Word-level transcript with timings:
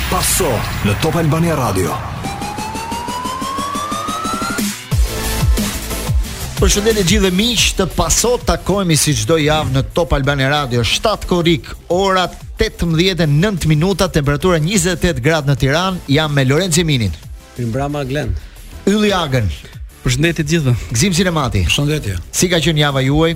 Passo, 0.09 0.49
the 0.85 0.95
Top 1.03 1.17
Albania 1.17 1.55
Radio. 1.57 1.91
Passo, 1.91 2.17
the 2.23 2.25
Radio. 2.29 2.30
Përshëndetje 6.61 7.03
gjithë 7.09 7.29
miq, 7.33 7.63
të 7.79 7.85
pasot 7.97 8.43
takohemi 8.45 8.93
si 9.01 9.15
çdo 9.17 9.39
javë 9.41 9.73
në 9.73 9.81
Top 9.97 10.11
Albani 10.13 10.45
Radio 10.53 10.83
7 10.85 11.25
korrik, 11.31 11.71
ora 11.89 12.27
18:09 12.61 13.65
minuta, 13.71 14.11
temperatura 14.13 14.59
28 14.61 15.23
gradë 15.25 15.49
në 15.49 15.57
Tiranë, 15.63 16.03
jam 16.19 16.35
me 16.37 16.45
Lorenzo 16.45 16.83
Eminin. 16.85 17.15
Primbrama 17.57 18.03
Glend. 18.11 18.37
Ylli 18.93 19.09
Agën. 19.17 19.49
Përshëndetje 20.05 20.45
gjithëve. 20.53 20.77
Gzim 20.93 21.17
Sinemati. 21.17 21.65
Përshëndetje. 21.65 22.19
Si 22.31 22.53
ka 22.53 22.61
qenë 22.61 22.85
java 22.85 23.07
juaj? 23.09 23.33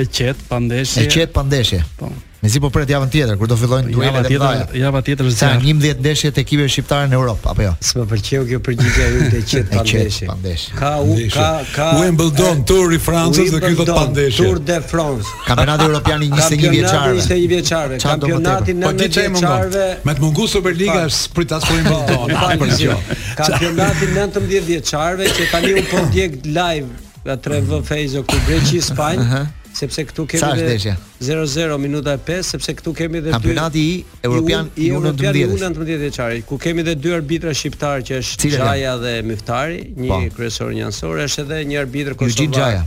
E 0.00 0.04
qetë, 0.08 0.48
pandeshje. 0.48 1.04
E 1.04 1.08
qetë, 1.12 1.32
pandeshje. 1.36 1.84
Po. 2.00 2.08
Me 2.42 2.50
si 2.50 2.58
po 2.60 2.70
pret 2.74 2.90
javën 2.90 3.06
tjetër 3.12 3.36
kur 3.38 3.46
do 3.46 3.54
fillojnë 3.54 3.92
duelet 3.94 4.24
e 4.26 4.30
tjera. 4.32 4.62
Java 4.74 5.00
tjetër 5.06 5.28
është 5.30 5.38
zer. 5.38 5.60
11 5.62 5.98
ndeshje 6.02 6.30
të 6.34 6.40
ekipeve 6.42 6.72
shqiptare 6.74 7.06
në 7.06 7.14
Europë 7.14 7.52
apo 7.52 7.62
jo? 7.62 7.74
S'më 7.86 8.06
pëlqeu 8.10 8.46
kjo 8.48 8.58
përgjigje 8.66 9.04
e 9.04 9.12
yndë 9.20 9.42
që 9.52 9.62
pa 9.68 10.34
ndeshje. 10.40 10.74
Ka 10.80 10.90
u 11.04 11.14
ka 11.30 11.44
ka 11.70 11.86
Wimbledon 12.00 12.64
Tour 12.66 12.96
i 12.96 12.98
Francës 13.04 13.52
dhe 13.54 13.60
këtu 13.62 13.86
do 13.86 13.94
pa 14.00 14.08
ndeshje. 14.10 14.42
Tour 14.42 14.58
de 14.72 14.80
France. 14.90 15.30
Kampionati 15.46 15.86
Europian 15.86 16.24
i 16.26 16.32
21 16.32 16.74
vjeçarëve. 16.74 17.22
Kampionati 17.22 17.26
i 17.46 17.46
21 17.46 17.54
vjeçarëve. 17.54 18.02
Kampionati 18.08 18.74
në 18.74 18.90
21 18.90 19.38
vjeçarëve. 19.38 19.88
Me 20.04 20.16
të 20.18 20.26
mungu 20.26 20.48
Superliga 20.50 21.00
është 21.06 21.34
pritas 21.38 21.66
për 21.70 21.78
Wimbledon. 21.78 22.38
Pa 22.42 22.82
jo. 22.88 22.98
Kampionati 23.44 24.10
19 24.18 24.66
vjeçarëve 24.74 25.30
që 25.38 25.50
tani 25.54 25.74
u 25.78 25.86
po 25.94 26.02
ndjek 26.10 26.38
live 26.44 26.90
nga 27.22 27.38
3V 27.38 27.84
Fejzo 27.86 28.26
këtu 28.26 28.46
Greqi 28.50 28.82
Spanjë 28.90 29.44
sepse 29.76 30.04
këtu 30.10 30.26
kemi 30.28 30.40
Sa 30.42 30.50
është 30.56 30.92
0-0 31.22 31.76
minuta 31.80 32.16
e 32.16 32.20
5, 32.26 32.50
sepse 32.54 32.74
këtu 32.80 32.92
kemi 32.98 33.20
edhe 33.22 33.32
kampionati 33.34 33.80
i 33.80 33.98
Europian 34.24 34.68
i 34.76 34.90
U19. 34.92 35.12
Kampionati 35.12 35.42
i 35.42 35.48
19 35.52 36.02
veçari, 36.02 36.42
ku 36.48 36.58
kemi 36.60 36.82
edhe 36.84 36.96
dy 36.98 37.14
arbitra 37.18 37.54
shqiptar 37.54 38.02
që 38.08 38.18
është 38.22 38.52
Xhaja 38.56 38.96
dhe 39.04 39.14
Myftari, 39.26 39.82
një 39.96 40.08
po. 40.10 40.20
kryesor 40.38 40.74
një 40.76 40.86
ansor, 40.90 41.22
është 41.28 41.46
edhe 41.46 41.62
një 41.72 41.80
arbitër 41.86 42.18
kosovar. 42.20 42.82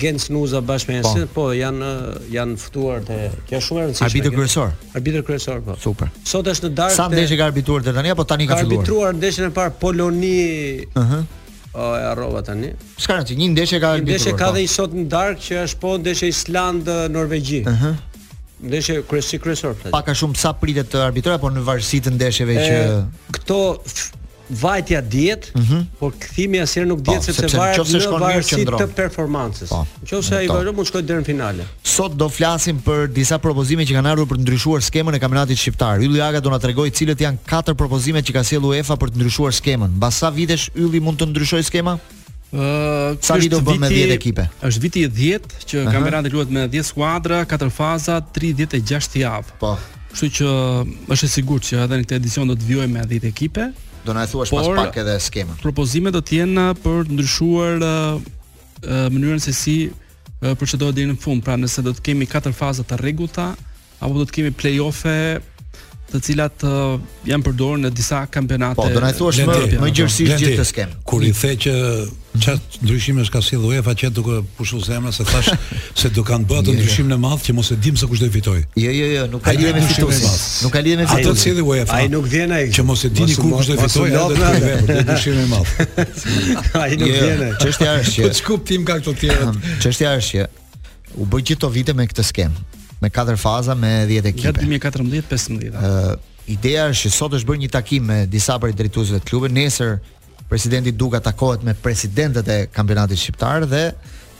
Gjens 0.00 0.30
Nuza 0.32 0.62
bashkë 0.64 0.88
me 0.88 0.94
Jensin, 1.02 1.24
po. 1.34 1.50
po 1.50 1.50
janë 1.52 1.88
janë 2.32 2.54
ftuar 2.62 3.02
te 3.04 3.16
kjo 3.50 3.58
shumë 3.60 3.82
e 3.82 3.88
rëndësishme. 3.88 4.06
Arbitër 4.08 4.32
kryesor. 4.38 4.72
Arbitër 4.96 5.24
kryesor, 5.28 5.60
po. 5.66 5.74
Super. 5.82 6.12
Sot 6.24 6.48
është 6.48 6.70
në 6.70 6.76
darkë. 6.78 6.96
Sa 6.96 7.08
ndeshje 7.12 7.36
ka 7.40 7.50
arbitruar 7.52 7.84
deri 7.84 7.98
tani 8.00 8.14
apo 8.14 8.24
tani 8.24 8.46
ka 8.48 8.56
filluar? 8.62 8.72
Ka 8.72 8.80
arbitruar 8.80 9.18
ndeshjen 9.18 9.50
e 9.50 9.56
parë 9.60 9.76
Poloni. 9.82 10.36
Ëh. 10.88 11.00
Uh 11.04 11.16
-huh. 11.16 11.42
O 11.74 11.80
e 11.96 12.02
harrova 12.06 12.42
tani. 12.44 12.72
Çka 13.02 13.16
një 13.26 13.48
ndeshje 13.54 13.80
ka 13.82 13.88
arbitruar. 13.96 14.18
Ndeshje 14.18 14.34
ka 14.38 14.50
dhe 14.54 14.62
i 14.64 14.68
sot 14.70 14.92
në 14.94 15.04
darkë 15.14 15.44
që 15.48 15.56
është 15.66 15.80
po 15.84 15.94
ndeshje 16.04 16.28
Island 16.34 16.88
Norvegji. 17.14 17.62
Ëh. 17.64 17.70
Uh 17.70 17.82
-huh. 17.82 17.94
Ndeshje 18.70 19.00
kryesi 19.10 19.38
kryesor. 19.42 19.74
Pak 19.90 20.08
a 20.08 20.14
shumë 20.20 20.38
sa 20.44 20.52
pritet 20.52 20.92
të 20.94 21.02
arbitrojë 21.08 21.36
apo 21.40 21.50
në 21.56 21.64
varësi 21.68 21.98
të 22.06 22.14
ndeshjeve 22.16 22.54
që 22.62 22.78
Këto 23.38 23.58
vajtja 24.48 25.00
diet, 25.00 25.52
uh 25.56 25.62
mhm. 25.62 25.76
-huh. 25.78 25.84
por 25.98 26.12
kthimi 26.18 26.58
asnjëherë 26.60 26.86
nuk 26.88 27.00
diet 27.04 27.16
po, 27.16 27.24
sepse 27.32 27.56
varet 27.56 27.92
nga 27.92 28.18
varësi 28.20 28.64
të 28.66 28.86
performancës. 28.94 29.68
Po, 29.68 29.86
nëse 30.04 30.36
ai 30.36 30.48
vajo 30.48 30.72
mund 30.72 30.84
të 30.88 30.90
shkojë 30.90 31.04
deri 31.06 31.20
në 31.20 31.26
finale. 31.28 31.66
Sot 31.82 32.12
do 32.16 32.28
flasim 32.28 32.80
për 32.82 33.06
disa 33.12 33.38
propozime 33.38 33.84
që 33.86 33.94
kanë 33.96 34.10
ardhur 34.12 34.26
për 34.26 34.38
të 34.40 34.44
ndryshuar 34.44 34.82
skemën 34.84 35.16
e 35.16 35.20
kampionatit 35.20 35.58
shqiptar. 35.58 36.00
Ylli 36.02 36.20
Aga 36.22 36.40
do 36.40 36.50
na 36.50 36.58
tregojë 36.58 36.92
cilët 36.92 37.20
janë 37.20 37.38
katër 37.46 37.74
propozimet 37.74 38.24
që 38.26 38.32
ka 38.32 38.42
sjellur 38.44 38.74
UEFA 38.74 38.96
për 38.96 39.12
të 39.12 39.16
ndryshuar 39.20 39.52
skemën. 39.52 39.90
Mbas 39.96 40.14
sa 40.18 40.30
vitesh 40.30 40.68
Ylli 40.74 41.00
mund 41.00 41.18
të 41.20 41.26
ndryshojë 41.32 41.64
skema? 41.64 41.98
Ëh, 42.52 43.16
sa 43.20 43.38
do 43.50 43.60
bën 43.60 43.78
me 43.80 43.88
10 43.88 44.12
ekipe? 44.12 44.48
Është 44.62 44.80
viti 44.80 45.08
10 45.08 45.40
që 45.64 45.78
uh 45.78 45.88
-huh. 45.88 45.92
kampionati 45.92 46.28
luhet 46.30 46.50
me 46.50 46.68
10 46.68 46.82
skuadra, 46.82 47.44
katër 47.44 47.70
faza, 47.70 48.20
36 48.36 49.18
javë. 49.18 49.50
Po. 49.60 49.78
Kështu 50.12 50.26
që 50.36 50.46
është 51.12 51.24
e 51.24 51.28
sigurt 51.28 51.62
që 51.64 51.74
edhe 51.84 51.94
në 51.98 52.02
këtë 52.04 52.14
edicion 52.14 52.48
do 52.48 52.54
të 52.54 52.64
vijojmë 52.68 52.92
me 52.98 53.02
10 53.06 53.26
ekipe 53.26 53.72
do 54.04 54.12
na 54.14 54.22
e 54.24 54.26
thuash 54.26 54.50
por, 54.50 54.60
pas 54.76 54.84
pak 54.84 54.96
edhe 55.02 55.16
skemën. 55.28 55.56
Propozimet 55.64 56.14
do 56.16 56.20
të 56.22 56.40
jenë 56.42 56.66
uh, 56.70 56.78
për 56.84 57.06
të 57.10 57.18
ndryshuar 57.18 57.84
uh, 57.84 58.18
uh, 58.20 59.06
mënyrën 59.14 59.42
se 59.44 59.54
si 59.56 59.76
uh, 59.90 60.52
procedohet 60.60 60.96
deri 60.98 61.10
në 61.12 61.18
fund, 61.24 61.44
pra 61.46 61.56
nëse 61.60 61.84
do 61.86 61.94
të 61.96 62.04
kemi 62.10 62.28
katër 62.30 62.54
faza 62.58 62.84
të 62.86 63.00
rregullta 63.02 63.48
apo 64.04 64.12
do 64.20 64.26
të 64.28 64.36
kemi 64.38 64.54
play-offe 64.60 65.16
të 66.12 66.20
cilat 66.22 66.66
uh, 66.68 66.98
janë 67.26 67.46
përdorur 67.48 67.80
në 67.86 67.90
disa 67.96 68.24
kampionate. 68.30 68.78
Po, 68.78 68.90
do 68.92 69.02
na 69.02 69.12
thuash 69.16 69.40
më 69.46 69.56
më 69.82 69.94
gjithësisht 69.94 70.36
gjithë 70.44 70.60
të 70.62 70.68
skemën. 70.74 70.98
Kur 71.10 71.24
i 71.24 71.32
the 71.34 71.54
që 71.64 71.78
Çat 72.42 72.60
ndryshime 72.82 73.22
është 73.22 73.32
ka 73.36 73.40
sjell 73.44 73.62
UEFA 73.68 73.92
që 73.94 74.08
duke 74.14 74.40
pushu 74.58 74.80
zemra 74.82 75.12
se 75.14 75.22
thash 75.28 75.52
se 76.00 76.08
do 76.14 76.24
kanë 76.26 76.48
bërë 76.50 76.74
ndryshim 76.74 77.06
në 77.12 77.18
madh 77.22 77.44
që 77.46 77.54
mos 77.54 77.68
e 77.70 77.76
dim 77.78 77.96
se 77.98 78.08
kush 78.10 78.22
do 78.22 78.26
të 78.26 78.34
fitoj. 78.34 78.56
Jo 78.80 78.90
jo 78.94 79.06
jo, 79.12 79.26
nuk 79.30 79.44
ka 79.46 79.52
lidhje 79.54 79.74
me 79.76 79.82
fituesin. 79.86 80.34
Nuk 80.64 80.74
ka 80.74 80.82
lidhje 80.82 80.98
me 80.98 81.06
fituesin. 81.06 81.30
Ato 81.30 81.42
sjell 81.44 81.62
UEFA. 81.62 82.00
Ai 82.00 82.08
nuk 82.10 82.26
vjen 82.32 82.52
ai. 82.54 82.64
Që 82.74 82.84
mos 82.88 83.04
e 83.06 83.12
dini 83.14 83.36
kush 83.38 83.70
do 83.70 83.76
të 83.78 83.86
fitoj 83.86 84.08
edhe 84.10 84.50
të 84.50 84.66
vetë 84.66 84.98
ndryshim 85.06 85.40
në 85.40 85.46
madh. 85.52 86.02
Ai 86.82 86.90
nuk 86.98 87.06
jo, 87.06 87.22
vjen. 87.22 87.46
Çështja 87.62 87.90
është 88.02 88.26
që 88.26 88.34
çkuptim 88.40 88.86
ka 88.88 88.98
këto 88.98 89.14
të 89.14 89.24
tjerë. 89.24 89.48
Çështja 89.86 90.14
është 90.18 90.42
që 90.42 91.18
u 91.22 91.30
bë 91.30 91.44
gjithë 91.46 91.62
to 91.62 91.72
vite 91.78 91.94
me 91.94 92.08
këtë 92.10 92.26
skem, 92.26 92.58
me 93.04 93.12
katër 93.14 93.38
faza 93.38 93.78
me 93.78 93.94
10 94.10 94.32
ekipe. 94.34 94.56
2014-15. 94.82 95.70
Ë, 95.70 96.48
ideja 96.56 96.88
është 96.90 97.06
që 97.06 97.14
sot 97.14 97.38
është 97.38 97.52
bërë 97.52 97.64
një 97.66 97.72
takim 97.78 98.08
me 98.10 98.18
disa 98.26 98.58
prej 98.58 98.74
drejtuesve 98.74 99.22
të 99.22 99.30
klubeve, 99.30 99.54
nesër 99.54 99.98
presidenti 100.48 100.90
Duka 100.94 101.20
takohet 101.20 101.62
me 101.64 101.74
presidentët 101.74 102.46
e 102.48 102.58
kampionatit 102.72 103.16
shqiptar 103.20 103.64
dhe 103.68 103.84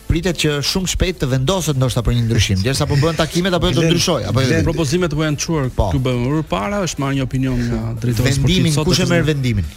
pritet 0.06 0.36
që 0.38 0.50
shumë 0.66 0.90
shpejt 0.92 1.20
të 1.22 1.28
vendoset 1.30 1.78
ndoshta 1.80 2.02
për 2.04 2.16
një 2.18 2.24
ndryshim, 2.28 2.60
derisa 2.62 2.86
po 2.86 2.98
bëhen 3.00 3.16
takimet 3.16 3.54
apo 3.56 3.70
do 3.70 3.72
jo 3.72 3.82
të 3.84 3.88
ndryshoj, 3.90 4.24
apo 4.28 4.42
jo. 4.44 4.58
Propozimet 4.66 5.14
po 5.16 5.24
janë 5.24 5.40
çuar 5.44 5.70
po. 5.74 5.86
këtu 5.90 6.02
bën 6.04 6.18
më 6.36 6.42
parë, 6.50 6.82
është 6.88 7.02
marrë 7.02 7.16
një 7.20 7.24
opinion 7.24 7.62
nga 7.70 7.78
drejtori 8.02 8.34
sportiv 8.36 8.68
sot. 8.74 8.86
Kush 8.90 9.00
e 9.00 9.06
merr 9.14 9.24
vendimin? 9.30 9.70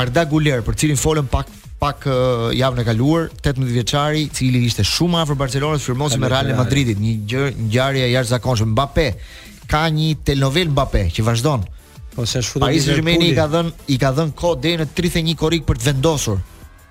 Arda 0.00 0.22
Guler, 0.24 0.62
për 0.64 0.78
cilin 0.82 0.96
folën 0.96 1.26
pak 1.30 1.50
pak 1.82 1.98
uh, 2.06 2.14
javën 2.54 2.78
e 2.78 2.82
kaluar, 2.86 3.24
18 3.40 3.72
vjeçari, 3.74 4.22
i 4.28 4.28
cili 4.30 4.60
ishte 4.68 4.84
shumë 4.86 5.22
afër 5.24 5.38
Barcelonës, 5.40 5.82
firmosi 5.88 6.20
me 6.22 6.28
Real 6.30 6.52
Madridit, 6.54 6.98
një 7.02 7.14
gjë 7.32 7.48
ngjarje 7.66 8.06
jashtëzakonshme 8.14 8.70
Mbappé. 8.70 9.08
Ka 9.70 9.82
një 9.90 10.12
telenovel 10.26 10.70
Mbappé 10.70 11.08
që 11.16 11.24
vazhdon. 11.26 11.66
Po 12.14 12.22
se 12.28 12.38
shfutu 12.44 12.62
Paris 12.68 12.84
Saint-Germain 12.86 13.22
i 13.26 13.32
ka 13.34 13.48
dhën 13.50 13.72
i 13.90 13.98
ka 14.02 14.12
dhën 14.14 14.30
kohë 14.38 14.60
deri 14.62 14.84
në 14.84 14.88
31 14.94 15.40
korrik 15.42 15.66
për 15.66 15.80
të 15.82 15.88
vendosur. 15.90 16.38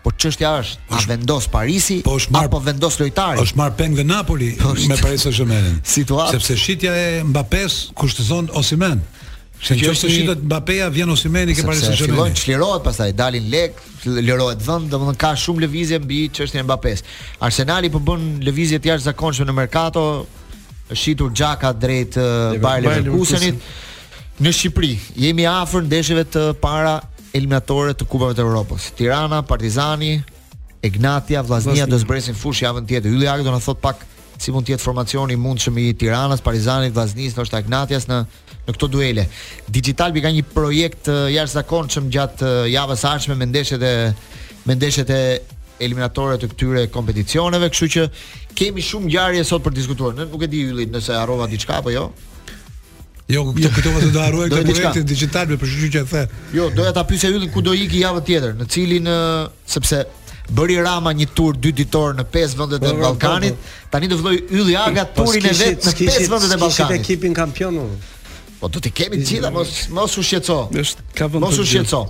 Po 0.04 0.10
çështja 0.18 0.52
është, 0.60 0.88
a 0.98 1.02
vendos 1.08 1.46
Parisi 1.54 2.00
po 2.08 2.16
mar, 2.34 2.48
apo 2.50 2.58
vendos 2.66 2.96
lojtari? 3.00 3.40
Është 3.46 3.60
marr 3.62 3.76
peng 3.80 3.94
dhe 3.96 4.02
Napoli 4.04 4.52
po 4.60 4.72
me 4.90 4.98
Paris 5.00 5.24
Saint-Germain. 5.28 5.78
Situatë. 5.96 6.36
Sepse 6.40 6.58
shitja 6.60 6.98
e 7.06 7.24
Mbappés 7.30 7.84
kushtozon 8.02 8.50
Osimhen. 8.60 9.00
Se 9.62 9.76
në 9.78 9.84
qoftë 9.86 10.10
shitet 10.10 10.42
Mbappéa 10.48 10.88
vjen 10.90 11.10
Osimhen 11.14 11.52
i 11.52 11.56
ke 11.58 11.62
parë 11.66 11.78
se 11.78 11.92
çfarë 11.92 12.08
fillojnë 12.10 12.38
çlirohet 12.40 12.82
pastaj 12.86 13.12
dalin 13.14 13.46
lek, 13.54 13.76
lërohet 14.26 14.64
vend, 14.66 14.88
domethënë 14.90 15.22
ka 15.22 15.30
shumë 15.38 15.62
lëvizje 15.68 16.00
mbi 16.02 16.22
çështjen 16.34 16.64
e 16.64 16.66
Mbappés. 16.66 17.04
Arsenali 17.46 17.92
po 17.94 18.02
bën 18.02 18.24
lëvizje 18.46 18.80
të 18.82 18.90
jashtëzakonshme 18.94 19.46
në 19.52 19.56
Mercato, 19.60 20.06
shitur 20.98 21.30
gjaka 21.38 21.76
drejt 21.78 22.18
Bayer 22.64 22.88
Leverkusenit 22.88 24.42
në 24.42 24.54
Shqipëri. 24.58 24.96
Jemi 25.28 25.46
afër 25.52 25.86
ndeshjeve 25.92 26.26
të 26.34 26.46
para 26.64 26.96
eliminatore 27.38 27.94
të 27.96 28.08
Kupave 28.10 28.34
të 28.36 28.48
Evropës. 28.48 28.90
Tirana, 28.98 29.44
Partizani, 29.46 30.16
Egnatia, 30.82 31.46
Vllaznia 31.46 31.86
do 31.86 31.94
të 32.00 32.08
zbresin 32.08 32.34
fushë 32.36 32.66
javën 32.66 32.90
tjetër. 32.90 33.14
Ylli 33.14 33.44
do 33.46 33.54
na 33.54 33.62
thot 33.62 33.78
pak 33.80 34.08
si 34.42 34.50
mund 34.50 34.66
të 34.66 34.74
jetë 34.74 34.82
formacioni 34.88 35.36
i 35.38 35.40
mundshëm 35.40 35.76
i 35.84 35.92
Tiranës, 36.02 36.42
Partizanit, 36.42 36.96
Vllaznisë, 36.98 37.38
ndoshta 37.38 37.60
Egnatias 37.62 38.08
në 38.10 38.24
në 38.72 38.78
këto 38.78 38.90
duele. 38.92 39.26
Digitalbi 39.76 40.22
ka 40.24 40.32
një 40.36 40.44
projekt 40.56 41.10
jashtëzakonshëm 41.36 42.10
gjatë 42.12 42.72
javës 42.72 43.00
së 43.00 43.08
ardhshme 43.12 43.40
me 43.42 43.46
ndeshjet 43.50 43.82
e 43.82 43.96
me 44.66 44.78
ndeshjet 44.80 45.10
e 45.16 45.22
eliminatore 45.82 46.38
të 46.38 46.52
këtyre 46.52 46.86
kompeticioneve, 46.94 47.70
kështu 47.74 47.90
që 47.92 48.10
kemi 48.60 48.82
shumë 48.86 49.10
ngjarje 49.10 49.46
sot 49.50 49.64
për 49.66 49.74
të 49.76 49.80
diskutuar. 49.84 50.16
Ne 50.20 50.30
nuk 50.32 50.44
e 50.44 50.50
di 50.54 50.64
yllit 50.70 50.92
nëse 50.94 51.16
harrova 51.18 51.50
diçka 51.50 51.80
apo 51.82 51.92
jo. 51.96 52.10
Jo, 53.32 53.46
këtu 53.48 53.82
të 53.82 54.00
do 54.06 54.10
të 54.12 54.24
harroj 54.26 54.48
këtë 54.52 54.72
projekt 54.72 55.06
digitalbi 55.08 55.58
për 55.62 55.72
shkak 55.72 55.92
të 55.92 56.08
the. 56.08 56.26
Jo, 56.58 56.68
doja 56.76 56.94
ta 56.98 57.06
pyesja 57.08 57.32
yllin 57.32 57.52
ku 57.54 57.62
do 57.64 57.74
iki 57.78 58.04
javën 58.04 58.26
tjetër, 58.28 58.58
në 58.60 58.72
cilin 58.74 59.14
sepse 59.72 60.04
Bëri 60.52 60.76
Rama 60.84 61.14
një 61.16 61.30
tur 61.38 61.56
dy 61.64 61.70
ditor 61.72 62.12
në 62.18 62.26
pesë 62.34 62.58
vende 62.60 62.78
të 62.82 62.90
Ballkanit. 62.98 63.56
Tani 63.94 64.10
do 64.12 64.18
filloj 64.20 64.40
Ylli 64.58 64.74
Aga 64.80 65.06
po 65.08 65.24
turin 65.30 65.46
e 65.48 65.54
vet 65.56 65.86
në 65.88 65.94
pesë 66.02 66.26
vende 66.34 66.50
të 66.52 66.58
Ballkanit. 66.60 66.98
Ekipin 67.06 67.36
kampionu. 67.38 67.86
Po 68.62 68.70
do 68.70 68.78
të 68.78 68.92
kemi 68.94 69.18
të 69.18 69.26
gjitha, 69.26 69.50
mos 69.56 69.72
mos 69.98 70.14
u 70.22 70.24
shqetëso. 70.26 70.60
Ësht 70.78 71.00
ka 71.18 71.26
vënë. 71.34 71.42
Mos 71.48 71.58
u 71.58 71.66
shqetëso. 71.66 72.04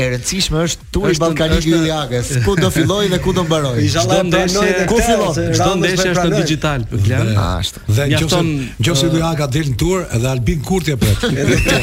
E 0.00 0.04
rëndësishme 0.14 0.56
është 0.66 0.82
turi 0.94 1.14
ballkanik 1.20 1.66
i 1.68 1.70
Jagës, 1.90 2.28
ku 2.46 2.52
do 2.58 2.68
fillojë 2.72 3.08
dhe 3.12 3.18
ku 3.26 3.30
do 3.36 3.42
mbarojë. 3.44 3.78
Çdo 3.92 4.22
ndeshje 4.30 4.68
ku 4.88 4.96
fillon. 5.04 5.34
Çdo 5.54 5.72
ndeshje 5.82 6.08
është 6.14 6.28
në 6.32 6.36
digital, 6.40 6.80
po 6.90 6.94
glan. 7.04 7.26
Ashtu. 7.60 7.78
Dhe 7.94 8.02
nëse 8.14 8.40
nëse 8.88 9.06
Luaga 9.12 9.46
del 9.54 9.66
në 9.74 9.78
tur, 9.84 9.98
edhe 10.16 10.28
Albin 10.32 10.60
Kurti 10.66 10.90
e 10.96 10.98
pret. 11.04 11.20
Edhe 11.44 11.56
tur. 11.68 11.82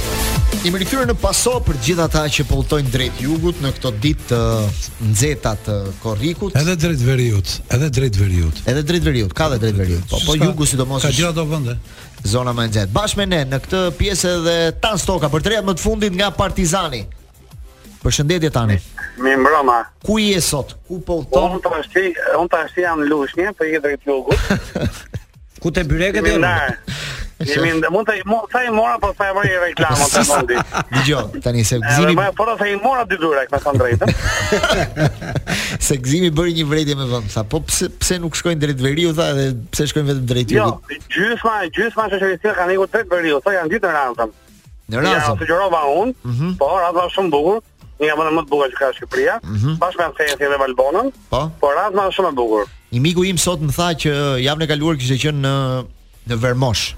Ti 0.64 0.70
më 0.72 0.78
rikthyer 0.80 1.02
në 1.04 1.14
paso 1.20 1.58
për 1.60 1.76
gjithë 1.84 2.02
ata 2.06 2.20
që 2.32 2.46
pothuajin 2.48 2.86
drejt 2.88 3.18
jugut 3.20 3.58
në 3.60 3.68
këtë 3.76 3.90
ditë 4.00 4.28
të 4.30 4.38
nxehta 5.10 5.50
të 5.66 5.74
korrikut. 6.00 6.54
Edhe 6.56 6.72
drejt 6.80 7.02
veriut, 7.04 7.50
edhe 7.76 7.88
drejt 7.98 8.16
veriut. 8.16 8.62
Edhe 8.72 8.80
drejt 8.88 9.04
veriut, 9.04 9.34
ka 9.36 9.50
edhe 9.50 9.58
drejt 9.60 9.76
veriut. 9.82 10.06
Po, 10.08 10.22
po 10.24 10.36
jugu 10.40 10.64
sidomos. 10.70 11.04
Ka 11.04 11.10
gjithë 11.12 11.34
ato 11.34 11.44
vende. 11.50 11.74
Zona 12.24 12.54
më 12.56 12.64
e 12.64 12.70
nxehtë. 12.70 12.92
Bashkë 12.96 13.20
me 13.20 13.26
ne 13.34 13.42
në 13.50 13.58
këtë 13.66 13.82
pjesë 13.98 14.32
edhe 14.38 14.54
Tan 14.86 14.96
Stoka 15.02 15.28
për 15.34 15.44
treja 15.44 15.66
më 15.68 15.74
të 15.76 15.84
fundit 15.84 16.16
nga 16.16 16.30
Partizani. 16.38 17.02
Përshëndetje 18.00 18.52
tani. 18.56 18.78
Mi 19.20 19.36
mbrëma. 19.36 19.78
Ku 20.08 20.16
je 20.22 20.40
sot? 20.48 20.72
Ku 20.88 21.02
po 21.04 21.18
uton? 21.26 21.58
Unë 21.58 21.64
tashi, 21.68 22.08
unë 22.40 22.52
tashi 22.56 22.86
jam 22.88 23.04
në 23.04 23.10
Lushnjë, 23.12 23.52
po 23.60 23.68
i 23.68 23.76
drejt 23.84 24.08
jugut. 24.08 24.48
Ku 25.64 25.68
te 25.72 25.84
byreket 25.88 26.24
e? 26.24 26.34
Jemi 27.42 27.70
në 27.80 27.88
mund 27.90 28.06
të 28.06 28.20
mos 28.30 28.44
sa 28.52 28.60
i 28.62 28.70
mora 28.70 28.94
po 29.02 29.08
sa 29.18 29.26
i 29.32 29.32
vëri 29.34 29.54
reklamën 29.62 30.10
tonë. 30.14 30.58
Dgjoj, 31.00 31.24
tani 31.44 31.64
se 31.66 31.80
Gzimi. 31.82 32.14
Po 32.14 32.44
po 32.46 32.54
sa 32.60 32.68
i 32.70 32.76
mora 32.78 33.02
dy 33.10 33.16
dyra, 33.18 33.42
më 33.50 33.60
kanë 33.64 33.82
drejtën. 33.82 34.14
Se 35.86 35.96
Gzimi 35.98 36.30
bëri 36.34 36.54
një 36.60 36.66
vretje 36.70 36.96
me 37.00 37.08
vend, 37.10 37.26
sa 37.34 37.42
po 37.42 37.58
pse 37.66 37.88
pse 37.98 38.20
nuk 38.22 38.38
shkojnë 38.38 38.60
drejt 38.62 38.84
veriu 38.86 39.10
tha 39.18 39.32
dhe 39.34 39.48
pse 39.74 39.88
shkojnë 39.90 40.12
vetëm 40.12 40.28
drejt 40.30 40.54
veriu. 40.54 40.62
Jo, 40.62 41.02
gjysma, 41.16 41.56
gjysma 41.74 42.06
shoqërisë 42.14 42.54
kanë 42.60 42.78
ikur 42.78 42.92
drejt 42.94 43.12
veriu, 43.16 43.42
thonë 43.44 43.58
janë 43.58 43.74
ditë 43.74 43.90
në 43.90 43.94
radhë. 43.98 44.28
Në 44.94 45.02
radhë. 45.04 45.18
Ja, 45.18 45.36
sugjerova 45.42 45.82
unë, 45.90 46.18
mhm. 46.30 46.54
po 46.62 46.70
radha 46.78 47.08
shumë 47.18 47.32
e 47.32 47.34
bukur. 47.34 47.62
Ne 47.98 48.08
jam 48.10 48.18
më 48.24 48.40
të 48.40 48.50
bukur 48.50 48.72
që 48.74 48.78
ka 48.82 48.88
në 48.90 48.96
Shqipëri, 49.00 49.26
mhm. 49.44 49.76
bashkë 49.82 50.00
me 50.04 50.10
Anthea 50.10 50.36
dhe 50.40 50.64
Albanën. 50.70 51.12
Po. 51.34 51.44
Po 51.62 51.74
radha 51.78 52.08
është 52.12 52.20
shumë 52.22 52.32
e 52.34 52.38
bukur. 52.40 52.70
Një 52.94 53.04
miku 53.08 53.26
im 53.26 53.40
sot 53.42 53.62
më 53.66 53.74
tha 53.74 53.90
që 54.06 54.16
javën 54.46 54.68
e 54.68 54.70
kaluar 54.70 55.00
kishte 55.00 55.18
qenë 55.26 55.42
në 55.46 55.56
në 56.30 56.38
Vermosh 56.44 56.88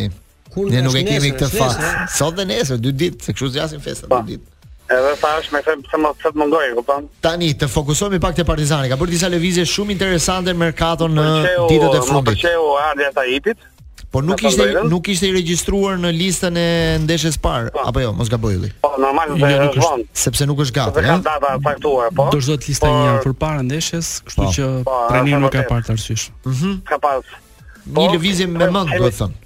kur 0.58 0.70
ne 0.74 0.82
nuk 0.86 0.96
e 0.98 1.04
kemi 1.08 1.30
këtë 1.36 1.50
fat. 1.54 1.80
Eh? 1.80 2.04
Sot 2.18 2.38
dhe 2.38 2.46
nesër, 2.50 2.80
dy 2.82 2.94
ditë, 3.02 3.24
se 3.28 3.34
kështu 3.36 3.50
zgjasim 3.54 3.82
festat 3.84 4.10
po. 4.12 4.20
dy 4.26 4.36
ditë. 4.38 4.54
Edhe 4.94 5.14
sa 5.20 5.34
është 5.38 5.52
me 5.54 5.60
them 5.66 5.80
pse 5.84 5.98
më 6.00 6.10
sot 6.24 6.36
mungoj, 6.40 6.66
kupton? 6.80 7.08
Tani 7.26 7.50
të 7.60 7.66
fokusohemi 7.70 8.20
pak 8.24 8.36
te 8.38 8.44
Partizani. 8.48 8.88
Ka 8.90 8.96
bërë 9.00 9.12
disa 9.14 9.28
lëvizje 9.32 9.66
shumë 9.68 9.92
interesante 9.94 10.54
në 10.54 10.60
merkato 10.62 11.10
në 11.12 11.26
ditët 11.68 11.98
e 11.98 12.06
fundit. 12.08 12.30
Po 12.40 12.44
shembull, 12.46 12.78
Ardi 12.86 13.04
ata 13.10 13.24
hipit. 13.28 13.66
Po 14.08 14.22
nuk 14.24 14.40
ishte 14.48 14.64
nuk 14.88 15.10
ishte 15.12 15.26
i 15.28 15.34
regjistruar 15.36 15.98
në 16.00 16.12
listën 16.16 16.56
e 16.56 16.68
ndeshjes 17.04 17.36
parë, 17.44 17.74
po. 17.74 17.82
apo 17.90 18.00
jo, 18.00 18.14
mos 18.16 18.30
gabojulli. 18.32 18.70
Po 18.80 18.94
normal 19.04 19.34
jo, 19.36 19.90
sepse 20.16 20.46
nuk 20.48 20.62
është 20.64 20.76
gati, 20.78 21.02
ëh. 21.04 21.08
Ka 21.10 21.16
eh? 21.18 21.20
data 21.26 21.50
faktuar, 21.66 22.08
po. 22.16 22.30
Do 22.32 22.38
të 22.40 22.54
jetë 22.54 22.70
lista 22.72 22.88
po. 22.88 23.02
një 23.02 23.12
për 23.26 23.34
parë 23.44 23.66
ndeshjes, 23.68 24.14
kështu 24.30 24.46
që 24.56 24.70
trenimi 25.10 25.42
nuk 25.44 25.52
ka 25.58 25.66
parë 25.68 25.84
të 25.90 25.98
arsyesh. 25.98 26.24
Mhm. 26.46 26.72
Ka 26.88 26.96
pas. 27.04 27.36
Një 27.84 28.06
lëvizje 28.14 28.48
me 28.56 28.64
mend, 28.72 28.88
do 28.96 29.04
të 29.12 29.16
thënë 29.20 29.44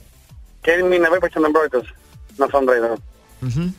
kemi 0.65 0.99
nevoj 1.03 1.21
për 1.23 1.33
që 1.35 1.43
në 1.43 1.51
mbrojtës 1.53 1.89
në 2.41 2.51
thonë 2.55 2.71
drejtën, 2.71 3.09
mm 3.53 3.71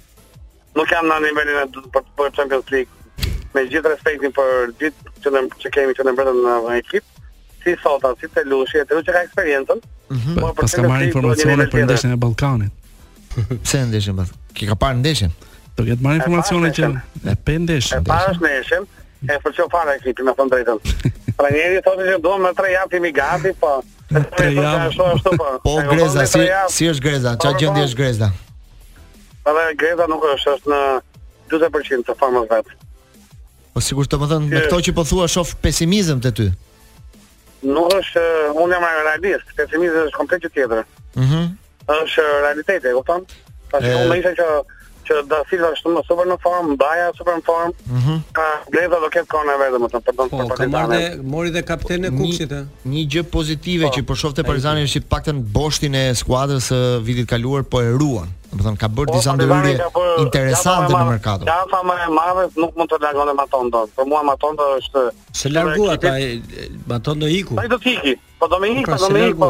nuk 0.74 0.90
jam 0.90 1.06
në 1.06 1.16
nivelin 1.22 1.54
e 1.62 1.64
në 1.70 1.92
për 2.18 2.32
Champions 2.34 2.70
League 2.74 3.30
me 3.54 3.62
gjithë 3.70 3.92
respektin 3.92 4.32
për 4.34 4.72
gjithë 4.80 5.12
që, 5.22 5.42
që 5.62 5.72
kemi 5.76 5.94
që 6.00 6.06
në 6.08 6.14
mbrojtës 6.16 6.48
në 6.66 6.78
ekip 6.80 7.12
si 7.62 7.76
sota, 7.84 8.10
si 8.18 8.26
Telushi, 8.34 8.80
lushi, 8.80 8.82
e 8.82 8.98
lushi 8.98 9.14
ka 9.14 9.22
eksperientën 9.28 9.84
mm 10.10 10.18
-hmm. 10.18 10.56
pas 10.58 10.74
ka 10.76 10.82
marrë 10.90 11.06
informacione 11.12 11.68
për 11.76 11.84
ndeshën 11.86 12.12
e 12.14 12.18
Balkanit 12.26 12.72
se 13.70 13.84
ndeshën, 13.86 14.18
pas 14.18 14.32
ki 14.54 14.66
ka 14.72 14.76
parë 14.76 14.98
ndeshën 15.06 15.32
për 15.76 15.86
të 15.94 16.00
marrë 16.02 16.18
informacione 16.24 16.74
që 16.78 16.90
e 17.32 17.38
për 17.46 17.60
ndeshën 17.68 18.02
e 19.30 19.38
për 19.46 19.54
që 19.60 19.70
farë 19.76 19.94
e 20.00 20.02
këtë 20.08 20.24
në 20.26 20.32
thonë 20.40 20.52
drejtën 20.56 20.78
Pra 21.38 21.50
një 21.52 21.62
edhe 21.68 21.82
thotë 21.86 22.08
që 22.10 22.18
duhet 22.24 22.42
me 22.46 22.52
tre 22.58 22.72
javë 22.74 22.92
të 22.94 23.00
imigati, 23.02 23.52
po... 23.64 23.72
Tre 24.36 24.50
javë? 24.54 24.90
Po, 24.96 25.48
po 25.64 25.74
Greza, 25.90 26.26
si 26.70 26.86
është 26.92 27.08
Greza? 27.08 27.32
Ç'a 27.42 27.54
gjëndi 27.58 27.82
po. 27.82 27.86
është 27.90 27.98
Greza? 28.02 28.28
Po 29.46 29.54
dhe 29.58 29.64
Greza 29.82 30.06
nuk 30.12 30.28
është 30.30 30.54
është 30.60 30.74
në 30.74 30.82
20% 31.56 32.06
të 32.10 32.16
famës 32.20 32.46
vetë. 32.52 32.76
Po 33.74 33.82
sigur 33.82 34.06
të 34.10 34.20
më 34.22 34.28
dhënë, 34.34 34.52
me 34.52 34.62
këto 34.68 34.80
që 34.88 34.94
po 35.00 35.06
thua 35.10 35.26
shofë 35.36 35.58
pesimizëm 35.64 36.22
të 36.22 36.34
ty? 36.38 36.48
Nuk 37.66 37.90
është, 37.98 38.22
eh, 38.22 38.52
unë 38.62 38.76
jam 38.78 38.86
realist, 39.02 39.50
pesimizëm 39.58 40.10
është 40.12 40.20
komplet 40.20 40.48
që 40.48 40.56
tjetër. 40.58 40.86
Mhm 41.20 41.52
është 41.84 42.24
realitete, 42.46 42.88
e 42.94 42.96
kupton? 42.96 43.26
Pasi 43.72 43.90
unë 44.06 44.16
isha 44.22 44.30
që 44.38 44.46
që 45.08 45.20
da 45.32 45.40
Silva 45.50 45.70
është 45.76 45.92
më 45.96 46.04
super 46.08 46.30
në 46.30 46.38
formë, 46.44 46.76
Baja 46.80 47.10
super 47.18 47.38
në 47.40 47.44
formë. 47.48 47.72
Ëh. 47.72 47.96
Mhm. 47.98 48.18
Ka 48.38 48.48
gleda 48.74 49.00
do 49.04 49.10
ketë 49.14 49.30
kona 49.34 49.56
vetë, 49.62 49.82
më 49.84 49.88
thënë, 49.94 50.04
përdo 50.04 50.28
në 50.28 50.30
përpakit 50.34 50.62
të 50.64 51.16
po, 51.16 51.28
Mori 51.34 51.52
dhe 51.56 51.64
kapten 51.72 52.06
e 52.10 52.14
kukësit, 52.16 52.54
e? 52.54 52.62
Një 52.94 53.02
gjë 53.16 53.24
pozitive 53.36 53.90
po. 53.90 53.94
që 53.96 54.00
për 54.04 54.08
po 54.14 54.16
shofte 54.24 54.44
Parizani 54.48 54.86
është 54.88 55.02
që 55.04 55.08
pakten 55.16 55.44
boshtin 55.58 55.96
e 55.96 56.06
skuadrës 56.22 56.70
së 56.72 56.80
vitit 57.08 57.28
kaluar, 57.34 57.64
po 57.64 57.82
e 57.84 57.92
ruan. 57.98 58.32
Më 58.54 58.76
ka 58.78 58.86
bërë 58.94 59.16
disa 59.18 59.32
ndërurje 59.34 59.82
interesante 60.22 60.94
në 60.94 61.06
merkato. 61.10 61.44
Ja, 61.50 61.58
fa 61.72 61.80
më 61.90 61.96
e 62.06 62.10
madhe, 62.14 62.44
nuk 62.62 62.76
mund 62.78 62.90
të 62.92 63.00
largon 63.02 63.30
e 63.30 63.34
Matondo. 63.34 63.82
Për 63.98 64.06
mua 64.06 64.22
Matondo 64.24 64.68
është... 64.78 65.02
Se 65.34 65.50
largua 65.50 65.98
ta, 65.98 66.14
Matondo 66.92 67.26
iku. 67.26 67.58
Pa 67.58 67.66
i 67.66 67.72
do 67.74 67.82
t'iki, 67.82 68.14
po 68.38 68.48
do 68.48 68.60
me 68.62 68.70
iku, 68.78 68.86
pra, 68.92 69.02
po 69.02 69.10
do 69.10 69.10
me 69.16 69.26
iku, 69.32 69.50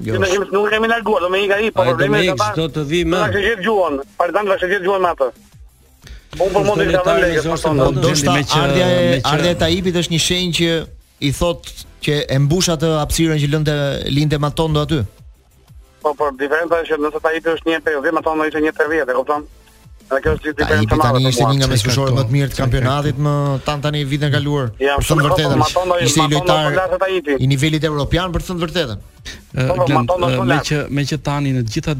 Jo, 0.00 0.18
ne 0.18 0.26
kemi 0.26 0.46
nuk 0.50 0.70
kemi 0.72 0.88
larguar, 0.88 1.20
do 1.20 1.28
me 1.28 1.38
ikaj 1.44 1.66
pa 1.74 1.82
po 1.82 1.90
probleme 1.90 2.20
ka 2.30 2.34
pas. 2.40 2.54
Do 2.56 2.66
të 2.72 2.84
vi 2.88 3.02
më. 3.04 3.18
Do 3.20 3.28
të 3.34 3.40
shjej 3.42 3.58
gjuan, 3.64 3.98
pardon, 4.16 4.48
do 4.48 4.56
të 4.56 4.64
shjej 4.70 4.80
gjuan 4.86 5.02
më 5.04 5.10
atë. 5.14 5.28
Unë 6.38 6.52
po 6.54 6.62
mund 6.64 6.80
të 6.88 7.02
ta 7.04 7.14
vlej, 7.18 7.36
po 7.36 7.74
do 7.78 7.88
të 8.00 8.12
ishte 8.16 8.36
që 8.52 8.60
ardha 8.64 8.86
e 8.92 9.18
ardha 9.32 9.50
e 9.52 9.58
Taipit 9.64 9.98
është 10.00 10.14
një 10.14 10.20
shenjë 10.26 10.54
që 10.58 10.70
i 11.28 11.32
thotë 11.38 11.74
që 12.06 12.16
e 12.36 12.38
mbush 12.46 12.70
atë 12.72 12.94
hapësirën 13.02 13.42
që 13.42 13.50
lënte 13.52 13.76
lindë 14.16 14.40
Matondo 14.40 14.86
aty. 14.88 15.02
Po 16.02 16.14
po, 16.18 16.30
diferenca 16.40 16.80
është 16.80 16.94
që 16.96 17.02
nëse 17.04 17.20
Taipi 17.28 17.56
është 17.58 17.70
një 17.74 17.82
periudhë, 17.84 18.16
Matondo 18.16 18.48
ishte 18.48 18.64
një 18.64 18.72
periudhë, 18.80 19.12
e 19.12 19.20
kupton? 19.20 19.44
Dhe 20.12 20.20
kjo 20.20 20.34
është 20.36 20.66
tani 20.90 21.22
ishte 21.30 21.46
një 21.46 21.62
nga 21.62 21.68
mesfushorët 21.72 22.16
më 22.18 22.24
të 22.28 22.34
mirë 22.36 22.50
të 22.52 22.58
kampionatit 22.60 23.20
më 23.26 23.32
tan 23.64 23.84
tani 23.84 24.02
vitin 24.10 24.28
e 24.28 24.32
kaluar. 24.34 24.68
Ja, 24.82 24.98
për 25.00 25.22
të 25.22 25.30
thënë 25.40 25.58
vërtetën. 25.62 26.04
Ishte 26.06 26.26
i 26.26 26.34
lojtar 26.34 27.38
i 27.38 27.48
nivelit 27.52 27.86
evropian 27.88 28.34
për 28.34 28.44
të 28.44 28.50
thënë 28.50 28.64
vërtetën. 28.66 29.02
Po, 29.56 30.04
po, 30.12 30.30
me 30.50 30.58
që 30.68 30.82
me 30.98 31.06
që 31.08 31.20
tani 31.28 31.54
në 31.56 31.64
të 31.66 31.76
gjitha 31.76 31.96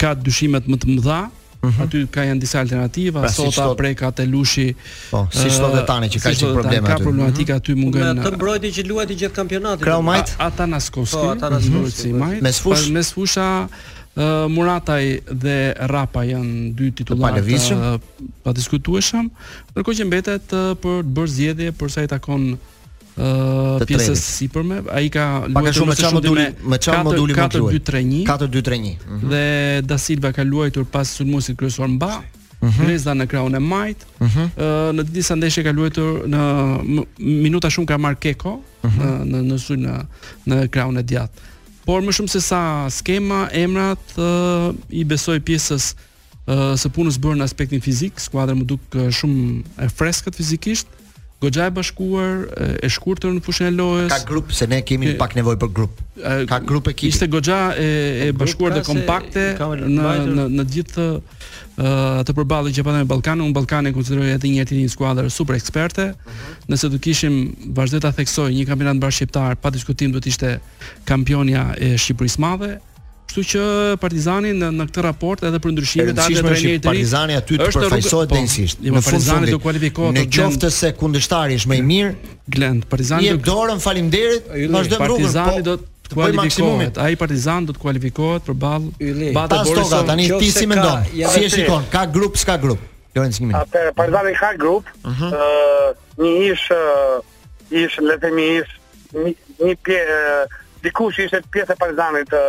ka 0.01 0.11
dyshimet 0.27 0.67
më 0.67 0.81
të 0.83 0.91
mëdha, 0.97 1.21
mm 1.61 1.69
-hmm. 1.71 1.81
aty 1.85 1.97
ka 2.15 2.21
janë 2.29 2.41
disa 2.43 2.57
alternativa 2.65 3.19
pra, 3.21 3.29
sot 3.31 3.53
si 3.53 3.61
prej 3.77 3.93
ka 4.01 4.07
lushi 4.33 4.69
po 5.13 5.17
oh, 5.17 5.25
si 5.39 5.47
çdo 5.55 5.67
vetani 5.77 6.07
që 6.13 6.17
ka 6.21 6.29
si 6.33 6.43
qenë 6.45 6.53
problem 6.57 6.81
aty 6.83 6.93
problematika 7.03 7.53
aty 7.61 7.71
mm 7.71 7.75
-hmm. 7.75 7.81
mungon 7.81 8.17
të 8.25 8.29
mbrojti 8.35 8.67
që 8.77 8.81
luaj 8.89 9.05
gjithë 9.21 9.35
kampionatin 9.39 9.85
ata 9.87 10.65
na 10.73 10.79
Po, 10.91 11.29
ata 11.33 11.47
na 11.53 11.59
skosin 11.65 12.15
mm 12.17 12.21
-hmm. 12.21 12.41
mes 12.45 12.57
fushë 12.63 12.91
mes 12.95 13.07
fusha 13.15 13.49
Murataj 14.55 15.05
dhe 15.43 15.59
Rapa 15.93 16.21
janë 16.33 16.55
dy 16.77 16.85
titullat 16.97 17.33
pa, 17.35 17.41
uh, 17.43 17.99
padiskutueshëm, 18.45 19.25
ndërkohë 19.71 19.97
që 19.99 20.03
mbetet 20.09 20.45
për 20.83 20.95
të 21.03 21.11
bërë 21.15 21.31
zgjedhje 21.35 21.69
për 21.79 21.87
sa 21.93 21.99
i 22.03 22.07
takon 22.15 22.41
uh, 23.17 23.87
pjesës 23.87 24.21
sipërme, 24.37 24.81
ai 24.93 25.07
ka 25.13 25.45
luajtur 25.49 25.77
shumë 25.81 25.95
me 25.95 26.13
moduli, 26.17 26.45
me 26.71 26.79
çfarë 26.81 27.05
moduli 27.07 27.35
më 27.35 27.47
luaj. 27.55 27.79
4-2-3-1. 27.79 28.21
4-2-3-1. 28.29 28.75
Mm 28.81 28.93
-hmm. 29.07 29.29
Dhe 29.31 29.81
Da 29.85 29.97
Silva 29.97 30.31
ka 30.33 30.43
luajtur 30.43 30.85
pas 30.85 31.07
sulmuesit 31.15 31.57
kryesor 31.57 31.87
mba. 31.87 32.23
Mm 32.61 32.69
-hmm. 32.69 32.85
Reza 32.87 33.11
në 33.15 33.25
kraun 33.27 33.55
e 33.55 33.59
majt 33.59 33.97
mm 34.21 34.25
-hmm. 34.25 34.47
Në 34.97 35.03
disa 35.11 35.35
ndeshje 35.35 35.63
ka 35.63 35.71
luetur 35.71 36.21
Në 36.29 36.41
minuta 37.17 37.67
shumë 37.67 37.85
ka 37.89 37.97
marrë 37.97 38.19
keko 38.19 38.51
mm 38.55 38.87
-hmm. 38.87 38.99
Në, 38.99 39.25
në, 39.25 39.37
në 39.49 39.55
sujnë 39.63 39.89
në, 39.89 39.99
në 40.47 40.67
kraun 40.69 40.97
e 40.97 41.03
djatë 41.03 41.35
Por 41.85 42.01
më 42.01 42.11
shumë 42.13 42.27
se 42.27 42.41
sa 42.41 42.89
skema, 42.89 43.49
emrat 43.55 44.05
I 44.89 45.03
besoj 45.03 45.39
pjesës 45.39 45.95
Së 46.81 46.87
punës 46.95 47.17
bërë 47.23 47.37
në 47.37 47.43
aspektin 47.43 47.81
fizik 47.81 48.19
Skuadrë 48.19 48.53
më 48.55 48.65
duk 48.65 48.81
shumë 49.09 49.63
e 49.85 49.87
freskët 49.99 50.35
fizikisht 50.35 50.87
mm 50.87 51.00
goxha 51.41 51.65
e 51.65 51.71
bashkuar, 51.73 52.43
e 52.85 52.89
shkurtër 52.93 53.31
në 53.33 53.41
fushën 53.43 53.69
e 53.71 53.73
lojës. 53.73 54.09
Ka 54.13 54.19
grup 54.29 54.51
se 54.53 54.67
ne 54.69 54.77
kemi 54.85 55.09
e, 55.09 55.13
pak 55.17 55.33
nevojë 55.35 55.57
për 55.63 55.71
grup. 55.73 56.03
Ka 56.51 56.59
grup 56.61 56.87
ekipi. 56.91 57.09
Ishte 57.15 57.25
goxha 57.33 57.57
e, 57.81 57.87
e 58.27 58.27
bashkuar 58.37 58.75
dhe 58.77 58.83
kompakte 58.85 59.47
në 59.57 60.13
në 60.35 60.45
në 60.59 60.67
gjithë 60.75 61.07
atë 62.21 62.35
përballë 62.37 62.75
që 62.77 62.83
patëm 62.85 63.07
në 63.07 63.09
Ballkan, 63.09 63.41
un 63.41 63.57
e 63.89 63.95
konsideroj 63.95 64.37
atë 64.37 64.51
një 64.51 64.61
tjetër 64.61 64.83
një 64.83 64.93
skuadër 64.93 65.31
super 65.33 65.55
eksperte. 65.57 66.09
Uh 66.13 66.13
mhm. 66.13 66.37
-huh. 66.37 66.73
Nëse 66.75 66.89
do 66.93 66.99
kishim 67.07 67.39
vazhdet 67.79 68.01
ta 68.05 68.11
theksoj 68.11 68.47
një 68.53 68.67
kampionat 68.69 69.01
bashkëshqiptar, 69.01 69.55
pa 69.61 69.69
diskutim 69.69 70.11
do 70.11 70.19
të 70.21 70.27
ishte 70.33 70.49
kampionja 71.05 71.63
e 71.81 71.95
Shqipërisë 71.97 72.37
së 72.37 72.39
Madhe, 72.45 72.73
Kështu 73.31 73.47
që 73.47 73.61
Partizani 74.03 74.49
në, 74.57 74.69
në 74.75 74.85
këtë 74.89 75.03
raport 75.05 75.41
edhe 75.47 75.59
për 75.63 75.71
ndryshimet 75.71 76.09
e 76.11 76.15
datës 76.17 76.39
të 76.41 76.41
trajnerit 76.43 76.83
Partizani 76.83 77.37
aty 77.39 77.59
të 77.61 77.67
përfaqësohet 77.69 78.27
po, 78.31 78.35
densisht. 78.35 78.81
Jo, 78.83 78.93
në 78.97 79.01
Partizani 79.05 79.53
do 79.55 79.59
kualifikohet 79.63 80.17
në 80.17 80.23
po 80.25 80.31
qoftë 80.49 80.71
se 80.77 80.89
kundështari 80.99 81.57
është 81.61 81.71
më 81.71 81.77
i 81.77 81.85
mirë, 81.93 82.33
Glend 82.57 82.87
Partizani 82.91 83.29
do 83.31 83.37
dorën 83.45 83.79
faleminderit, 83.85 84.49
vazhdon 84.75 85.05
rrugën. 85.05 85.05
Partizani 85.05 85.55
po 85.55 85.63
do 85.69 85.77
të 86.11 86.17
kualifikohet, 86.19 86.99
ai 87.05 87.15
Partizani 87.23 87.69
do 87.71 87.77
të 87.77 87.83
kualifikohet 87.85 88.49
përball 88.49 88.89
Bata 89.39 89.61
Borisov. 89.69 90.03
Tani 90.11 90.27
ti 90.41 90.51
si 90.51 90.67
mendon? 90.67 91.07
Si 91.15 91.45
e 91.47 91.51
shikon? 91.55 91.87
Ka 91.93 92.03
grup 92.17 92.35
s'ka 92.41 92.59
grup? 92.65 92.83
Lorenz 93.15 93.39
Kimi. 93.39 93.55
Atë 93.61 93.93
Partizani 93.95 94.35
ka 94.43 94.51
grup, 94.59 94.91
mhm. 95.07 95.31
Ëh, 95.31 96.19
një 96.19 96.33
ish 96.49 97.85
ish 97.85 98.01
le 98.03 98.19
të 98.19 98.25
themi 98.25 98.49
ish 98.59 98.77
një 99.13 99.69
një 99.69 100.01
diku 100.83 101.07
që 101.13 101.27
ishte 101.27 101.41
pjesë 101.53 101.75
e 101.75 101.79
parizanit 101.81 102.31
të 102.31 102.41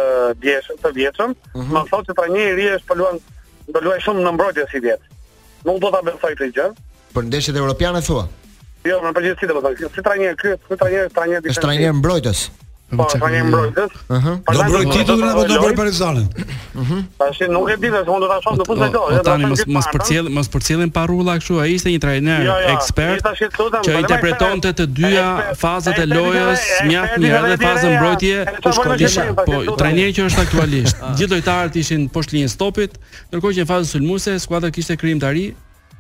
djeshëm, 0.42 0.78
të 0.82 0.92
vjeshëm, 0.98 1.34
mm 1.34 1.60
-hmm. 1.60 1.72
ma 1.76 1.84
thot 1.90 2.08
që 2.08 2.16
trajneri 2.18 2.50
i 2.50 2.54
ri 2.58 2.66
është 2.74 2.96
do 3.74 3.80
luaj 3.84 4.00
shumë 4.04 4.24
në 4.24 4.32
mbrojtje 4.36 4.66
si 4.72 4.80
vjetë. 4.84 5.12
Nuk 5.68 5.78
do 5.84 5.90
t'a 5.92 6.00
abërësaj 6.02 6.34
të 6.40 6.48
gjë. 6.56 6.66
Për 7.14 7.26
ndeshjet 7.28 7.56
e 7.56 7.62
Europiane, 7.62 8.00
thua? 8.02 8.24
Jo, 8.88 8.98
në 9.04 9.12
përgjithë 9.16 9.40
si 9.44 9.48
të 9.50 9.56
thotë, 9.58 9.74
si 9.96 10.02
trajnjerë, 10.08 10.36
ky, 10.42 10.52
trajnjerë, 10.66 11.08
si 11.08 11.14
trajnjerë, 11.14 11.42
si 11.42 11.50
Është 11.58 11.76
si 11.76 11.86
mbrojtës. 12.00 12.44
Po, 12.92 13.06
ka 13.08 13.28
një 13.32 13.42
mbrojtës. 13.48 13.92
Do 14.08 14.64
mbrojtë 14.68 14.94
titullin 15.00 15.30
apo 15.32 15.44
do 15.48 15.56
bëj 15.62 15.70
Partizanin? 15.78 16.26
Mhm. 16.76 16.98
Tash 17.22 17.38
nuk 17.52 17.70
e 17.72 17.76
di 17.80 17.88
se 17.88 18.02
unë 18.04 18.20
do 18.20 18.28
ta 18.30 18.36
shoh 18.44 18.56
në 18.60 18.66
fund 18.68 18.82
të 18.82 18.88
kohë. 18.96 19.20
Tani 19.28 19.48
mos 19.52 19.62
mos 19.76 19.88
përcjell, 19.94 20.28
mos 20.36 20.50
përcjellim 20.52 20.92
pa 20.92 21.06
rrulla 21.08 21.38
kështu. 21.40 21.56
Ai 21.64 21.70
ishte 21.78 21.88
një 21.92 22.02
trajner 22.04 22.44
jo, 22.46 22.52
jo, 22.52 22.74
ekspert. 22.74 23.24
Ai 23.24 23.50
po 23.56 23.96
interpretonte 24.02 24.74
të 24.82 24.86
dyja 24.98 25.26
fazat 25.62 26.02
e 26.04 26.06
lojës, 26.12 26.68
mjaft 26.90 27.16
mirë 27.24 27.40
edhe 27.40 27.56
fazën 27.64 27.96
mbrojtje. 27.96 29.34
Po 29.48 29.64
trajneri 29.80 30.14
që 30.18 30.28
është 30.28 30.44
aktualisht. 30.46 31.02
Gjithë 31.16 31.32
lojtarët 31.38 31.80
ishin 31.82 32.06
poshtë 32.12 32.38
linjës 32.40 32.58
stopit 32.60 33.00
ndërkohë 33.30 33.56
që 33.58 33.64
në 33.64 33.70
fazën 33.72 33.90
sulmuese 33.94 34.36
skuadra 34.44 34.72
kishte 34.72 34.98
krijimtari, 35.00 35.52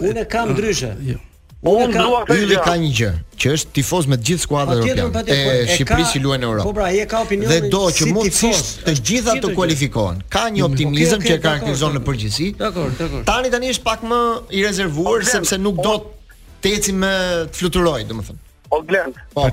Unë 0.00 0.24
kam 0.28 0.50
ah, 0.50 0.52
ndryshe. 0.52 0.90
Jo. 1.08 1.16
Unë 1.64 1.86
kam 1.94 2.32
Ylli 2.34 2.56
ka 2.60 2.74
një 2.80 2.88
gjë, 2.96 3.10
që 3.40 3.52
është 3.56 3.72
tifoz 3.78 4.08
me 4.10 4.18
të 4.20 4.26
gjithë 4.28 4.42
skuadrat 4.44 4.80
europiane. 4.84 5.32
E 5.32 5.44
po 5.46 5.74
Shqipërisë 5.74 6.10
që 6.16 6.22
luajnë 6.26 6.42
në 6.42 6.48
Europë. 6.50 6.64
Po 6.68 6.74
pra, 6.76 6.88
ai 6.92 7.06
ka 7.08 7.22
opinionin 7.24 7.54
dhe 7.54 7.70
do 7.72 7.80
që 7.96 8.08
mund 8.12 8.40
të 8.84 8.96
gjitha 9.00 9.36
të 9.44 9.52
kualifikohen. 9.56 10.18
Ka 10.32 10.42
një 10.52 10.66
optimizëm 10.68 11.24
që 11.24 11.36
e 11.38 11.42
karakterizon 11.46 11.96
në 11.96 12.02
përgjithësi. 12.04 12.48
Dakor, 12.60 12.90
dakor. 12.98 13.22
Tani 13.30 13.52
tani 13.54 13.70
është 13.72 13.86
pak 13.88 14.04
më 14.12 14.20
i 14.60 14.64
rezervuar 14.66 15.24
sepse 15.30 15.58
nuk 15.62 15.80
do 15.86 15.94
të 16.64 16.74
ecim 16.80 17.06
të 17.06 17.60
fluturoj, 17.60 18.02
domethënë. 18.10 18.42
O 18.74 18.82
Glend. 18.84 19.22
Po. 19.32 19.46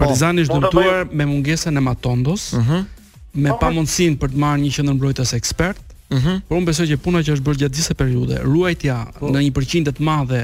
Partizani 0.00 0.42
po. 0.42 0.48
është 0.48 0.58
dëmtuar 0.58 1.06
me 1.14 1.28
mungesën 1.30 1.76
e 1.78 1.86
Matondos, 1.90 2.48
uh 2.56 2.58
mhm. 2.64 2.72
-huh. 2.76 3.14
me 3.34 3.54
pamundsinë 3.60 4.18
për 4.18 4.32
të 4.34 4.42
marrë 4.46 4.60
një 4.66 4.74
qendër 4.76 4.98
mbrojtës 4.98 5.34
ekspert, 5.38 5.82
-hmm. 6.14 6.42
Por 6.48 6.56
unë 6.58 6.68
besoj 6.70 6.86
që 6.90 6.98
puna 7.04 7.22
që 7.24 7.36
është 7.36 7.46
bërë 7.46 7.60
gjatë 7.64 7.76
disa 7.78 7.94
periudhe, 7.98 8.38
ruajtja 8.44 8.96
po. 9.18 9.30
në 9.32 9.38
një 9.46 9.52
përqindje 9.58 9.92
të 9.96 10.04
madhe 10.10 10.40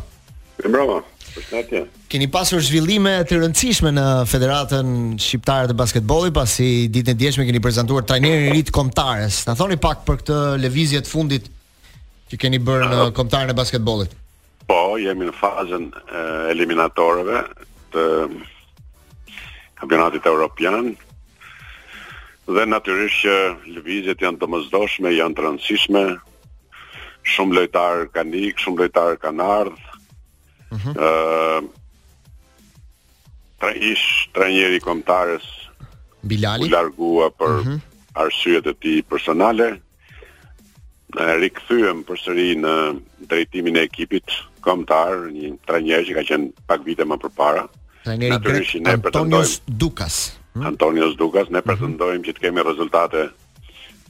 Mi 0.61 0.71
mbrëma. 0.71 0.97
Përshëndetje. 1.35 1.81
Keni 2.11 2.29
pasur 2.31 2.61
zhvillime 2.63 3.17
të 3.27 3.41
rëndësishme 3.41 3.91
në 3.95 4.05
Federatën 4.31 4.89
Shqiptare 5.21 5.69
të 5.71 5.75
Basketbollit 5.77 6.33
pasi 6.37 6.87
ditën 6.87 7.13
e 7.15 7.21
djeshme 7.21 7.45
keni 7.47 7.59
prezantuar 7.63 8.05
trajnerin 8.07 8.63
të 8.65 8.75
Komtares. 8.75 9.43
Na 9.49 9.55
thoni 9.59 9.77
pak 9.81 10.05
për 10.07 10.21
këtë 10.21 10.37
lëvizje 10.63 11.01
të 11.03 11.11
fundit 11.11 11.49
që 12.31 12.39
keni 12.41 12.61
bërë 12.65 12.91
në 12.93 13.01
Komtarin 13.17 13.51
e 13.51 13.57
Basketbollit. 13.57 14.13
Po, 14.65 14.79
jemi 14.97 15.27
në 15.27 15.35
fazën 15.37 15.89
e 15.93 16.27
eliminatorëve 16.55 17.41
të 17.93 18.05
kampionatit 19.83 20.25
evropian, 20.25 20.95
dhe 22.45 22.65
natyrisht 22.67 23.23
që 23.25 23.35
lëvizjet 23.75 24.21
janë 24.21 24.39
të 24.41 24.49
mëzdoshme, 24.53 25.11
janë 25.17 25.37
të 25.37 25.45
rëndësishme, 25.45 26.01
shumë 27.35 27.55
lojtarë 27.59 28.03
kanë 28.13 28.43
ikë, 28.51 28.61
shumë 28.65 28.79
lojtarë 28.83 29.15
kanë 29.23 29.47
ardhë, 29.57 29.85
ëh 29.85 30.75
uh 30.75 30.85
-huh. 30.85 31.67
tre 33.59 33.71
ish 33.77 35.55
Bilali 36.25 36.65
u 36.65 36.69
largua 36.69 37.29
për 37.39 37.51
uh 37.59 37.65
mhm. 37.65 37.71
-huh. 37.71 37.81
arsyet 38.23 38.65
e 38.65 38.73
tij 38.73 39.01
personale. 39.09 39.79
Ne 41.15 41.25
rikthyem 41.37 42.03
përsëri 42.03 42.49
në 42.63 42.73
drejtimin 43.29 43.77
e 43.77 43.81
ekipit 43.83 44.25
komtarë, 44.61 45.31
një 45.33 45.47
trajner 45.67 46.01
që 46.07 46.13
ka 46.17 46.21
qenë 46.29 46.47
pak 46.67 46.81
vite 46.85 47.03
më 47.05 47.17
përpara. 47.21 47.65
Trajneri 48.03 48.37
Gret 48.39 49.05
Antonios 49.05 49.61
Dukas. 49.67 50.15
-hmm. 50.55 50.65
Antonios 50.65 51.15
Dukas, 51.19 51.47
ne 51.51 51.59
mhm. 51.63 51.67
pretendojmë 51.67 52.17
mm 52.17 52.23
-hmm. 52.23 52.27
që 52.29 52.33
të 52.35 52.39
kemi 52.43 52.61
rezultate 52.67 53.29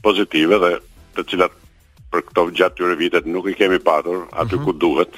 pozitive 0.02 0.58
dhe 0.64 0.72
të 1.14 1.22
cilat 1.28 1.52
për 2.12 2.20
këto 2.22 2.42
gjatë 2.58 2.76
tyre 2.76 2.96
vitet 2.96 3.26
nuk 3.26 3.46
i 3.48 3.54
kemi 3.54 3.78
patur 3.80 4.28
aty 4.32 4.54
mhm. 4.56 4.64
ku 4.64 4.72
duhet. 4.72 5.12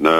Në 0.00 0.14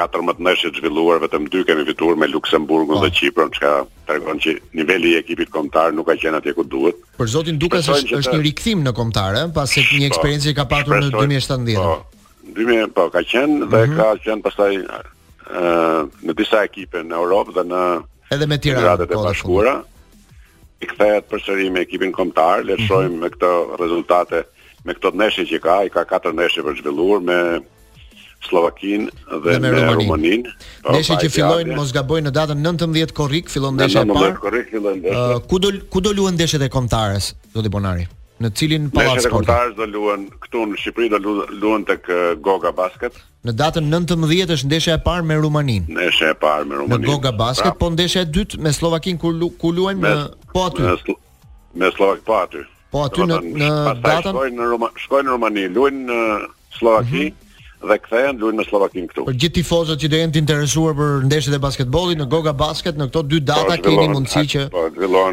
14 0.00 0.38
ndeshje 0.40 0.70
të 0.70 0.78
zhvilluar 0.80 1.18
vetëm 1.20 1.50
2 1.50 1.64
kemi 1.66 1.84
fituar 1.84 2.16
me 2.16 2.26
Luksemburgun 2.26 2.94
dhe 3.02 3.10
po. 3.32 3.40
ka 3.40 3.46
çka 3.56 3.72
tregon 4.06 4.38
që 4.38 4.50
niveli 4.72 5.08
i 5.12 5.16
ekipit 5.22 5.50
kombëtar 5.50 5.92
nuk 5.92 6.06
ka 6.06 6.14
qenë 6.14 6.36
atje 6.40 6.52
ku 6.54 6.64
duhet. 6.64 6.96
Për 7.18 7.26
zotin 7.28 7.58
Dukas 7.58 7.88
është 7.88 8.16
është 8.18 8.32
një 8.36 8.42
rikëthim 8.48 8.78
në 8.86 8.92
kombëtar, 9.00 9.30
eh, 9.40 9.52
pas 9.54 9.72
se 9.72 9.80
një 9.80 10.06
po. 10.08 10.10
eksperiencë 10.10 10.46
që 10.50 10.54
ka 10.58 10.64
patur 10.72 10.94
në 11.00 11.10
2017. 11.10 11.74
Po, 11.76 12.00
po 12.96 13.02
ka 13.16 13.20
qenë 13.32 13.54
dhe 13.70 13.80
mm 13.80 13.90
-hmm. 13.90 13.96
ka 13.96 14.08
qenë 14.24 14.42
pastaj 14.46 14.72
eh, 14.76 16.00
në 16.26 16.32
disa 16.40 16.58
ekipe 16.64 16.98
në 17.02 17.14
Europë 17.20 17.50
dhe 17.54 17.64
në 17.74 17.82
Edhe 18.30 18.46
me 18.46 18.58
tira 18.58 18.94
Edhe 18.94 19.16
me 19.16 19.80
i 20.80 20.86
kthehet 20.88 21.26
përsëri 21.28 21.66
me 21.68 21.82
ekipin 21.84 22.08
kombëtar, 22.16 22.62
le 22.64 22.78
mhm. 22.78 23.18
me 23.20 23.28
këto 23.28 23.48
rezultate, 23.76 24.38
me 24.88 24.94
këto 24.96 25.10
ndeshje 25.12 25.42
që 25.50 25.58
ka, 25.60 25.74
i 25.84 25.90
ka 25.92 26.04
katër 26.08 26.32
ndeshje 26.38 26.64
për 26.64 26.78
zhvilluar 26.78 27.18
me 27.20 27.34
Slovakin 28.48 29.10
dhe, 29.10 29.40
dhe 29.44 29.58
me, 29.60 29.72
me 29.74 29.82
Rumaninë. 29.98 30.54
Po, 30.80 30.94
ndeshjet 30.94 31.26
që 31.26 31.30
fillojnë 31.34 31.76
mos 31.76 31.92
gaboj 31.92 32.22
në 32.24 32.32
datën 32.38 32.62
19 32.70 33.12
korrik, 33.18 33.52
fillon 33.52 33.76
ndeshja 33.76 34.06
e 34.06 34.08
parë. 34.08 35.42
Ku 35.52 35.60
do 35.60 35.74
ku 35.92 36.00
do 36.00 36.14
luhen 36.16 36.38
ndeshjet 36.40 36.64
e 36.64 36.70
kombëtares? 36.72 37.34
Zoti 37.52 37.68
Bonari. 37.76 38.08
Në 38.40 38.48
cilin 38.56 38.86
pallat 38.92 39.20
sporti? 39.20 39.48
Kontarës 39.48 39.74
do 39.76 39.86
luan 39.90 40.22
këtu 40.40 40.60
në 40.70 40.78
Shqipëri 40.80 41.08
do 41.20 41.32
luhen 41.60 41.82
tek 41.88 42.06
Goga 42.40 42.70
Basket. 42.76 43.16
Në 43.44 43.52
datën 43.58 43.84
19 43.92 44.54
është 44.56 44.68
ndeshja 44.70 44.94
e 44.96 45.02
parë 45.04 45.26
me 45.28 45.36
Rumaninë. 45.42 45.90
Ndeshja 45.92 46.30
e 46.32 46.38
parë 46.40 46.64
me 46.70 46.78
Rumaninë. 46.80 47.02
Në 47.04 47.10
Goga 47.10 47.34
Basket, 47.36 47.68
pra. 47.68 47.76
po 47.82 47.90
ndeshja 47.92 48.22
e 48.24 48.30
dytë 48.38 48.62
me 48.64 48.72
Slovakin 48.72 49.20
ku, 49.20 49.34
lu, 49.36 49.50
ku 49.60 49.74
luajmë 49.76 50.00
me, 50.06 50.12
po 50.54 50.64
aty. 50.70 50.86
Me, 50.86 50.96
Slo 51.02 51.18
me 51.82 51.90
Slovak 51.98 52.24
po 52.24 52.38
aty. 52.40 52.64
Po 52.90 53.04
aty 53.10 53.28
në, 53.28 53.40
në 53.60 53.68
datën 54.08 54.32
shkojnë 54.38 54.60
në 54.62 54.70
Ruma, 54.72 54.88
shkojnë 55.04 55.28
në 55.28 55.36
Rumani, 55.36 55.66
luajnë 55.76 56.04
në 56.08 56.20
Slovaki. 56.80 57.24
Mm 57.26 57.30
-hmm 57.30 57.46
dhe 57.80 57.96
kthehen 57.96 58.36
luajnë 58.36 58.58
me 58.60 58.64
Slovakin 58.68 59.06
këtu. 59.08 59.22
Për 59.24 59.36
gjithë 59.40 59.54
tifozët 59.56 60.00
që 60.04 60.08
do 60.12 60.16
jenë 60.20 60.32
të 60.36 60.38
interesuar 60.42 60.92
për 60.98 61.22
ndeshjet 61.24 61.54
e 61.54 61.58
basketbollit 61.58 62.18
në 62.20 62.26
Goga 62.28 62.52
Basket 62.52 62.92
në 63.00 63.06
këto 63.08 63.22
dy 63.24 63.38
data 63.40 63.72
po, 63.80 63.88
keni 63.88 64.08
mundësi 64.12 64.42
që 64.52 64.60
po, 64.68 64.82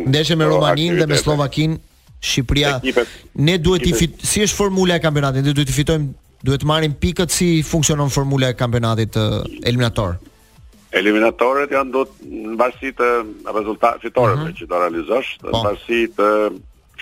ndeshje 0.07 0.35
me 0.39 0.45
Rumaninë 0.47 0.95
dhe 1.01 1.07
me 1.11 1.17
Slovakin 1.19 1.75
Shqipëria 2.21 2.79
ne 3.37 3.57
duhet 3.61 3.83
të 3.85 3.91
fit, 3.97 4.21
si 4.25 4.41
është 4.41 4.57
formula 4.57 4.95
e 4.97 5.01
kampionatit 5.03 5.45
ne 5.45 5.53
duhet 5.53 5.69
të 5.69 5.75
fitojmë 5.75 6.07
duhet 6.47 6.63
të 6.63 6.69
marrim 6.69 6.95
pikët 7.01 7.33
si 7.33 7.49
funksionon 7.65 8.09
formula 8.13 8.49
e 8.49 8.55
kampionatit 8.57 9.17
uh, 9.17 9.43
eliminator 9.65 10.15
Eliminatorët 10.97 11.73
janë 11.75 11.91
do 11.93 12.05
të 12.07 12.29
në 12.47 12.55
basi 12.57 12.93
të 12.97 13.07
rezultatit 13.53 14.05
fitore 14.07 14.33
uh 14.33 14.39
mhm. 14.39 14.47
-huh. 14.47 14.53
që 14.61 14.65
do 14.71 14.77
realizosh, 14.79 15.29
në 15.43 15.49
bon. 15.49 15.51
Po. 15.51 15.63
basi 15.65 15.99
të 16.17 16.27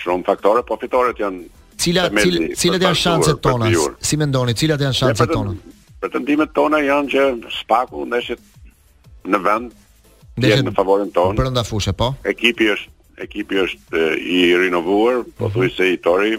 shumë 0.02 0.24
faktore, 0.26 0.62
po 0.66 0.76
fitoret 0.82 1.18
janë... 1.22 1.38
Cila, 1.78 2.08
të 2.10 2.20
cil, 2.24 2.32
Cilët 2.34 2.58
cilat 2.64 2.82
janë 2.86 2.98
shanset 3.04 3.38
tona? 3.46 3.66
Si 4.02 4.16
me 4.20 4.26
ndoni, 4.26 4.54
cilat 4.58 4.80
janë 4.82 4.96
shanset 4.98 5.30
tona? 5.32 5.54
Pretendimet 6.00 6.50
tona 6.58 6.78
janë 6.78 7.08
që 7.08 7.22
spaku 7.60 8.04
ndeshit 8.10 8.42
në 9.30 9.38
vend, 9.46 9.70
ndeshit 10.40 10.66
në 10.68 10.74
favorin 10.74 11.10
tonë, 11.14 11.92
po. 12.02 12.10
ekipi 12.34 12.64
është 12.74 12.95
ekipi 13.18 13.60
është 13.64 14.02
i 14.20 14.40
rinovuar, 14.60 15.22
mhm. 15.22 15.30
pothuajse 15.40 15.92
i 15.92 15.96
tori 16.02 16.36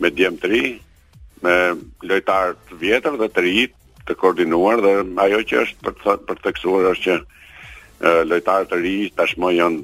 me 0.00 0.10
djem 0.12 0.36
të 0.40 0.50
ri, 0.52 0.62
me 1.42 1.54
lojtarë 2.08 2.54
të 2.68 2.78
vjetër 2.80 3.16
dhe 3.20 3.28
të 3.32 3.44
ri, 3.44 3.54
të 4.06 4.14
koordinuar 4.20 4.80
dhe 4.84 4.92
ajo 5.24 5.40
që 5.50 5.62
është 5.64 5.84
për 5.84 5.94
të 6.02 6.16
për 6.28 6.42
të 6.42 6.52
është 6.92 7.02
që 7.04 7.18
lojtarët 8.28 8.72
e 8.72 8.78
ri 8.82 8.94
tashmë 9.16 9.52
janë 9.56 9.82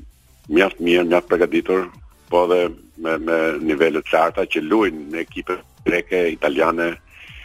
mjaft 0.52 0.80
mirë, 0.84 1.04
mjaft 1.08 1.28
përgatitur, 1.32 1.86
po 2.28 2.44
dhe 2.50 2.60
me 3.02 3.16
me 3.26 3.38
nivele 3.64 4.02
të 4.04 4.12
larta 4.14 4.44
që 4.52 4.62
luajnë 4.62 5.04
në 5.12 5.18
ekipe 5.24 5.56
greke, 5.86 6.26
italiane, 6.34 6.90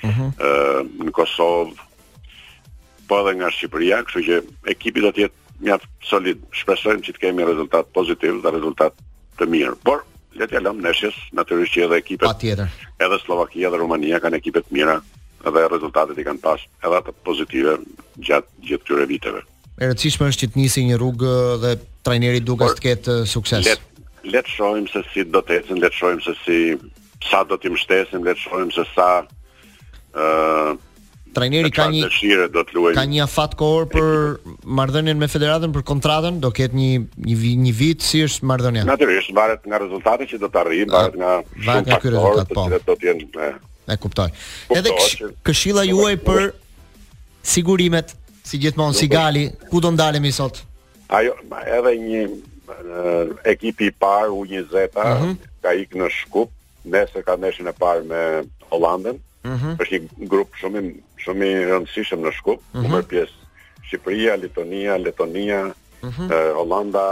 mhm. 0.03 1.03
në 1.07 1.11
Kosovë, 1.15 1.77
po 3.07 3.21
edhe 3.23 3.37
nga 3.39 3.51
Shqipëria, 3.55 4.01
kështu 4.05 4.23
që 4.27 4.41
ekipi 4.75 5.03
do 5.05 5.11
të 5.15 5.23
jetë 5.27 5.45
mjaft 5.63 5.87
solid. 6.05 6.39
Shpresojmë 6.57 7.03
që 7.07 7.15
të 7.15 7.23
kemi 7.23 7.45
rezultat 7.47 7.89
pozitiv 7.95 8.41
dhe 8.43 8.53
rezultat 8.55 8.95
të 9.39 9.47
mirë. 9.51 9.75
Por 9.85 10.03
le 10.37 10.47
të 10.47 10.61
lëmë 10.65 10.83
neshjes, 10.85 11.17
natyrisht 11.37 11.73
që 11.77 11.85
edhe 11.87 11.99
ekipet 12.01 12.27
patjetër. 12.27 12.69
edhe 13.01 13.17
Sllovakia 13.23 13.71
dhe 13.73 13.79
Rumania 13.81 14.19
kanë 14.21 14.37
ekipe 14.41 14.61
të 14.63 14.71
mira 14.75 14.99
dhe 15.47 15.67
rezultatet 15.71 16.17
i 16.19 16.25
kanë 16.27 16.41
pas 16.43 16.61
edhe 16.85 16.95
ato 16.99 17.11
pozitive 17.25 17.77
gjatë 18.17 18.67
gjithë 18.67 18.85
këtyre 18.85 19.07
viteve. 19.09 19.41
E 19.81 19.89
rëndësishme 19.89 20.29
është 20.29 20.39
që 20.45 20.51
të 20.53 20.61
nisi 20.61 20.79
një 20.89 20.95
rrugë 20.97 21.33
dhe 21.63 21.71
trajneri 22.05 22.39
duket 22.45 22.77
të 22.77 22.83
ketë 22.87 23.15
sukses. 23.29 23.65
Le 24.27 24.41
të 24.43 24.49
shohim 24.51 24.87
se 24.91 25.01
si 25.13 25.21
do 25.25 25.41
të 25.41 25.53
ecën, 25.61 25.77
le 25.79 25.89
të 25.89 25.97
shohim 25.99 26.21
se 26.21 26.33
si 26.43 26.57
sa 27.29 27.43
do 27.47 27.55
të 27.57 27.69
mbështesim, 27.71 28.25
le 28.25 28.33
të 28.35 28.41
shohim 28.45 28.71
se 28.75 28.83
sa 28.95 29.09
ë 30.13 30.77
trajneri 31.37 31.71
ka 31.77 31.85
një 31.93 32.03
dëshire 32.07 32.45
do 32.53 32.63
të 32.65 32.75
luajë. 32.77 32.95
Ka 32.97 33.03
një 33.11 33.21
afat 33.27 33.53
kohor 33.59 33.85
për 33.91 34.07
marrëdhënien 34.79 35.19
me 35.21 35.29
federatën 35.31 35.73
për 35.75 35.85
kontratën, 35.91 36.39
do 36.43 36.49
ketë 36.57 36.77
një 36.77 36.91
një 37.25 37.55
një 37.65 37.73
vit 37.81 38.05
si 38.07 38.23
është 38.25 38.47
marrëdhënia. 38.51 38.85
Natyrisht 38.89 39.33
varet 39.37 39.67
nga 39.69 39.81
rezultati 39.83 40.27
që 40.31 40.39
do 40.45 40.49
të 40.53 40.61
arrijë, 40.63 40.87
varet 40.95 41.19
nga 41.21 41.33
varet 41.69 41.89
nga 41.91 41.99
ky 42.03 42.13
rezultat 42.15 42.55
po. 42.59 42.65
Do 42.89 42.95
të 42.97 43.09
jenë 43.09 43.25
e, 43.25 43.51
e 43.93 43.99
kuptoj. 44.05 44.29
kuptoj. 44.33 44.77
Edhe 44.79 44.95
kësh, 44.99 45.17
këshilla 45.47 45.85
juaj 45.91 46.15
për 46.27 46.47
sigurimet, 47.55 48.15
si 48.47 48.61
gjithmonë 48.63 48.97
si 48.97 49.09
Gali, 49.11 49.45
ku 49.71 49.81
do 49.83 49.93
ndalemi 49.93 50.33
sot? 50.35 50.61
Ajo 51.19 51.37
edhe 51.63 51.93
një 52.01 52.25
ekipi 53.47 53.91
i 53.91 53.95
parë 53.95 54.33
U20 54.33 54.75
uh 54.89 55.03
-huh. 55.03 55.35
ka 55.63 55.71
ikë 55.83 56.01
në 56.01 56.09
Shkup, 56.17 56.51
nëse 56.85 57.21
ka 57.23 57.37
ndeshjen 57.37 57.67
e 57.67 57.73
parë 57.83 58.03
me 58.09 58.21
Hollandën. 58.71 59.21
Mhm. 59.47 59.75
është 59.81 59.97
një 60.03 60.29
grup 60.33 60.55
shumë 60.59 60.81
shumë 61.23 61.49
i 61.53 61.59
rëndësishëm 61.71 62.23
në 62.25 62.31
Shkup, 62.37 62.59
uh 62.61 62.61
-huh. 62.61 62.73
ku 62.73 62.81
mhm. 62.87 62.93
merr 62.95 63.07
pjesë 63.11 63.35
Shqipëria, 63.87 64.35
Letonia, 64.41 64.97
Letonia, 64.99 65.59
uh 65.67 66.09
mhm. 66.09 66.27
-huh. 66.27 66.31
e, 66.35 66.41
Holanda 66.57 67.05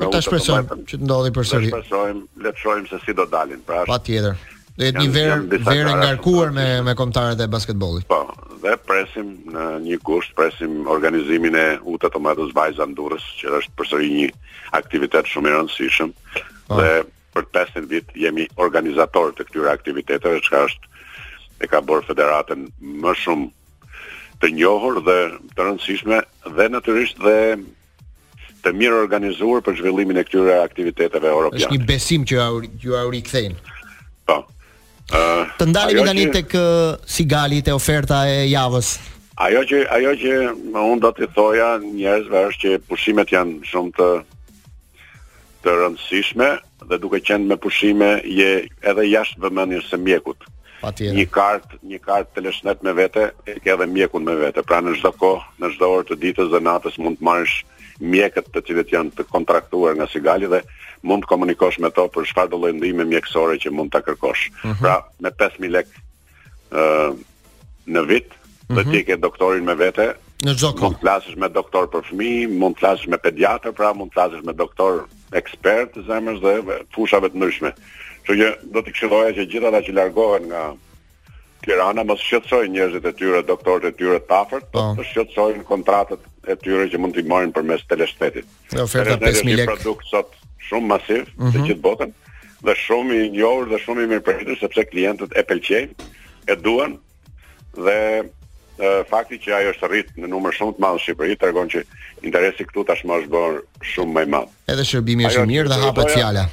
Ne 0.00 0.08
tash 0.14 0.28
presim 0.28 0.54
që 0.88 0.96
të 1.00 1.04
ndodhi 1.04 1.30
përsëri. 1.36 1.70
Ne 1.70 1.70
të 1.70 1.84
shohim, 1.90 2.24
le 2.46 2.52
të 2.52 2.58
shohim 2.64 2.86
se 2.88 2.96
si 3.04 3.12
do 3.20 3.26
dalin. 3.34 3.60
Pra 3.68 3.82
është. 3.84 3.92
Patjetër. 3.92 4.36
Do 4.80 4.86
jetë 4.88 5.02
një 5.04 5.12
verë 5.12 5.58
verë 5.68 5.94
ngarkuar 6.00 6.52
me 6.56 6.64
me 6.86 6.94
kombëtarët 6.96 7.42
e 7.44 7.48
basketbollit. 7.52 8.06
Po, 8.08 8.20
dhe 8.62 8.78
presim 8.88 9.34
në 9.52 9.64
një 9.84 9.96
kusht 10.08 10.32
presim 10.38 10.78
organizimin 10.88 11.56
e 11.56 11.64
UTA 11.92 12.08
të 12.14 12.20
Madhës 12.24 12.54
Vajza 12.56 12.86
që 12.96 13.52
është 13.58 13.74
përsëri 13.80 14.08
një 14.14 14.28
aktivitet 14.80 15.26
shumë 15.28 15.50
i 15.52 15.56
rëndësishëm. 15.58 16.14
Po. 16.70 16.78
Dhe 16.78 17.02
për 17.36 17.44
5 17.58 17.84
vit 17.92 18.14
jemi 18.16 18.46
organizator 18.56 19.34
të 19.36 19.44
këtyre 19.50 19.68
aktiviteteve, 19.74 20.40
çka 20.48 20.62
është 20.68 20.88
e 21.60 21.66
ka 21.68 21.82
bërë 21.84 22.08
federatën 22.08 22.64
më 23.04 23.12
shumë 23.24 23.90
të 24.40 24.52
njohur 24.56 25.02
dhe 25.04 25.18
të 25.58 25.66
rëndësishme 25.66 26.22
dhe 26.56 26.68
natyrisht 26.72 27.20
dhe 27.26 27.34
të 28.64 28.72
mirë 28.80 29.02
organizuar 29.04 29.60
për 29.64 29.76
zhvillimin 29.82 30.22
e 30.22 30.24
këtyre 30.24 30.56
aktiviteteve 30.64 31.28
europiane. 31.36 31.60
Është 31.68 31.76
një 31.76 31.90
besim 31.92 32.24
që 32.32 32.40
ju 32.40 32.72
ju 32.86 33.04
rikthejnë. 33.16 33.60
Po, 34.30 34.38
të 35.10 35.66
ndalemi 35.70 36.04
nga 36.04 36.14
një 36.14 36.26
tek 36.34 36.52
Sigali 37.10 37.60
te 37.66 37.74
oferta 37.74 38.24
e 38.30 38.44
javës. 38.52 38.94
Ajo 39.40 39.62
që 39.64 39.80
ajo 39.96 40.12
që 40.20 40.34
un 40.78 41.00
do 41.02 41.10
t'i 41.16 41.26
thoja 41.34 41.76
njerëzve 41.82 42.42
është 42.50 42.60
që 42.62 42.80
pushimet 42.90 43.32
janë 43.32 43.64
shumë 43.70 43.92
të 43.98 44.08
të 45.64 45.74
rëndësishme 45.76 46.48
dhe 46.90 46.98
duke 47.02 47.20
qenë 47.20 47.48
me 47.50 47.56
pushime 47.60 48.12
je 48.24 48.50
edhe 48.88 49.04
jashtë 49.14 49.40
vëmendjes 49.44 49.90
së 49.92 49.98
mjekut. 50.00 50.44
Patjetër. 50.80 51.16
Një 51.20 51.26
kartë, 51.28 51.76
një 51.90 51.98
kartë 52.06 52.36
teleshëtnë 52.38 52.86
me 52.86 52.92
vete, 52.96 53.26
e 53.44 53.58
ke 53.60 53.74
edhe 53.74 53.84
mjekun 53.86 54.24
me 54.24 54.32
vete, 54.40 54.62
pra 54.64 54.78
në 54.80 54.94
çdo 54.96 55.10
kohë, 55.20 55.42
në 55.60 55.68
çdo 55.74 55.90
orë 55.98 56.06
të 56.08 56.16
ditës 56.22 56.48
dhe 56.54 56.60
natës 56.64 56.96
mund 57.04 57.20
të 57.20 57.26
marrësh 57.28 57.58
mjekët 58.00 58.48
të 58.54 58.62
cilët 58.68 58.94
janë 58.96 59.12
të 59.18 59.26
kontraktuar 59.28 59.98
nga 59.98 60.08
Sigali 60.08 60.48
dhe 60.48 60.62
mund 61.06 61.24
të 61.24 61.30
komunikosh 61.32 61.78
me 61.80 61.90
to 61.94 62.06
për 62.12 62.28
çfarë 62.30 62.52
do 62.52 62.60
lloj 62.60 62.72
mjekësore 62.76 63.58
që 63.62 63.72
mund 63.72 63.92
ta 63.94 64.00
kërkosh. 64.04 64.48
Uhum. 64.64 64.80
Pra, 64.82 64.98
me 65.22 65.32
5000 65.32 65.72
lekë 65.76 66.02
ë 66.72 66.82
në 67.94 68.02
vit 68.10 68.34
do 68.70 68.82
mhm. 68.84 68.90
ti 68.92 69.04
ke 69.08 69.18
doktorin 69.20 69.64
me 69.66 69.74
vete. 69.78 70.10
Në 70.44 70.54
çdo 70.56 70.70
Mund 70.80 71.02
të 71.02 71.04
lasësh 71.04 71.36
me 71.36 71.50
doktor 71.52 71.90
për 71.92 72.06
fëmijë, 72.08 72.46
mund 72.62 72.76
të 72.78 72.80
flasësh 72.80 73.10
me 73.12 73.18
pediatër, 73.20 73.74
pra 73.76 73.90
mund 73.92 74.08
të 74.12 74.16
flasësh 74.16 74.46
me 74.48 74.54
doktor 74.56 75.02
ekspert 75.36 75.92
të 75.96 76.06
zemrës 76.08 76.40
dhe 76.40 76.54
fushave 76.96 77.28
të 77.28 77.36
ndryshme. 77.42 77.74
Kështu 78.22 78.38
që 78.40 78.48
do 78.72 78.80
të 78.80 78.94
këshilloja 78.94 79.34
që 79.36 79.46
gjitha 79.52 79.68
ata 79.72 79.82
që 79.84 79.96
largohen 79.98 80.48
nga 80.52 80.62
Tirana 81.60 82.06
mos 82.08 82.22
shqetësojnë 82.24 82.70
njerëzit 82.72 83.04
e 83.04 83.10
tyre, 83.20 83.42
doktorët 83.44 83.90
e 83.92 83.96
tyre 84.00 84.16
të 84.24 84.32
afërt, 84.32 84.70
të 84.72 84.78
po. 84.80 85.04
shqetësojnë 85.10 85.66
kontratat 85.68 86.22
e 86.48 86.56
tyre 86.56 86.86
që 86.88 86.96
mund 87.04 87.18
t'i 87.18 87.24
marrin 87.28 87.52
përmes 87.52 87.84
teleshtetit. 87.90 88.48
Oferta 88.80 89.18
5000 89.20 89.58
lekë. 89.58 89.74
Produkt 89.74 90.08
sot 90.08 90.39
shumë 90.68 90.86
masiv 90.94 91.22
mm 91.22 91.46
-hmm. 91.46 91.52
të 91.52 91.58
mhm. 91.58 91.66
gjithë 91.68 91.84
botën 91.84 92.12
dhe 92.68 92.74
shumë 92.86 93.18
i 93.24 93.30
njohur 93.36 93.68
dhe 93.70 93.78
shumë 93.84 94.04
i 94.06 94.10
mirëpritur 94.12 94.58
sepse 94.60 94.84
klientët 94.90 95.32
e 95.32 95.42
pëlqejnë, 95.48 95.92
e 96.52 96.56
duan 96.56 96.98
dhe 97.86 97.96
e, 98.20 99.04
fakti 99.10 99.38
që 99.44 99.54
ajo 99.58 99.70
është 99.72 99.88
rrit 99.90 100.10
në 100.20 100.28
numër 100.28 100.56
shumë 100.58 100.74
të 100.76 100.82
madh 100.84 100.96
në 100.98 101.02
Shqipëri 101.06 101.36
tregon 101.40 101.68
që 101.72 101.84
interesi 102.22 102.64
këtu 102.68 102.84
tashmë 102.90 103.16
është 103.20 103.32
bërë 103.34 103.62
shumë 103.94 104.12
më 104.16 104.26
i 104.26 104.28
madh. 104.34 104.50
Edhe 104.74 104.84
shërbimi 104.90 105.26
është 105.30 105.46
i 105.48 105.50
mirë 105.54 105.72
dhe 105.72 105.80
hapet 105.84 106.12
fjala. 106.14 106.44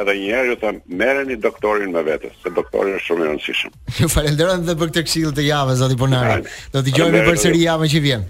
Edhe 0.00 0.14
një 0.16 0.30
herë 0.32 0.48
ju 0.52 0.56
them, 0.62 0.78
merreni 0.86 1.36
doktorin 1.36 1.92
me 1.92 2.02
vetes, 2.08 2.32
se 2.42 2.50
doktori 2.56 2.96
është 2.96 3.06
shumë 3.08 3.24
i 3.24 3.28
rëndësishëm. 3.28 3.76
Ju 4.00 4.08
falenderoj 4.08 4.56
edhe 4.62 4.78
për 4.80 4.88
këtë 4.94 5.04
këshill 5.08 5.36
të 5.36 5.48
javës 5.50 5.82
zoti 5.82 5.98
Bonari. 6.02 6.42
Do 6.72 6.80
dëgjojmë 6.88 7.24
përsëri 7.28 7.66
javën 7.68 7.94
që 7.96 8.04
vjen. 8.08 8.28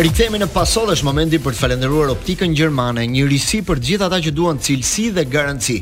Rikthehemi 0.00 0.38
në 0.40 0.46
pasodhësh 0.48 1.02
momenti 1.04 1.36
për 1.44 1.52
të 1.52 1.58
falendëruar 1.60 2.08
Optikën 2.14 2.54
Gjermane, 2.56 3.02
një 3.12 3.26
risi 3.28 3.58
për 3.68 3.76
të 3.76 3.84
gjithë 3.90 4.06
ata 4.06 4.20
që 4.24 4.30
duan 4.32 4.56
cilësi 4.56 5.04
dhe 5.12 5.26
garanci. 5.28 5.74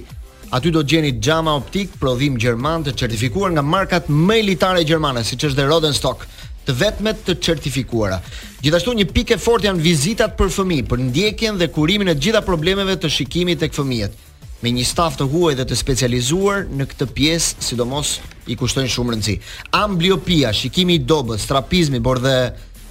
Aty 0.50 0.72
do 0.74 0.82
të 0.82 0.90
gjeni 0.90 1.12
xhama 1.22 1.54
optik 1.60 1.92
prodhim 2.02 2.34
gjerman 2.34 2.82
të 2.88 2.96
certifikuar 2.98 3.54
nga 3.54 3.62
markat 3.62 4.10
më 4.10 4.40
elitare 4.42 4.82
gjermane, 4.90 5.22
siç 5.22 5.52
është 5.52 5.68
Rodenstock, 5.70 6.26
të 6.66 6.74
vetmet 6.80 7.22
të 7.28 7.38
certifikuara. 7.46 8.18
Gjithashtu 8.64 8.96
një 8.98 9.06
pikë 9.14 9.38
fort 9.38 9.62
janë 9.68 9.84
vizitat 9.86 10.34
për 10.40 10.50
fëmijë, 10.56 10.88
për 10.90 11.04
ndjekjen 11.12 11.60
dhe 11.62 11.70
kurimin 11.78 12.10
e 12.10 12.18
të 12.18 12.24
gjitha 12.26 12.42
problemeve 12.48 12.98
të 12.98 13.12
shikimit 13.20 13.62
tek 13.62 13.78
fëmijët. 13.78 14.24
Me 14.64 14.72
një 14.74 14.82
staf 14.90 15.14
të 15.14 15.28
huaj 15.30 15.54
dhe 15.60 15.68
të 15.70 15.76
specializuar 15.78 16.64
në 16.74 16.88
këtë 16.90 17.06
pjesë, 17.14 17.54
sidomos 17.62 18.16
i 18.50 18.56
kushtojnë 18.58 18.90
shumë 18.90 19.12
rëndësi. 19.14 19.36
Ambliopia, 19.78 20.50
shikimi 20.50 20.96
i 20.98 21.02
dobët, 21.06 21.44
trapizmi, 21.46 22.00
por 22.02 22.18
dhe 22.24 22.34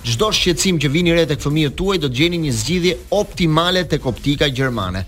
Çdo 0.05 0.29
shqetësim 0.31 0.77
që 0.79 0.89
vini 0.93 1.13
re 1.17 1.23
tek 1.27 1.41
fëmijët 1.41 1.73
tuaj 1.79 1.97
do 2.03 2.07
të 2.11 2.17
gjeni 2.19 2.37
një 2.45 2.51
zgjidhje 2.53 2.93
optimale 3.17 3.81
tek 3.89 4.05
Optika 4.05 4.47
Gjermane. 4.47 5.03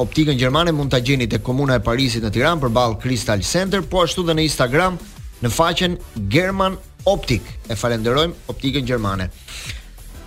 Optikën 0.00 0.34
Gjermane 0.38 0.72
mund 0.74 0.90
ta 0.90 0.98
gjeni 1.02 1.26
tek 1.30 1.42
Komuna 1.46 1.76
e 1.78 1.82
Parisit 1.82 2.22
në 2.26 2.32
Tiranë 2.34 2.64
përballë 2.64 2.96
Crystal 3.02 3.42
Center, 3.46 3.82
po 3.86 4.00
ashtu 4.02 4.24
dhe 4.26 4.34
në 4.34 4.46
Instagram 4.48 4.96
në 5.44 5.50
faqen 5.54 5.94
German 6.34 6.74
Optik. 7.06 7.46
E 7.70 7.76
falenderojmë 7.78 8.48
Optikën 8.50 8.86
Gjermane. 8.88 9.28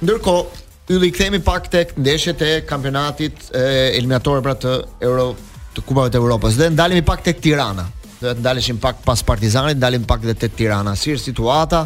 Ndërkohë, 0.06 0.64
Ylli 0.88 1.10
kthehemi 1.12 1.42
pak 1.44 1.66
tek 1.68 1.92
ndeshjet 2.00 2.42
e 2.48 2.52
kampionatit 2.64 3.50
Eliminatorë 3.52 4.44
pra 4.46 4.54
të 4.56 4.78
Euro 5.04 5.34
të 5.76 5.84
Kupave 5.84 6.14
të 6.14 6.22
Evropës. 6.22 6.56
Dhe 6.62 6.70
ndalemi 6.72 7.04
pak 7.08 7.26
tek 7.28 7.44
Tirana. 7.44 7.84
Do 8.22 8.32
të 8.32 8.40
ndaleshim 8.40 8.80
pak 8.82 9.02
pas 9.06 9.20
Partizanit, 9.22 9.76
ndalim 9.78 10.08
pak 10.08 10.24
edhe 10.24 10.38
tek 10.46 10.56
Tirana. 10.58 10.96
Si 10.96 11.12
është 11.12 11.26
situata? 11.34 11.84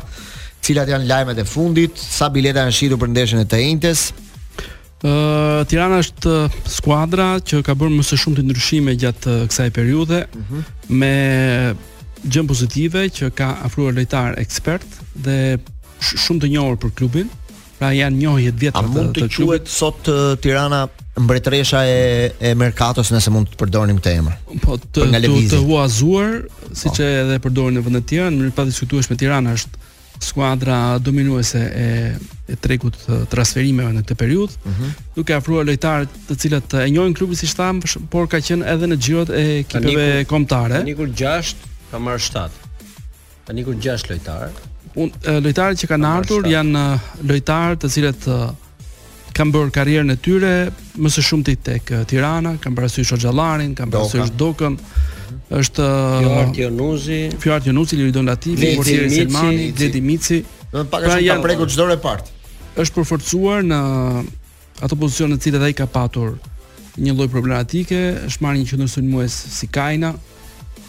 cilat 0.61 0.89
janë 0.93 1.09
lajmet 1.09 1.41
e 1.41 1.45
fundit, 1.47 1.97
sa 1.97 2.29
bileta 2.33 2.63
janë 2.63 2.75
shitur 2.77 3.01
për 3.01 3.11
ndeshjen 3.15 3.41
e 3.43 3.47
të 3.49 3.61
njëjtës. 3.61 4.03
Uh, 5.01 5.63
Tirana 5.65 5.97
është 6.03 6.33
skuadra 6.69 7.31
që 7.41 7.63
ka 7.65 7.73
bërë 7.73 7.95
më 7.99 8.03
së 8.05 8.19
shumti 8.21 8.43
ndryshime 8.45 8.93
gjatë 9.01 9.33
kësaj 9.49 9.71
periudhe 9.73 10.19
uh 10.27 10.35
mhm. 10.43 10.59
-huh. 10.59 10.89
me 10.89 11.75
gjën 12.29 12.45
pozitive 12.47 13.07
që 13.09 13.31
ka 13.33 13.47
afruar 13.65 13.95
lojtar 13.97 14.37
ekspert 14.37 14.85
dhe 15.25 15.57
sh 16.05 16.13
shumë 16.23 16.41
të 16.43 16.51
njohur 16.53 16.77
për 16.83 16.93
klubin. 16.99 17.29
Pra 17.81 17.89
janë 17.97 18.17
njohje 18.21 18.51
të 18.51 18.59
vjetra 18.59 18.81
të, 18.81 18.87
të, 18.87 18.93
të 18.93 18.99
A 18.99 19.03
mund 19.03 19.17
të 19.17 19.27
quhet 19.41 19.67
sot 19.67 20.09
Tirana 20.41 20.83
mbretëresha 21.17 21.79
e 21.97 22.31
e 22.49 22.55
merkatos 22.55 23.09
nëse 23.11 23.33
mund 23.33 23.47
të 23.49 23.57
përdornim 23.57 23.97
këtë 23.97 24.13
emër? 24.19 24.35
Po 24.61 24.77
të 24.77 24.85
të, 24.93 25.29
të 25.49 25.63
huazuar, 25.65 26.45
siç 26.77 27.01
oh. 27.01 27.05
edhe 27.05 27.39
në 27.49 27.81
vend 27.85 27.95
të 27.97 28.05
tjera, 28.09 28.29
në 28.29 28.37
mënyrë 28.37 28.53
pa 28.55 28.63
diskutueshme 28.69 29.17
Tirana 29.17 29.57
është 29.57 29.89
skuadra 30.23 30.97
dominuese 30.97 31.59
e 31.75 31.87
e 32.51 32.55
tregut 32.59 32.97
të 33.05 33.19
transferimeve 33.31 33.93
në 33.95 34.01
këtë 34.03 34.15
periudhë, 34.19 34.55
mm 34.65 34.71
-hmm. 34.71 34.89
duke 35.15 35.33
afruar 35.37 35.63
lojtarë 35.65 36.07
të 36.29 36.35
cilët 36.41 36.73
e 36.85 36.89
njohin 36.91 37.13
klubin 37.15 37.35
si 37.39 37.47
shtam, 37.47 37.79
por 38.09 38.27
ka 38.27 38.37
qenë 38.43 38.65
edhe 38.73 38.85
në 38.91 38.97
xhirot 38.97 39.29
e 39.29 39.43
ekipeve 39.59 40.25
kombëtare. 40.27 40.81
Tani 40.81 40.95
kur 40.97 41.07
6 41.07 41.53
ka 41.91 41.99
marr 41.99 42.19
7. 42.19 42.49
Tani 43.45 43.63
kur 43.63 43.75
6 43.75 44.11
lojtarë, 44.11 44.49
unë 44.99 45.11
lojtarët 45.45 45.79
që 45.81 45.89
kanë 45.93 46.05
ardhur 46.17 46.43
janë 46.55 46.83
lojtarë 47.31 47.75
të 47.79 47.87
cilët 47.95 48.21
kam 49.33 49.53
bërë 49.55 49.71
karrierën 49.77 50.11
e 50.11 50.15
tyre 50.25 50.53
më 50.97 51.09
së 51.15 51.21
shumti 51.23 51.55
tek 51.55 51.91
Tirana, 52.07 52.53
kam 52.59 52.75
parasysh 52.75 53.11
Hoxhallarin, 53.15 53.75
kanë 53.75 53.91
parasysh 53.95 54.31
Dokën, 54.35 54.75
është 55.59 55.85
Fjart 56.21 56.59
Jonuzi, 56.61 57.19
Fjart 57.43 57.67
Jonuzi, 57.67 57.97
Liridon 57.99 58.27
Latifi, 58.27 58.73
Portieri 58.77 59.09
Selmani, 59.13 59.71
Dedi 59.77 60.01
Mici. 60.01 60.41
Do 60.71 60.83
pak 60.89 61.03
pra, 61.05 61.57
çdo 61.71 61.87
repart. 61.89 62.27
Është 62.81 62.95
përforcuar 63.01 63.65
në 63.67 63.79
ato 64.85 64.95
pozicione 64.95 65.35
të 65.35 65.43
cilat 65.49 65.65
ai 65.67 65.73
ka 65.77 65.85
patur 65.91 66.37
një 67.03 67.15
lloj 67.15 67.27
problematike, 67.33 67.97
është 68.29 68.43
marrë 68.45 68.61
një 68.61 68.69
qendër 68.71 68.91
sulmues 68.93 69.35
si 69.57 69.67
Kaina, 69.71 70.13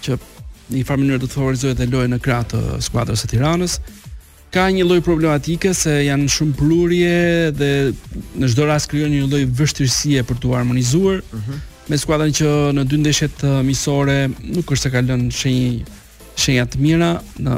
që 0.02 0.16
në 0.18 0.76
një 0.78 0.87
farë 0.87 1.02
mënyrë 1.02 1.20
do 1.24 1.28
të 1.28 1.37
favorizohet 1.38 1.78
dhe 1.83 1.88
lojë 1.90 2.11
në 2.14 2.20
kratë 2.22 2.59
të 2.68 2.78
skuadrës 2.87 3.22
së 3.24 3.33
Tiranës. 3.33 3.76
Ka 4.52 4.66
një 4.74 4.85
lloj 4.85 5.00
problematike 5.05 5.72
se 5.74 5.94
janë 6.07 6.31
shumë 6.33 6.55
prurje 6.59 7.14
dhe 7.57 7.70
në 8.38 8.50
çdo 8.52 8.66
rast 8.70 8.90
krijon 8.92 9.12
një 9.16 9.26
lloj 9.28 9.42
vështirësie 9.61 10.22
për 10.28 10.40
t'u 10.42 10.55
harmonizuar. 10.57 11.18
Uh 11.31 11.37
mhm. 11.42 11.50
-huh 11.52 11.61
me 11.90 11.97
skuadrën 11.99 12.35
që 12.35 12.51
në 12.77 12.85
dy 12.88 12.99
ndeshjet 13.03 13.42
miqësore 13.66 14.18
nuk 14.55 14.71
është 14.71 14.85
se 14.87 14.92
ka 14.95 15.03
lënë 15.03 15.35
shenjë 15.35 16.01
shenja 16.42 16.66
të 16.73 16.81
mira 16.83 17.09
në 17.42 17.57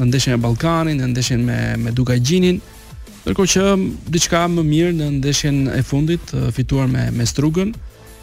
në 0.00 0.08
ndeshjen 0.10 0.34
e 0.36 0.40
Ballkanit, 0.42 0.98
në 1.00 1.10
ndeshjen 1.14 1.44
me 1.46 1.58
me 1.78 1.92
Gjinin 1.94 2.58
ndërkohë 3.20 3.52
që 3.52 3.64
diçka 4.16 4.42
më 4.50 4.64
mirë 4.72 4.94
në 4.96 5.06
ndeshjen 5.20 5.62
e 5.78 5.82
fundit 5.84 6.34
fituar 6.56 6.88
me 6.90 7.06
me 7.14 7.24
Strugën, 7.26 7.72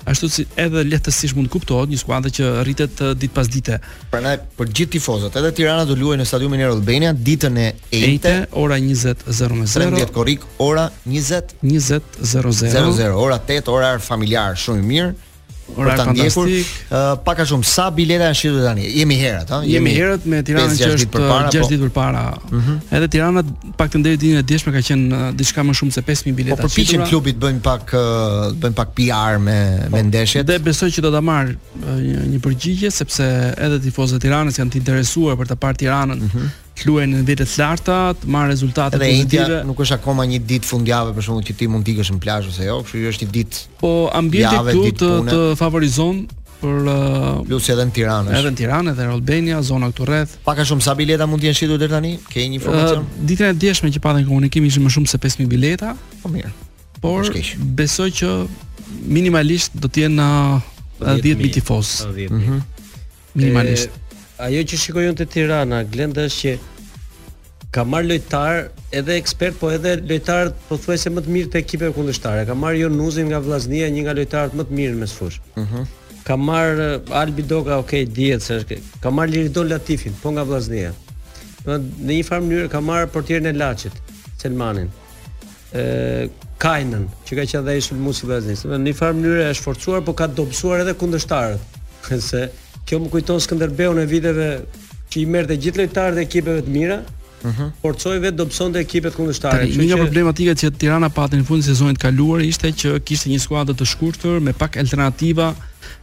ashtu 0.07 0.29
si 0.31 0.45
edhe 0.57 0.83
lehtësisht 0.87 1.35
mund 1.35 1.47
të 1.47 1.51
kuptohet 1.55 1.89
një 1.91 1.99
skuadër 2.01 2.31
që 2.37 2.45
rritet 2.63 3.01
ditë 3.19 3.35
pas 3.35 3.47
dite. 3.51 3.77
Prandaj 4.11 4.37
për 4.57 4.71
gjithë 4.71 4.91
tifozët, 4.97 5.35
edhe 5.37 5.51
Tirana 5.53 5.85
do 5.89 5.95
luajë 5.99 6.21
në 6.21 6.27
stadiumin 6.29 6.63
Air 6.63 6.71
Albania 6.73 7.13
ditën 7.13 7.57
e 7.63 7.67
8 7.91 8.45
ora 8.63 8.79
20:00. 8.79 9.67
13 9.75 10.11
korrik 10.15 10.41
ora 10.57 10.87
20.00 11.05 11.55
20:00. 11.61 12.03
00 12.21 13.13
ora 13.15 13.39
8 13.43 13.67
orar 13.75 14.01
familjar, 14.11 14.55
shumë 14.57 14.83
i 14.83 14.87
mirë. 14.93 15.13
Ora 15.75 15.93
ta 15.95 16.03
pra, 16.03 16.11
ndjekur. 16.15 16.47
Uh, 16.47 17.09
pak 17.27 17.39
a 17.43 17.45
shumë 17.49 17.65
sa 17.67 17.87
bileta 17.93 18.27
janë 18.29 18.39
shitur 18.39 18.61
tani? 18.63 18.85
Jemi 18.93 19.17
herët, 19.19 19.49
ha? 19.51 19.59
Jemi, 19.67 19.91
jemi 19.91 19.95
herët 19.97 20.27
me 20.31 20.39
Tiranën 20.47 20.73
që 20.77 20.91
është 20.95 21.59
6 21.59 21.73
ditë 21.73 21.87
përpara. 21.89 22.21
Po. 22.39 22.51
Për 22.51 22.57
uh 22.57 22.67
-huh. 22.67 22.77
Edhe 22.97 23.09
Tirana 23.15 23.43
pak 23.79 23.91
të 23.93 24.01
ndërtit 24.01 24.23
ditën 24.23 24.39
e 24.41 24.45
djeshme 24.51 24.73
ka 24.77 24.81
qenë 24.89 25.07
uh, 25.11 25.29
diçka 25.41 25.65
më 25.67 25.75
shumë 25.81 25.93
se 25.97 26.03
5000 26.09 26.35
bileta. 26.39 26.59
Po 26.61 26.67
përpiqen 26.69 27.03
klubit 27.09 27.37
bëjnë 27.43 27.61
pak 27.69 27.93
uh, 27.97 28.45
bëjnë 28.61 28.77
pak 28.79 28.93
PR 28.97 29.35
me 29.47 29.59
po. 29.89 29.95
me 29.97 30.03
ndeshjet. 30.07 30.47
Dhe 30.47 30.59
besoj 30.69 30.89
që 30.95 30.99
do 31.07 31.11
ta 31.17 31.21
marr 31.31 31.49
uh, 31.51 31.89
një, 31.99 32.29
një 32.35 32.39
përgjigje 32.45 32.91
sepse 33.01 33.25
edhe 33.67 33.79
tifozët 33.83 34.19
e 34.21 34.27
Tiranës 34.27 34.55
janë 34.63 34.71
të 34.77 34.81
interesuar 34.83 35.33
për 35.41 35.47
të 35.51 35.55
parë 35.59 35.77
Tiranën. 35.83 36.17
Uh 36.21 36.29
mhm. 36.31 36.37
-huh 36.37 36.63
luajnë 36.87 37.21
në 37.21 37.25
vite 37.27 37.45
të 37.47 37.57
larta, 37.61 37.97
të 38.17 38.29
marrë 38.33 38.51
rezultate 38.53 38.99
Dhe 39.01 39.59
nuk 39.67 39.79
është 39.83 39.97
akoma 39.99 40.25
një 40.29 40.41
ditë 40.49 40.69
fundjavë 40.71 41.13
për 41.17 41.27
shkakun 41.27 41.47
që 41.47 41.55
ti 41.59 41.69
mund 41.71 41.85
të 41.87 41.93
ikësh 41.95 42.11
në 42.15 42.19
plazh 42.23 42.51
ose 42.51 42.67
jo, 42.67 42.79
kështu 42.85 43.05
është 43.11 43.27
një 43.27 43.35
ditë. 43.37 43.63
Po 43.81 43.91
ambientet 44.15 44.67
këtu 44.69 44.91
të, 44.91 45.09
të, 45.09 45.39
të 45.59 46.43
për 46.57 46.87
uh, 46.89 47.25
plus 47.45 47.67
edhe 47.69 47.83
në 47.85 47.91
Tiranë. 47.93 48.31
Edhe 48.33 48.49
në 48.51 48.57
Tiranë 48.57 48.91
dhe 48.97 49.05
në 49.05 49.11
Albania, 49.13 49.57
zona 49.61 49.91
këtu 49.91 50.05
rreth. 50.09 50.31
Pak 50.47 50.63
a 50.63 50.63
shumë 50.65 50.81
sa 50.87 50.95
bileta 50.97 51.27
mund 51.29 51.43
të 51.43 51.51
jenë 51.51 51.57
shitur 51.59 51.77
deri 51.81 51.93
tani? 51.93 52.13
Ke 52.31 52.47
një 52.49 52.57
informacion? 52.57 53.03
Uh, 53.03 53.19
Ditën 53.29 53.51
e 53.51 53.57
djeshme 53.61 53.91
që 53.93 54.01
padan 54.01 54.25
komunikim 54.25 54.65
ishin 54.65 54.81
më 54.81 54.89
shumë 54.95 55.11
se 55.11 55.19
5000 55.21 55.45
bileta. 55.51 55.91
Po 56.23 56.31
mirë. 56.33 56.49
Por 57.03 57.27
besoj 57.77 58.07
që 58.19 58.31
minimalisht 59.19 59.75
do 59.77 59.85
të 59.93 60.07
jenë 60.07 60.25
uh, 60.25 60.73
10000 61.21 61.51
tifoz. 61.59 61.91
10000. 62.17 62.57
Minimalisht. 63.37 64.01
Ajo 64.41 64.61
që 64.71 64.77
shikojon 64.81 65.15
te 65.21 65.25
Tirana, 65.29 65.83
glenda 65.89 66.25
është 66.29 66.39
që 66.41 66.76
ka 67.71 67.83
marr 67.83 68.03
lojtar 68.09 68.69
edhe 68.99 69.15
ekspert 69.19 69.59
po 69.59 69.71
edhe 69.75 69.95
lojtar 70.09 70.51
pothuajse 70.69 71.11
më 71.15 71.23
të 71.25 71.33
mirë 71.35 71.51
te 71.55 71.59
ekipe 71.63 71.89
kundështare. 71.95 72.45
Ka 72.47 72.55
marr 72.55 72.77
Jon 72.79 72.95
Nuzin 72.97 73.27
nga 73.31 73.39
Vllaznia, 73.43 73.89
një 73.91 74.05
nga 74.05 74.13
lojtarët 74.19 74.55
më 74.57 74.67
të 74.69 74.77
mirë 74.79 74.95
në 74.95 75.01
mesfush. 75.03 75.39
Ëh. 75.39 75.63
Mhm. 75.63 75.63
Uh 75.63 75.79
-huh. 75.79 75.87
Ka 76.27 76.35
marr 76.35 76.79
eh, 76.81 77.21
Albi 77.21 77.43
Doka, 77.47 77.77
okay, 77.79 78.05
dihet 78.05 78.41
se 78.41 78.57
është. 78.59 78.77
Ka 79.03 79.09
marr 79.09 79.27
Lirido 79.29 79.63
Latifin 79.63 80.13
po 80.23 80.31
nga 80.31 80.43
Vllaznia. 80.43 80.91
Do 81.65 81.71
në 81.77 82.11
një 82.15 82.25
farë 82.29 82.43
mënyrë 82.47 82.69
ka 82.71 82.79
marr 82.81 83.07
portierin 83.13 83.45
e 83.47 83.53
Laçit, 83.53 83.95
Selmanin. 84.41 84.89
Ëh, 85.73 85.79
eh, 85.81 86.29
Kainën, 86.59 87.03
që 87.27 87.31
ka 87.37 87.43
qenë 87.51 87.69
ai 87.69 87.81
sulmuesi 87.81 88.23
i 88.23 88.27
Vllaznisë. 88.29 88.65
në 88.67 88.83
një 88.87 88.95
farë 88.99 89.15
mënyrë 89.19 89.49
është 89.51 89.63
forcuar, 89.67 90.01
por 90.07 90.15
ka 90.15 90.27
dobësuar 90.27 90.81
edhe 90.81 90.93
kundështarët. 90.99 91.59
se 92.31 92.49
kjo 92.85 92.99
më 92.99 93.09
kujton 93.09 93.39
Skënderbeun 93.39 93.99
e 93.99 94.05
viteve 94.05 94.47
që 95.11 95.17
i 95.23 95.25
merrte 95.25 95.55
gjithë 95.63 95.79
lojtarët 95.79 96.17
e 96.17 96.21
ekipeve 96.27 96.61
të 96.61 96.69
mira, 96.69 96.99
-huh. 97.43 97.71
por 97.81 97.95
çoi 97.99 98.17
vetë 98.23 98.37
dobësonte 98.39 98.79
ekipet 98.81 99.15
kundëstare. 99.17 99.67
Një 99.69 99.87
nga 99.91 99.97
që... 99.99 100.03
problematikat 100.05 100.57
që 100.63 100.71
Tirana 100.81 101.09
pati 101.13 101.39
në 101.39 101.45
fund 101.47 101.63
të 101.63 101.69
sezonit 101.71 101.97
të 101.99 102.05
kaluar 102.07 102.41
ishte 102.45 102.71
që 102.81 102.97
kishte 103.07 103.31
një 103.31 103.39
skuadër 103.45 103.77
të 103.77 103.87
shkurtër 103.93 104.39
me 104.47 104.53
pak 104.57 104.77
alternativa 104.81 105.53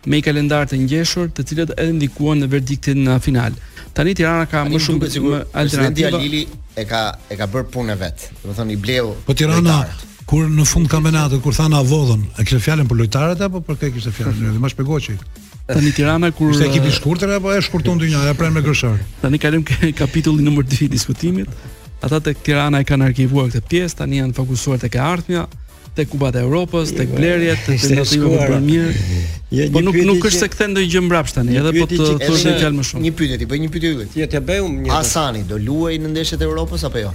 me 0.07 0.19
një 0.19 0.25
kalendar 0.25 0.67
të 0.71 0.79
ngjeshur, 0.83 1.31
të 1.35 1.43
cilët 1.51 1.73
edhe 1.81 1.93
ndikuan 1.99 2.41
në 2.43 2.51
verdiktin 2.55 3.07
final. 3.21 3.55
Tani 3.97 4.15
Tirana 4.17 4.47
ka 4.49 4.63
Tani 4.65 4.75
më 4.77 4.83
shumë 4.87 5.11
sigur, 5.13 5.37
më 5.37 5.63
alternativa. 5.65 6.17
Presidenti 6.17 6.41
Alili 6.41 6.43
e 6.77 6.85
ka 6.89 7.03
e 7.29 7.37
ka 7.41 7.47
bërë 7.51 7.69
punën 7.75 7.99
vet. 8.01 8.29
Do 8.43 8.51
të 8.51 8.57
thonë 8.59 8.77
i 8.77 8.81
bleu. 8.81 9.15
Po 9.27 9.35
Tirana 9.39 9.79
kur 10.25 10.47
në 10.49 10.65
fund 10.69 10.89
kampionatit 10.91 11.43
kur 11.45 11.53
thana 11.57 11.83
vodhën, 11.85 12.23
e 12.41 12.45
kishte 12.45 12.63
fjalën 12.65 12.89
për 12.89 12.97
lojtarët 13.01 13.45
apo 13.47 13.61
për 13.65 13.77
kë 13.83 13.93
kishte 13.97 14.13
fjalën? 14.23 14.57
më 14.61 14.71
shpjegoj. 14.73 15.17
Tani 15.67 15.91
Tirana 15.97 16.29
kur 16.31 16.51
Ishte 16.53 16.67
ekipi 16.69 16.91
i 16.93 16.93
shkurtër 16.93 17.31
apo 17.39 17.49
e 17.49 17.57
shkurton 17.65 17.97
dynja, 17.97 18.21
e 18.29 18.35
pran 18.37 18.53
me 18.53 18.61
Gërshar. 18.61 18.99
Tani 19.23 19.39
kalojm 19.41 19.63
ke 19.65 19.93
kapitullin 20.01 20.45
numër 20.45 20.67
2 20.69 20.81
i 20.85 20.89
diskutimit. 20.93 21.49
Ata 22.05 22.19
tek 22.21 22.43
Tirana 22.45 22.83
e 22.85 22.85
kanë 22.85 23.07
arkivuar 23.09 23.47
këtë 23.49 23.65
pjesë, 23.73 23.97
tani 24.03 24.19
janë 24.21 24.37
fokusuar 24.37 24.83
tek 24.83 24.99
e 24.99 25.01
ardhmja, 25.01 25.47
tek 25.97 26.11
kubat 26.13 26.37
e 26.37 26.43
Europës, 26.45 26.93
tek 26.93 27.09
jo, 27.09 27.17
blerjet, 27.17 27.63
tek 27.65 27.81
tentativat 27.81 28.45
për 28.51 28.61
mirë. 28.67 28.91
Ja, 29.57 29.71
po 29.73 29.81
nuk 29.87 29.97
nuk 30.11 30.29
është 30.29 30.43
se 30.45 30.51
kthen 30.53 30.75
ndonjë 30.77 30.93
gjë 30.99 31.03
mbrapa 31.09 31.35
tani, 31.39 31.57
edhe 31.63 31.73
po 31.81 31.89
të 31.95 32.11
thosh 32.27 32.45
një 32.51 32.55
fjalë 32.61 32.81
më 32.83 32.87
shumë. 32.91 33.05
Një 33.09 33.15
pyetje, 33.23 33.51
bëj 33.55 33.63
një 33.65 33.73
pyetje. 33.79 34.11
Ti 34.21 34.25
e 34.29 34.45
bëu 34.53 34.69
një 34.83 34.93
Hasani 34.93 35.47
do 35.49 35.63
luajë 35.65 36.05
në 36.05 36.13
ndeshjet 36.13 36.45
e 36.45 36.51
Europës 36.53 36.85
apo 36.91 37.07
jo? 37.09 37.15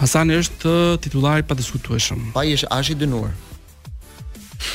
Hasani 0.00 0.40
është 0.40 0.74
titullari 1.04 1.44
pa 1.44 1.58
diskutueshëm. 1.60 2.30
Pa 2.32 2.48
është 2.48 2.96
i 2.96 3.00
dënuar. 3.04 3.38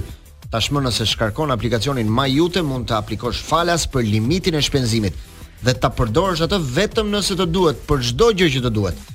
Tashmë 0.50 0.82
nëse 0.88 1.06
shkarkon 1.06 1.52
aplikacionin 1.54 2.10
MyUte 2.10 2.64
mund 2.66 2.88
të 2.90 2.96
aplikosh 2.98 3.44
falas 3.46 3.86
për 3.92 4.04
limitin 4.10 4.58
e 4.58 4.64
shpenzimit 4.66 5.14
dhe 5.62 5.74
ta 5.78 5.90
përdorësh 5.94 6.42
atë 6.48 6.58
vetëm 6.76 7.12
nëse 7.14 7.38
të 7.38 7.46
duhet 7.54 7.86
për 7.86 8.02
çdo 8.10 8.32
gjë 8.40 8.50
që 8.56 8.64
të 8.66 8.74
duhet. 8.78 9.06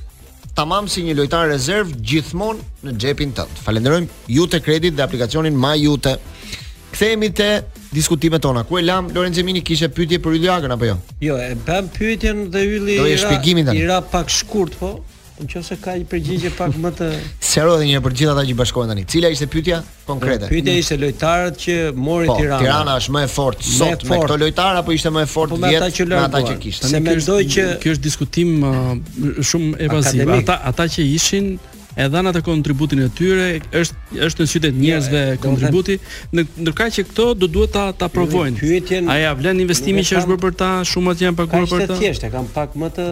Tamam 0.56 0.88
si 0.88 1.04
një 1.04 1.18
lojtar 1.20 1.52
rezerv 1.52 1.92
gjithmonë 1.98 2.64
në 2.88 2.96
xhepin 3.04 3.36
tënd. 3.36 3.60
Falenderojmë 3.66 4.24
Jute 4.40 4.64
kredit 4.64 4.96
dhe 4.96 5.04
aplikacionin 5.10 5.60
MyUte. 5.60 6.16
Jute. 6.16 6.32
Kthehemi 6.94 7.32
te 7.34 7.50
diskutimet 7.94 8.42
tona. 8.42 8.64
Ku 8.68 8.78
e 8.78 8.84
lam 8.86 9.10
Lorenzo 9.14 9.44
Mini 9.48 9.64
kishte 9.66 9.90
pyetje 9.94 10.20
për 10.22 10.38
Yli 10.38 10.50
Agën 10.54 10.76
apo 10.76 10.92
jo? 10.92 10.96
Jo, 11.26 11.40
e 11.42 11.56
bën 11.58 11.90
pyetjen 11.96 12.46
dhe 12.54 12.62
Yli 12.78 13.00
Do 13.02 13.08
i 13.10 13.18
shpjegimin 13.18 13.68
tani. 13.70 13.82
Ira 13.82 14.02
pak 14.06 14.30
shkurt 14.30 14.76
po, 14.78 14.92
nëse 15.44 15.80
ka 15.82 15.96
një 15.98 16.06
përgjigje 16.12 16.52
pak 16.58 16.78
më 16.84 16.92
të 17.00 17.08
Sero 17.54 17.74
dhe 17.82 17.88
një 17.90 18.02
për 18.06 18.16
gjithë 18.18 18.36
ata 18.36 18.46
që 18.52 18.58
bashkohen 18.62 18.94
tani. 18.94 19.08
Cila 19.10 19.34
ishte 19.34 19.50
pyetja 19.54 19.82
konkrete? 20.08 20.52
Pyetja 20.52 20.78
ishte 20.84 21.00
lojtarët 21.02 21.58
që 21.66 21.80
Tirana. 21.98 22.30
po, 22.30 22.38
Tirana. 22.38 22.62
Tirana 22.62 22.98
është 23.02 23.16
më 23.18 23.26
e 23.28 23.32
fortë 23.38 23.76
sot 23.78 24.08
me 24.10 24.22
këto 24.26 24.40
lojtarë 24.44 24.84
apo 24.84 24.98
ishte 25.00 25.14
më 25.18 25.24
e 25.28 25.32
fortë 25.34 25.56
po, 25.56 25.64
vjet 25.66 26.10
me 26.14 26.22
ata 26.22 26.44
që 26.50 26.58
kishte? 26.66 26.94
Ne 26.94 27.04
mendoj 27.10 27.42
që 27.58 27.68
kjo 27.82 27.98
është 27.98 28.08
diskutim 28.10 28.56
uh, 28.70 28.90
shumë 29.50 29.88
evaziv. 29.90 30.36
Ata 30.42 30.62
ata 30.74 30.90
që 30.98 31.06
ishin 31.18 31.56
e 31.96 32.08
dhana 32.10 32.32
të 32.34 32.42
kontributin 32.46 33.02
e 33.06 33.10
tyre, 33.14 33.48
është 33.70 34.20
është 34.28 34.42
në 34.44 34.48
qytet 34.54 34.72
jo, 34.74 34.80
njerëzve 34.82 35.20
ja, 35.26 35.36
kontributi, 35.44 35.98
ndërka 36.66 36.88
që 36.96 37.04
këto 37.12 37.26
do 37.38 37.48
duhet 37.54 37.74
ta 37.76 37.86
ta 37.98 38.08
jo, 38.10 38.14
provojnë. 38.18 38.82
A 39.14 39.18
ja 39.22 39.34
vlen 39.38 39.62
investimi 39.62 40.02
që 40.02 40.18
është 40.22 40.32
bërë 40.34 40.42
për 40.48 40.56
ta, 40.64 40.72
shumë 40.90 41.14
atë 41.14 41.26
janë 41.28 41.38
paguar 41.40 41.68
për 41.70 41.84
ta. 41.84 41.88
Është 41.92 42.00
thjesht, 42.02 42.26
e 42.28 42.32
kam 42.34 42.50
pak 42.54 42.78
më 42.84 42.92
të 42.98 43.08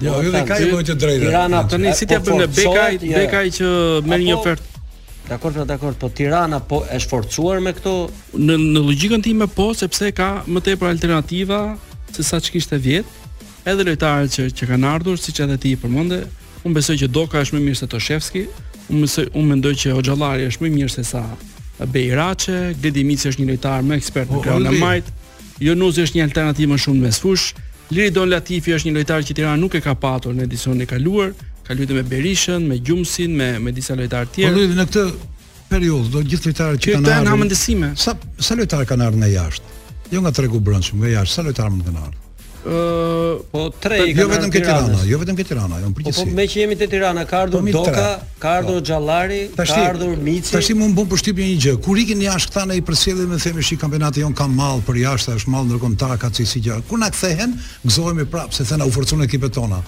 Jo, 0.00 0.14
ja, 0.14 0.20
edhe 0.28 0.44
ka 0.48 0.56
një 0.60 0.68
lojë 0.70 0.86
të 0.92 0.98
drejtë. 1.04 1.22
Tirana 1.26 1.58
tani 1.68 1.90
si 1.96 2.06
ti 2.08 2.16
apo 2.16 2.30
po, 2.32 2.38
në 2.40 2.46
Bekaj, 2.54 2.98
Bekaj 3.10 3.44
që 3.52 3.72
merr 4.08 4.22
një 4.26 4.36
ofertë 4.38 4.68
Dakor, 5.28 5.52
po 5.54 5.64
dakor, 5.68 5.94
po 6.00 6.08
Tirana 6.16 6.58
po 6.66 6.78
është 6.96 7.10
forcuar 7.10 7.60
me 7.62 7.74
këto 7.76 7.92
në 8.40 8.56
në 8.62 8.80
logjikën 8.86 9.22
time 9.26 9.46
po 9.54 9.68
sepse 9.78 10.08
ka 10.16 10.30
më 10.50 10.62
tepër 10.70 10.90
alternativa 10.94 11.60
se 12.10 12.24
sa 12.26 12.40
ç'kishte 12.42 12.78
vjet. 12.82 13.06
Edhe 13.68 13.84
lojtarët 13.86 14.32
që 14.34 14.48
që 14.58 14.68
kanë 14.72 14.88
ardhur, 14.90 15.20
siç 15.22 15.38
edhe 15.44 15.58
ti 15.62 15.76
përmendë, 15.78 16.24
Unë 16.68 16.76
besoj 16.76 16.96
që 17.00 17.08
Doka 17.08 17.40
është 17.40 17.56
më 17.56 17.62
mirë 17.66 17.78
se 17.80 17.88
Toshevski. 17.90 18.42
Unë 18.90 19.00
besoj, 19.06 19.24
unë 19.38 19.48
mendoj 19.54 19.72
që 19.84 19.94
Hoxhallari 19.96 20.48
është 20.50 20.64
më 20.66 20.72
mirë 20.76 20.92
se 20.94 21.04
sa 21.08 21.22
Beiraçe, 21.88 22.56
Gledi 22.82 23.04
Mici 23.08 23.28
është 23.30 23.42
një 23.44 23.48
lojtar 23.54 23.86
më 23.88 23.98
ekspert 24.00 24.30
në 24.34 24.38
oh, 24.38 24.42
krahun 24.44 24.66
e 24.68 24.74
majt. 24.76 25.08
Jonuzi 25.64 26.04
është 26.04 26.18
një 26.18 26.26
alternativë 26.28 26.72
më 26.74 26.78
shumë 26.84 27.04
mes 27.06 27.20
fush. 27.22 27.46
Liridon 27.94 28.28
Latifi 28.30 28.74
është 28.76 28.90
një 28.90 28.94
lojtar 28.98 29.24
që 29.26 29.36
Tirana 29.38 29.60
nuk 29.60 29.74
e 29.78 29.82
ka 29.84 29.96
patur 29.98 30.36
në 30.36 30.44
edicionin 30.46 30.84
e 30.84 30.90
kaluar, 30.90 31.32
ka 31.66 31.74
luajtur 31.74 31.96
me 31.98 32.04
Berishën, 32.12 32.68
me 32.70 32.76
Gjumsin, 32.78 33.34
me 33.40 33.50
me 33.64 33.72
disa 33.76 33.96
lojtarë 33.98 34.28
të 34.28 34.36
tjerë. 34.36 34.54
Po 34.54 34.78
në 34.78 34.84
këtë 34.90 35.06
periudhë 35.72 36.12
do 36.16 36.22
gjithë 36.26 36.50
lojtarët 36.50 36.82
që 36.82 36.96
kanë 36.98 37.20
ardhur. 37.20 37.44
Këto 37.48 37.60
janë 37.72 37.92
Sa 38.04 38.16
sa 38.48 38.58
lojtarë 38.60 38.88
kanë 38.92 39.08
ardhur 39.08 39.24
nga 39.24 39.32
jashtë? 39.32 39.78
Jo 40.12 40.22
nga 40.26 40.34
tregu 40.38 40.60
brendshëm, 40.70 41.00
nga 41.02 41.14
jashtë. 41.16 41.34
Sa 41.34 41.46
lojtarë 41.48 41.74
mund 41.76 41.86
të 41.88 41.94
kanë 41.96 42.04
ardhur? 42.06 42.26
po 43.52 43.70
tre 43.80 43.98
i 44.04 44.12
jo 44.16 44.26
kanë. 44.28 44.28
Jo 44.28 44.28
vetëm 44.30 44.50
ke 44.52 44.60
Tirana, 44.60 44.98
jo 45.08 45.18
vetëm 45.20 45.36
ke 45.38 45.44
Tirana, 45.48 45.78
jo 45.80 45.88
për 45.96 46.04
po, 46.06 46.12
po 46.18 46.24
me 46.36 46.44
që 46.48 46.58
jemi 46.62 46.76
te 46.80 46.88
Tirana, 46.92 47.22
ka 47.28 47.42
ardhur 47.46 47.64
po, 47.70 47.84
Doka, 47.86 48.08
ka 48.42 48.52
ardhur 48.60 48.82
Xhallari, 48.84 49.38
po. 49.54 49.64
ka 49.68 49.80
ardhur 49.88 50.16
Mici. 50.24 50.52
Tashi 50.52 50.76
mund 50.76 50.94
të 50.94 51.00
bëj 51.04 51.10
përshtypje 51.14 51.46
një 51.48 51.56
gjë. 51.64 51.74
Kur 51.86 52.00
ikën 52.02 52.24
jashtë 52.26 52.50
këta 52.52 52.66
në 52.70 52.78
i 52.80 52.84
përsëllin 52.90 53.30
me 53.32 53.40
themi 53.40 53.64
shi 53.64 53.80
kampionati 53.80 54.24
jon 54.24 54.36
ka 54.36 54.46
mall 54.48 54.82
për 54.84 55.00
jashtë, 55.06 55.38
është 55.40 55.54
mall 55.54 55.66
ndërkombëtar 55.70 56.16
ka 56.20 56.32
çësi 56.36 56.62
gjë. 56.68 56.78
Kur 56.90 57.00
na 57.00 57.08
kthehen, 57.14 57.56
gëzohemi 57.86 58.28
prapë 58.32 58.60
se 58.60 58.68
thënë 58.68 58.88
u 58.92 59.22
ekipet 59.24 59.52
tona. 59.56 59.80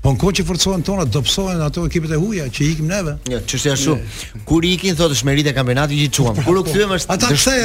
Po 0.00 0.14
në 0.14 0.16
kohë 0.22 0.32
që 0.38 0.44
forcohen 0.48 0.82
tona, 0.86 1.04
dobësohen 1.12 1.60
ato 1.60 1.82
ekipet 1.84 2.12
e 2.16 2.18
huaja 2.20 2.46
që 2.48 2.62
ikim 2.70 2.86
neve. 2.88 3.18
Jo, 3.28 3.34
ja, 3.36 3.40
çështja 3.52 3.72
është 3.76 3.96
kjo. 3.96 4.44
Kur 4.48 4.64
ikin 4.64 4.96
thotë 4.96 5.16
shmerit 5.18 5.50
e 5.50 5.52
kampionatit 5.52 6.00
i 6.00 6.06
çuam. 6.16 6.32
Po, 6.38 6.44
Kur 6.46 6.60
u 6.62 6.62
po. 6.64 6.70
kthyem 6.70 6.94
është 6.96 7.16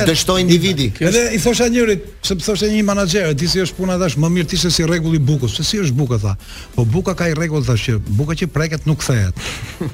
dështoj 0.09 0.41
individi. 0.43 0.89
Edhe 1.07 1.21
i 1.37 1.39
thosha 1.39 1.69
njërit, 1.71 2.03
se 2.27 2.35
më 2.35 2.43
thoshte 2.47 2.71
një 2.73 2.81
menaxher, 2.89 3.31
ti 3.39 3.47
si 3.51 3.63
është 3.63 3.77
puna 3.79 3.95
tash, 4.01 4.17
më 4.19 4.33
mirë 4.35 4.59
se 4.65 4.73
si 4.75 4.87
regulli 4.89 5.21
bukës. 5.29 5.55
Se 5.55 5.63
si 5.69 5.79
është 5.79 5.95
buka 5.95 6.19
tha. 6.25 6.35
Po 6.75 6.83
buka 6.85 7.15
ka 7.15 7.29
i 7.31 7.37
rregull 7.39 7.63
tha, 7.69 7.77
që 7.79 8.01
buka 8.19 8.35
që 8.41 8.49
preket 8.51 8.83
nuk 8.89 8.99
kthehet. 9.05 9.39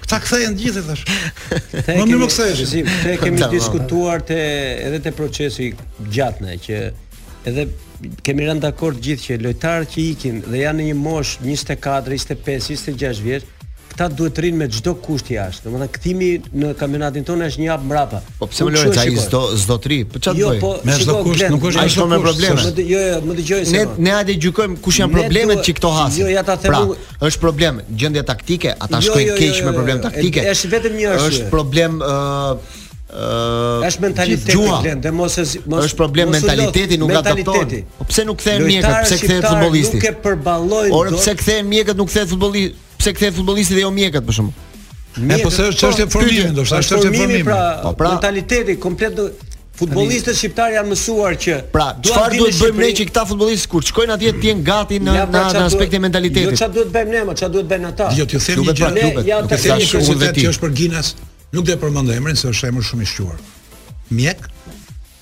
Kta 0.08 0.22
kthehen 0.26 0.58
gjithë 0.58 0.86
tha, 0.90 0.98
Më 1.94 2.08
mirë 2.10 2.20
nuk 2.26 2.34
kthehesh. 2.34 2.74
Te 3.06 3.20
kemi 3.22 3.46
diskutuar 3.54 4.26
te 4.26 4.42
edhe 4.90 5.04
te 5.06 5.14
procesi 5.14 5.76
gjatë 6.10 6.58
që 6.66 6.84
edhe 7.54 7.70
kemi 8.26 8.46
rënë 8.50 8.64
dakord 8.68 9.02
gjithë 9.04 9.26
që 9.28 9.40
lojtarët 9.46 9.94
që 9.96 10.04
ikin 10.14 10.40
dhe 10.50 10.62
janë 10.64 10.82
në 10.82 10.90
një 10.92 10.98
moshë 11.02 11.42
24, 11.44 12.14
25, 12.14 12.64
26 12.68 13.22
vjeç, 13.26 13.50
këta 13.92 14.08
duhet 14.16 14.34
të 14.38 14.42
rrinë 14.46 14.60
me 14.62 14.68
çdo 14.72 14.94
kusht 15.04 15.28
jashtë. 15.34 15.66
Domethënë 15.68 15.96
kthimi 15.98 16.30
në 16.62 16.70
kampionatin 16.80 17.26
tonë 17.28 17.50
është 17.50 17.62
një 17.66 17.72
hap 17.74 17.84
mbrapa. 17.84 18.22
Po 18.40 18.48
pse 18.48 18.66
më 18.66 18.74
lëre 18.78 19.00
ai 19.02 19.16
s'do 19.26 19.42
s'do 19.66 19.78
të 19.84 19.92
rri? 19.92 19.98
Po 20.14 20.22
çfarë 20.24 20.42
jo, 20.42 20.52
bëj? 20.56 20.64
Jo, 20.64 20.72
me 20.88 20.96
çdo 21.02 21.18
kusht 21.28 21.48
nuk 21.52 21.66
është 21.70 21.84
asnjë 21.84 22.20
problem. 22.26 22.62
Jo, 22.82 22.84
jo, 22.84 22.84
më 22.84 22.84
Ne 22.84 22.92
jo, 22.92 23.02
jo, 23.06 23.24
më 23.28 23.38
dëgjoj, 23.40 23.64
ne, 23.76 23.84
ne 24.06 24.14
hajde 24.18 24.38
gjykojmë 24.46 24.78
kush 24.86 25.02
janë 25.04 25.18
problemet 25.20 25.64
që 25.68 25.76
këto 25.80 25.94
hasin. 25.98 26.24
Jo, 26.24 26.32
ja 26.40 26.46
ta 26.48 26.56
them. 26.58 26.78
Pra, 26.94 27.26
është 27.30 27.44
problem 27.44 27.82
gjendja 27.92 28.24
taktike, 28.32 28.72
ata 28.78 29.02
jo, 29.04 29.12
shkojnë 29.12 29.28
jo, 29.34 29.38
keq 29.42 29.64
me 29.68 29.76
problem 29.76 30.04
taktike. 30.08 30.48
Është 30.56 30.74
vetëm 30.78 31.00
një 31.04 31.14
është. 31.18 31.34
Është 31.42 31.50
problem 31.52 32.00
Uh, 33.12 33.84
është 33.88 34.02
mentaliteti 34.06 34.54
gjuha, 34.56 34.78
klen, 34.86 35.00
dhe 35.04 35.12
mos 35.12 35.34
e 35.42 35.44
mos 35.70 35.84
është 35.84 35.98
problem 36.00 36.30
mos 36.32 36.38
mentaliteti 36.38 36.96
nuk 36.98 37.10
gatton. 37.12 37.74
Po 37.98 38.06
pse 38.08 38.24
nuk 38.24 38.38
kthehen 38.40 38.64
mjekët, 38.64 39.02
pse 39.04 39.18
kthehen 39.20 39.44
futbollistët? 39.44 39.98
Nuk 40.00 40.06
e 40.06 40.12
përballojnë. 40.24 40.94
Ora 40.96 41.12
pse 41.18 41.34
kthehen 41.42 41.66
mjekët, 41.74 41.98
nuk 42.00 42.08
kthehen 42.08 42.30
futbollistët? 42.32 42.86
Pse 43.02 43.12
kthehen 43.18 43.36
futbollistët 43.36 43.82
dhe 43.82 43.84
jo 43.84 43.90
mjekët 43.92 44.30
për 44.30 44.38
shkak? 44.38 44.62
Me 45.28 45.40
po 45.44 45.52
se 45.52 45.66
është 45.68 45.76
po, 45.76 45.90
çështje 45.92 46.06
formimi, 46.14 46.52
do 46.56 46.64
të 46.64 46.72
thashë 46.72 46.94
çështje 46.94 47.12
formimi. 47.20 47.44
Pra, 47.50 47.58
po 47.84 47.92
pra 48.00 48.14
mentaliteti 48.16 48.78
komplet 48.80 49.18
do 49.20 49.32
Futbollistët 49.82 50.36
shqiptar 50.38 50.76
janë 50.76 50.92
mësuar 50.92 51.36
që 51.42 51.56
pra, 51.74 51.88
çfarë 52.06 52.38
duhet 52.38 52.58
bëjmë 52.62 52.84
ne 52.84 52.90
që 53.00 53.06
këta 53.10 53.24
futbollistë 53.26 53.70
kur 53.72 53.86
shkojnë 53.88 54.14
atje 54.14 54.34
të 54.38 54.50
jenë 54.52 54.64
gati 54.68 55.00
në 55.02 55.16
ja, 55.16 55.24
pra, 55.32 55.42
në 55.56 55.64
aspektin 55.66 55.98
e 55.98 56.04
mentalitetit. 56.04 56.52
Jo 56.52 56.60
çfarë 56.60 56.76
duhet 56.76 56.92
bëjmë 56.94 57.16
ne, 57.32 57.36
çfarë 57.40 57.54
duhet 57.56 57.70
bëjnë 57.72 57.90
ata. 57.90 58.10
Jo, 58.20 58.28
ti 58.30 58.42
thënë 58.46 58.68
që 58.76 58.92
pra, 58.92 59.26
ja 59.32 59.40
të 59.42 59.50
pra, 59.50 59.60
thënë 59.64 60.36
që 60.38 60.52
është 60.52 60.66
për 60.68 60.76
Ginas, 60.82 61.14
Nuk 61.52 61.66
do 61.68 61.74
e 61.74 61.80
përmend 61.80 62.08
emrin 62.16 62.38
se 62.40 62.48
është 62.48 62.70
emër 62.72 62.86
shumë 62.88 63.04
i 63.04 63.08
shquar. 63.12 63.40
Mjek, 64.16 64.46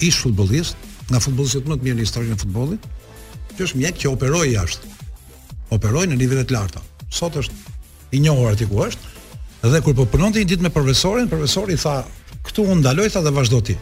ish 0.05 0.19
futbollist, 0.21 0.75
nga 1.09 1.17
futbollistët 1.23 1.65
më 1.65 1.77
të 1.79 1.87
mirë 1.87 1.97
në 1.97 2.03
historinë 2.05 2.35
e 2.37 2.41
futbollit, 2.43 2.85
që 3.57 3.65
është 3.65 3.79
mjek 3.81 3.97
që 4.03 4.11
operoi 4.11 4.51
jashtë. 4.51 4.91
Operoi 5.73 6.05
në 6.11 6.19
nivele 6.21 6.43
të 6.45 6.53
larta. 6.53 6.83
Sot 7.09 7.39
është 7.41 7.73
i 8.13 8.21
njohur 8.21 8.51
aty 8.53 8.67
ku 8.69 8.77
është. 8.85 9.15
Dhe 9.73 9.81
kur 9.83 9.97
po 9.97 10.05
punonte 10.05 10.37
një 10.43 10.51
ditë 10.53 10.67
me 10.67 10.71
profesorin, 10.73 11.31
profesori 11.33 11.77
tha, 11.81 12.03
"Ktu 12.45 12.61
u 12.61 12.75
ndaloj 12.77 13.09
tha 13.09 13.25
dhe 13.25 13.33
vazhdo 13.33 13.61
ti." 13.61 13.77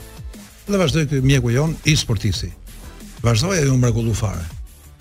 Dhe 0.71 0.77
vazhdoi 0.79 1.05
të 1.05 1.19
mjeku 1.21 1.51
jon, 1.51 1.75
i 1.85 1.95
sportisti. 1.95 2.51
Vazhdoi 3.23 3.57
ai 3.59 3.67
u 3.67 3.77
mrekullu 3.77 4.13
fare. 4.15 4.45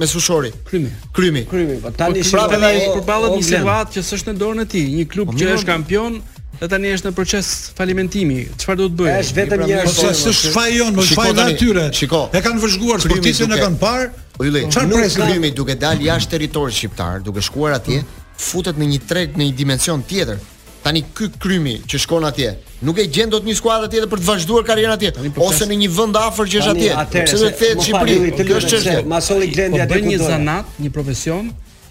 me 0.00 0.06
sushori. 0.08 0.52
Krymi. 0.68 0.90
Krymi. 1.16 1.42
Krymi. 1.48 1.78
Po 1.84 1.94
tani 1.96 2.20
po, 2.20 2.28
prapë 2.36 2.60
ai 2.68 2.82
përballet 2.92 3.38
me 3.38 3.46
situat 3.46 3.96
që 3.96 4.04
s'është 4.10 4.34
në 4.34 4.40
dorën 4.42 4.62
e 4.66 4.68
tij, 4.74 4.84
një 5.00 5.08
klub 5.14 5.32
që 5.32 5.48
është 5.54 5.70
kampion 5.72 6.20
dhe 6.60 6.68
tani 6.68 6.92
është 6.98 7.08
në 7.08 7.14
proces 7.16 7.50
falimentimi. 7.78 8.42
Çfarë 8.60 8.80
do 8.84 8.90
të 8.92 9.00
bëjë? 9.00 9.16
Është 9.24 9.40
vetëm 9.40 9.64
një 9.70 9.80
arsye. 9.80 9.96
Po 9.96 10.14
s'është 10.20 10.54
fajon, 10.58 11.02
është 11.06 11.18
fajë 11.22 11.38
natyre. 11.40 11.88
Çiko. 11.96 12.24
E 12.36 12.44
kanë 12.44 12.62
vëzhguar 12.68 13.00
sportistën 13.08 13.56
e 13.56 13.62
kanë 13.64 13.80
parë. 13.80 14.12
Po 14.36 14.44
i 14.46 14.66
Çfarë 14.68 14.92
pres 14.92 15.18
Krymi 15.24 15.52
duke 15.56 15.78
dalë 15.80 16.06
jashtë 16.10 16.34
territorit 16.36 16.76
shqiptar, 16.76 17.24
duke 17.24 17.40
shkuar 17.48 17.78
atje? 17.80 18.02
futet 18.40 18.76
në 18.80 18.86
një 18.88 18.98
treg 19.08 19.34
në 19.36 19.46
një 19.50 19.56
dimension 19.56 20.00
tjetër. 20.12 20.38
Tani 20.80 21.02
ky 21.16 21.28
krymi 21.40 21.74
që 21.88 21.98
shkon 22.06 22.24
atje, 22.24 22.54
nuk 22.86 22.98
e 23.00 23.04
gjen 23.12 23.30
dot 23.32 23.44
një 23.44 23.54
skuadër 23.58 23.90
tjetër 23.92 24.08
për 24.14 24.20
të 24.22 24.26
vazhduar 24.30 24.64
karrierën 24.68 24.94
atje, 24.94 25.10
ose 25.44 25.66
në 25.68 25.76
një 25.82 25.88
vend 25.92 26.16
afër 26.16 26.48
që 26.54 26.60
është 26.62 26.86
atje. 27.02 27.24
Pse 27.26 27.40
do 27.42 27.48
të 27.48 27.58
thet 27.60 27.82
Çipri? 27.86 28.14
Kjo 28.38 28.60
është 28.62 28.70
çështje. 28.74 28.94
Masolli 29.10 29.50
po, 29.50 29.56
Glendi 29.58 29.82
atje 29.84 29.98
bën 29.98 30.08
një 30.08 30.18
zanat, 30.22 30.72
një 30.80 30.92
profesion 30.96 31.50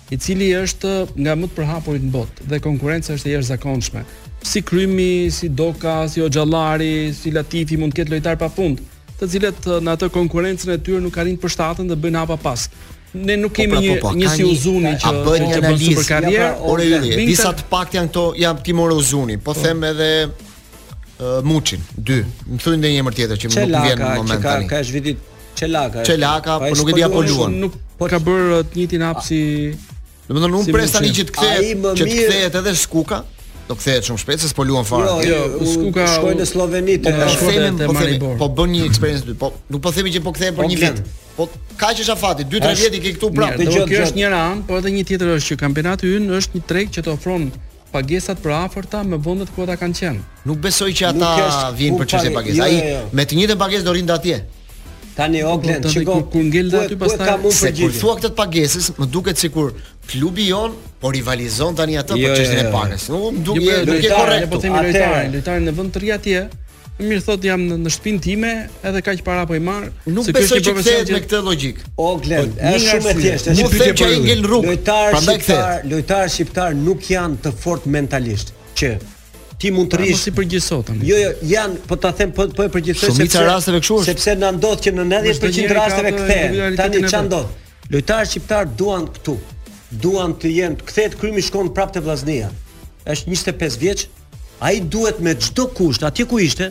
i 0.10 0.18
cili 0.18 0.48
është 0.58 0.96
eh, 1.04 1.14
nga 1.22 1.36
më 1.38 1.52
të 1.52 1.58
përhapurit 1.60 2.08
në 2.08 2.14
botë 2.16 2.48
dhe 2.50 2.60
konkurenca 2.66 3.14
është 3.14 3.30
e 3.30 3.36
jashtëzakonshme. 3.36 4.04
Si 4.50 4.64
krymi, 4.66 5.10
si 5.38 5.52
Doka, 5.54 6.00
si 6.10 6.26
Oxhallari, 6.26 7.12
si 7.14 7.30
Latifi 7.36 7.78
mund 7.78 7.94
të 7.94 8.02
ketë 8.02 8.16
lojtar 8.16 8.42
pafund, 8.42 8.82
të 9.22 9.30
cilët 9.36 9.70
eh, 9.70 9.84
në 9.86 9.94
atë 10.00 10.10
konkurrencën 10.18 10.74
e 10.74 10.82
tyre 10.82 11.04
nuk 11.06 11.22
arrin 11.22 11.38
të 11.38 11.46
përshtaten 11.46 11.94
dhe 11.94 12.00
bëjnë 12.08 12.26
hapa 12.26 12.42
pas 12.50 12.66
ne 13.12 13.36
nuk 13.36 13.52
po, 13.52 13.62
kemi 13.62 13.74
po, 13.74 13.80
pra, 13.80 14.10
po, 14.10 14.16
një 14.18 14.28
po. 14.28 14.36
si 14.36 14.46
uzuni 14.46 14.92
që 15.02 15.14
të 15.16 15.24
bëjnë 15.28 15.48
një 15.50 15.56
analizë 15.60 15.96
për 16.00 16.08
karrierë, 16.10 16.50
pra, 16.52 16.74
ore 16.74 16.90
por 16.94 17.24
disa 17.30 17.54
të 17.58 17.66
pakt 17.72 17.98
janë 17.98 18.12
këto 18.12 18.26
ja 18.40 18.52
timore 18.68 18.94
morë 18.96 19.00
uzuni, 19.06 19.38
po, 19.40 19.54
po 19.56 19.64
them 19.64 19.84
edhe 19.90 20.12
Muçin, 21.44 21.82
2 22.10 22.20
Më 22.56 22.62
thonë 22.64 22.78
ndonjë 22.80 23.00
emër 23.04 23.16
tjetër 23.18 23.40
që 23.42 23.50
më 23.52 23.64
nuk 23.66 23.88
vjen 23.88 24.02
në 24.02 24.14
moment 24.22 24.46
tani. 24.46 24.68
Çelaka, 24.70 24.70
ka 24.70 24.82
është 24.86 24.94
vitit 24.94 25.26
Çelaka. 25.60 26.04
Çelaka, 26.08 26.54
po 26.62 26.78
nuk 26.80 26.92
e 26.92 26.96
di 26.96 27.04
apo 27.08 27.24
luan. 27.28 27.58
Nuk 27.66 27.76
ka 28.14 28.20
bër 28.24 28.46
uh, 28.54 28.62
të 28.70 28.78
njëjtin 28.80 29.04
hap 29.04 29.20
si 29.26 29.42
Domethënë 30.30 30.62
unë 30.62 30.76
pres 30.78 30.96
tani 30.96 31.12
që 31.18 31.26
të 31.28 31.36
kthehet, 31.36 31.92
që 32.00 32.06
të 32.06 32.16
kthehet 32.22 32.56
edhe 32.62 32.74
Skuka, 32.86 33.20
do 33.68 33.76
kthehet 33.76 34.08
shumë 34.08 34.24
shpejt 34.24 34.46
se 34.46 34.54
s'po 34.54 34.64
luan 34.64 34.88
fare. 34.88 35.12
Jo, 35.28 35.42
jo, 35.60 35.68
Skuka 35.74 36.08
shkoi 36.16 36.38
në 36.40 36.48
Sloveni 36.48 36.96
te 37.04 37.12
shkollën 37.36 37.84
e 37.84 37.92
Maribor. 38.00 38.38
Po 38.40 38.48
bën 38.62 38.78
një 38.78 38.88
eksperiencë 38.88 39.36
po 39.44 39.52
nuk 39.68 39.84
po 39.84 39.92
themi 39.98 40.16
që 40.16 40.24
po 40.24 40.32
kthehet 40.38 40.56
për 40.56 40.72
një 40.72 40.80
vit. 40.88 41.04
Po 41.40 41.48
kaq 41.80 42.02
është 42.04 42.14
afati, 42.18 42.44
2-3 42.52 42.76
vjet 42.76 42.96
i 42.98 43.00
ke 43.00 43.12
këtu 43.16 43.30
prapë. 43.32 43.64
Dhe 43.64 43.88
kjo 43.88 44.04
është 44.10 44.18
një 44.20 44.32
ran, 44.34 44.60
por 44.68 44.82
edhe 44.82 44.92
një 44.92 45.06
tjetër 45.08 45.30
është 45.38 45.54
që 45.54 45.58
kampionati 45.62 46.10
ynë 46.20 46.34
është 46.36 46.58
një 46.58 46.64
treg 46.68 46.90
që 46.98 47.04
të 47.06 47.14
ofron 47.16 47.46
pagesat 47.94 48.42
për 48.44 48.56
afërta 48.58 49.06
me 49.08 49.18
vendet 49.26 49.50
ku 49.56 49.64
ata 49.64 49.78
kanë 49.80 49.98
qenë. 50.00 50.24
Nuk 50.50 50.60
besoj 50.66 50.90
që 51.00 51.08
ata 51.14 51.70
vinë 51.80 52.00
për 52.02 52.12
çështje 52.12 52.34
pagesë. 52.36 52.60
Jo, 52.60 52.66
Ai 52.66 52.76
jo, 52.76 52.90
jo. 52.92 53.08
me 53.16 53.26
të 53.30 53.40
njëjtën 53.40 53.62
pagesë 53.64 53.88
do 53.88 53.96
rindë 53.98 54.16
atje. 54.18 54.40
Tani 55.20 55.42
po, 55.46 55.54
Oakland, 55.56 55.88
çiko 55.94 56.18
kur 56.34 56.44
ngelë 56.52 56.82
aty 56.84 56.98
pastaj 57.00 57.36
se 57.56 57.72
kur 57.80 57.96
thua 58.02 58.18
këtë 58.20 58.34
pagesës, 58.42 58.92
më 59.00 59.08
duket 59.16 59.40
sikur 59.46 59.72
klubi 60.12 60.50
jon 60.52 60.76
po 61.02 61.16
rivalizon 61.16 61.80
tani 61.80 61.96
atë 62.04 62.20
për 62.20 62.36
çështjen 62.36 62.66
e 62.66 62.72
pagës. 62.76 63.08
Nuk 63.16 63.40
duket 63.48 63.88
nuk 63.88 64.04
e 64.04 64.12
korrekt. 64.12 64.52
Po 64.52 64.60
lojtarin, 64.66 65.34
lojtarin 65.40 65.72
në 65.72 65.78
vend 65.80 65.96
të 65.98 66.04
ri 66.06 66.12
atje, 66.20 66.46
mirë 67.08 67.22
thot 67.24 67.44
jam 67.46 67.62
në, 67.64 67.78
në 67.84 67.92
shtëpinë 67.96 68.22
time, 68.24 68.50
edhe 68.86 69.02
kaq 69.06 69.22
para 69.26 69.46
po 69.50 69.56
i 69.56 69.62
marr. 69.64 69.88
Nuk 70.12 70.28
besoj 70.36 70.60
që 70.66 70.74
kthehet 70.80 71.12
me 71.16 71.22
këtë 71.24 71.40
logjik. 71.46 71.82
O 71.98 72.12
Glen, 72.24 72.52
po, 72.56 72.74
është 72.74 72.96
shumë 72.96 73.12
e 73.12 73.14
thjeshtë. 73.22 73.54
Nuk 73.62 73.76
them 73.80 73.94
që 74.02 74.10
ai 74.10 74.18
ngel 74.26 74.44
rrugë. 74.48 74.74
Lojtar 74.74 75.14
shqiptar, 75.16 75.86
lojtar 75.92 76.32
shqiptar 76.34 76.76
nuk 76.80 77.08
janë 77.14 77.40
të 77.46 77.54
fortë 77.64 77.94
mentalisht 77.96 78.54
që 78.80 78.92
ti 79.60 79.72
mund 79.76 79.90
të 79.94 80.00
pra, 80.00 80.06
rish. 80.06 80.26
Si 80.26 80.60
Jo, 81.08 81.16
jo, 81.16 81.30
janë, 81.54 81.80
po 81.90 81.98
ta 82.00 82.12
them 82.16 82.34
po 82.36 82.48
po 82.56 82.68
e 82.68 82.72
përgjithsoj 82.76 83.14
sepse 83.18 83.38
ka 83.38 83.46
rasteve 83.48 83.82
kështu. 83.84 84.02
Sepse 84.10 84.36
na 84.44 84.52
ndodh 84.56 84.84
që 84.88 84.94
në 85.00 85.08
90% 85.12 85.76
rasteve 85.80 86.14
kthehen. 86.20 86.78
Tani 86.80 87.04
çan 87.10 87.28
ndodh? 87.28 87.48
Lojtarë 87.94 88.28
shqiptar 88.34 88.68
duan 88.80 89.08
këtu. 89.16 89.38
Duan 90.04 90.36
të 90.38 90.52
jenë 90.56 90.80
të 90.84 90.88
kthehet 90.92 91.16
krymi 91.20 91.42
shkon 91.48 91.72
prapë 91.76 91.96
te 91.98 92.04
vllaznia. 92.06 92.52
Është 93.10 93.32
25 93.34 93.80
vjeç, 93.84 94.04
ai 94.64 94.76
duhet 94.80 95.18
me 95.26 95.32
çdo 95.42 95.66
kusht 95.76 96.04
atje 96.08 96.28
ku 96.30 96.38
ishte, 96.44 96.68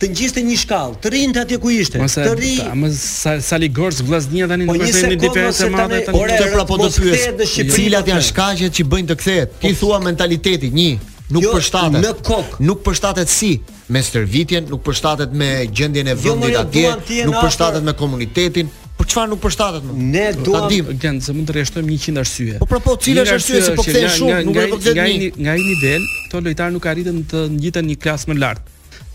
të 0.00 0.08
ngjiste 0.14 0.42
një 0.44 0.56
shkallë, 0.62 0.96
të 1.04 1.10
rrinte 1.12 1.40
atje 1.42 1.58
ku 1.60 1.70
ishte, 1.76 1.98
Masa, 2.00 2.24
të 2.24 2.32
rri. 2.38 2.54
Ta, 2.62 2.72
më 2.80 2.88
sa 2.96 3.34
sa 3.50 3.58
li 3.60 3.68
gors 3.76 3.98
vllaznia 4.06 4.46
tani 4.48 4.66
po 4.68 4.78
nuk 4.78 4.94
themi 4.96 5.18
dipër 5.20 5.50
të 5.52 5.68
madhe 5.74 5.98
tani. 6.06 6.22
Ore, 6.22 6.38
të 6.40 6.46
prapo 6.54 6.78
do 6.80 6.88
të 6.88 6.96
po 6.96 7.04
thyes. 7.04 7.54
Cilat 7.76 8.06
po 8.08 8.12
janë 8.14 8.24
shkaqet 8.30 8.76
që 8.78 8.86
bëjnë 8.94 9.10
të 9.12 9.18
kthehet? 9.20 9.52
Po 9.60 9.66
Ti 9.68 9.74
thua 9.80 9.98
mentaliteti, 10.04 10.70
një, 10.72 10.96
nuk 11.36 11.44
jo, 11.44 11.52
përshtatet. 11.52 12.00
Në 12.06 12.14
kok. 12.30 12.56
nuk 12.64 12.80
përshtatet 12.86 13.28
si 13.34 13.52
me 13.92 14.00
stërvitjen, 14.06 14.70
nuk 14.72 14.80
përshtatet 14.88 15.36
me 15.40 15.50
gjendjen 15.68 16.08
e 16.08 16.16
jo, 16.16 16.32
vendit 16.32 16.56
atje, 16.62 17.26
nuk 17.28 17.36
përshtatet 17.44 17.84
me 17.84 17.92
komunitetin. 18.00 18.72
Po 19.00 19.04
çfarë 19.08 19.30
nuk 19.34 19.40
përshtatet 19.44 19.84
më? 19.84 20.00
Ne 20.16 20.24
duam 20.44 20.66
të 20.72 20.96
them 21.00 21.20
se 21.24 21.32
mund 21.36 21.48
të 21.52 21.58
rreshtojmë 21.58 21.94
100 22.04 22.20
arsye. 22.24 22.56
Po 22.62 22.66
pra 22.72 22.80
po, 22.84 22.96
cilat 23.00 23.28
janë 23.30 23.38
arsyet 23.38 23.68
që 23.68 23.76
po 23.78 23.84
kthehen 23.86 24.14
shumë? 24.16 24.42
Nuk 24.48 24.58
e 24.64 24.66
kuptoj. 24.74 24.96
Nga 24.96 25.06
nga 25.46 25.54
një 25.64 25.78
del, 25.84 26.10
këto 26.28 26.42
lojtarë 26.48 26.76
nuk 26.76 26.88
arritën 26.92 27.22
të 27.32 27.46
ngjiten 27.56 27.88
një 27.88 27.98
klasë 28.04 28.32
më 28.34 28.40
lart 28.42 28.68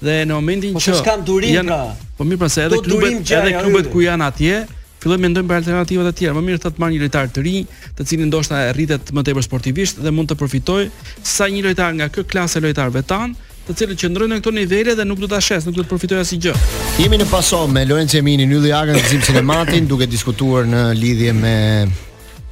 dhe 0.05 0.15
në 0.27 0.33
momentin 0.35 0.73
po 0.75 0.81
që 0.83 0.93
po 0.93 0.99
s'kan 1.01 1.23
durim 1.25 1.53
janë, 1.53 1.69
pra. 1.71 2.11
Po 2.17 2.27
mirë 2.27 2.41
pra 2.41 2.49
se 2.51 2.65
edhe 2.65 2.81
klubet 2.85 3.31
edhe 3.37 3.53
klubet 3.63 3.91
ku 3.93 4.03
janë 4.03 4.27
atje 4.31 4.63
të 5.05 5.17
mendojnë 5.21 5.45
për 5.45 5.59
alternativat 5.59 6.07
e 6.09 6.11
tjera. 6.17 6.33
Më 6.33 6.41
mirë 6.47 6.59
të 6.63 6.71
marr 6.81 6.93
një 6.95 7.01
lojtar 7.03 7.27
të 7.29 7.41
ri, 7.45 7.55
të 7.93 8.05
cilin 8.09 8.25
ndoshta 8.31 8.63
e 8.71 8.71
rritet 8.73 9.11
më 9.13 9.23
tepër 9.27 9.43
sportivisht 9.45 9.99
dhe 10.01 10.09
mund 10.15 10.31
të 10.31 10.37
përfitoj 10.39 10.79
sa 11.21 11.45
një 11.51 11.59
lojtar 11.67 11.91
nga 11.99 12.07
kjo 12.09 12.23
klasë 12.31 12.61
lojtarëve 12.63 13.03
tan, 13.05 13.35
të 13.67 13.75
cilët 13.77 13.99
qëndrojnë 14.01 14.31
në 14.33 14.39
këto 14.41 14.53
nivele 14.55 14.95
dhe 14.97 15.05
nuk 15.05 15.21
do 15.21 15.29
ta 15.29 15.37
shes, 15.45 15.67
nuk 15.69 15.75
do 15.77 15.85
të 15.85 15.91
përfitojë 15.91 16.23
asgjë. 16.25 16.55
Jemi 17.03 17.19
në 17.21 17.27
paso 17.29 17.59
me 17.69 17.83
Lorenzo 17.85 18.17
Emini, 18.17 18.47
Nylli 18.49 18.73
Agën, 18.73 18.97
Gzim 19.05 19.21
Cinematin, 19.27 19.85
duke 19.91 20.09
diskutuar 20.09 20.65
në 20.69 20.81
lidhje 20.97 21.35
me 21.37 21.53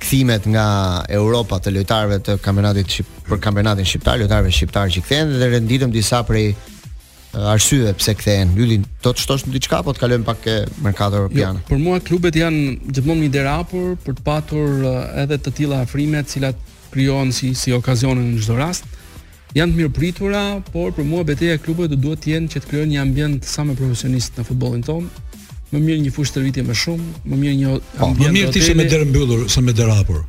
kthimet 0.03 0.45
nga 0.53 0.67
Europa 1.09 1.57
të 1.63 1.73
lojtarëve 1.79 2.21
të 2.27 2.37
kampionatit 2.45 2.99
për 3.31 3.41
kampionatin 3.47 3.87
shqiptar, 3.89 4.21
lojtarëve 4.21 4.53
shqiptar 4.53 4.93
që 4.93 5.01
kthehen 5.07 5.33
dhe 5.41 5.49
renditëm 5.55 5.93
disa 5.97 6.21
prej 6.29 6.51
arsye 7.33 7.93
pse 7.97 8.13
kthehen. 8.15 8.49
Ylin, 8.57 8.85
do 9.03 9.11
të 9.13 9.23
shtosh 9.25 9.47
diçka 9.51 9.79
apo 9.81 9.93
të 9.95 10.01
kalojmë 10.03 10.27
pak 10.27 10.41
ke 10.43 10.57
merkato 10.85 11.23
europian? 11.23 11.57
Jo, 11.63 11.67
për 11.69 11.81
mua 11.81 11.99
klubet 12.05 12.37
janë 12.37 12.93
gjithmonë 12.93 13.25
një 13.25 13.31
derë 13.33 13.53
hapur 13.57 13.95
për 14.05 14.17
të 14.19 14.25
patur 14.25 14.83
edhe 15.23 15.39
të 15.41 15.53
tilla 15.57 15.81
afrime 15.87 16.21
të 16.23 16.35
cilat 16.35 16.67
krijohen 16.93 17.31
si 17.33 17.53
si 17.57 17.73
okazione 17.73 18.21
në 18.21 18.43
çdo 18.45 18.59
rast. 18.59 18.85
Janë 19.53 19.73
të 19.73 19.79
mirëpritura, 19.81 20.43
por 20.73 20.93
për 20.97 21.05
mua 21.05 21.23
betejë 21.25 21.57
e 21.57 21.61
klubeve 21.61 21.89
do 21.93 21.97
duhet 22.07 22.23
të 22.25 22.35
jenë 22.35 22.53
që 22.53 22.61
të 22.63 22.71
krijojnë 22.71 22.95
një 22.95 23.01
ambient 23.01 23.43
sa 23.49 23.65
më 23.69 23.75
profesionist 23.81 24.39
në 24.39 24.45
futbollin 24.49 24.85
tonë, 24.85 25.25
më 25.73 25.81
mirë 25.81 26.03
një 26.07 26.13
fushë 26.13 26.37
tërvitje 26.39 26.63
më 26.69 26.77
shumë, 26.83 27.11
më 27.29 27.41
mirë 27.43 27.59
një 27.59 27.73
po, 27.81 28.07
ambient. 28.07 28.29
më 28.29 28.33
mirë 28.37 28.53
të 28.53 28.61
ishte 28.63 28.77
me 28.81 28.87
derë 28.93 29.09
mbyllur 29.09 29.45
se 29.49 29.61
me 29.61 29.73
derë 29.77 29.95
hapur. 30.01 30.23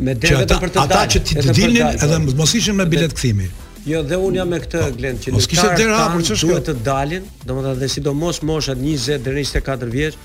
Me 0.00 0.14
derë 0.16 0.40
vetëm 0.44 0.62
për 0.64 0.72
të 0.76 0.80
Ata 0.80 1.02
që 1.14 1.20
të 1.28 1.44
dinin 1.54 1.92
edhe 1.92 2.18
po. 2.24 2.36
mos 2.40 2.54
ishin 2.58 2.76
me 2.80 2.86
bilet 2.92 3.12
kthimi. 3.16 3.48
Jo, 3.86 4.00
dhe 4.02 4.16
un 4.16 4.32
jam 4.34 4.48
me 4.48 4.58
këtë 4.62 4.78
pa, 4.80 4.90
Glend 4.96 5.20
që 5.20 5.32
nuk 5.34 5.44
kishte 5.50 5.86
hapur 5.92 6.22
ç'është 6.24 6.48
duhet 6.48 6.68
të 6.70 6.74
dalin, 6.86 7.24
domethënë 7.48 7.80
dhe 7.82 7.88
sidomos 7.92 8.38
moshat 8.48 8.78
20 8.80 9.20
deri 9.26 9.42
24 9.44 9.88
vjeç 9.92 10.16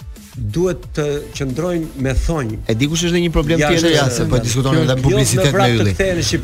duhet 0.55 0.86
të 0.95 1.05
qëndrojnë 1.36 1.89
me 2.05 2.14
thonjë. 2.24 2.60
E 2.72 2.76
di 2.80 2.88
kush 2.88 3.03
është 3.10 3.22
një 3.26 3.32
problem 3.36 3.60
tjetër 3.60 3.91
ja 3.97 4.05
se 4.16 4.28
po 4.32 4.39
diskutonin 4.45 4.86
edhe 4.86 4.95
jo, 4.95 5.03
publicitet 5.10 5.57
me 5.60 5.66
ylli. 5.76 5.95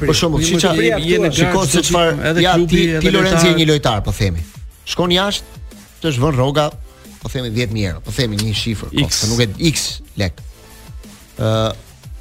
Për 0.01 0.11
shembull, 0.21 0.43
Çiça 0.43 0.73
jeni 0.75 1.31
shikoj 1.39 1.71
se 1.77 1.85
çfarë 1.87 2.33
ja 2.43 2.57
ti 2.59 2.83
ti 3.05 3.15
Lorenzi 3.15 3.53
një 3.61 3.69
lojtar, 3.71 4.03
po 4.05 4.11
themi. 4.19 4.43
Shkon 4.85 5.15
jashtë, 5.15 5.63
të 6.03 6.11
shvon 6.17 6.35
rroga, 6.35 6.67
po 7.23 7.31
themi 7.31 7.53
10000 7.55 7.87
euro, 7.93 8.03
po 8.09 8.17
themi 8.17 8.41
një 8.43 8.51
shifër, 8.65 8.91
kosta 9.05 9.29
po, 9.29 9.37
nuk 9.37 9.63
e 9.63 9.71
X 9.71 9.87
lek. 10.19 10.43
Ë, 11.39 11.71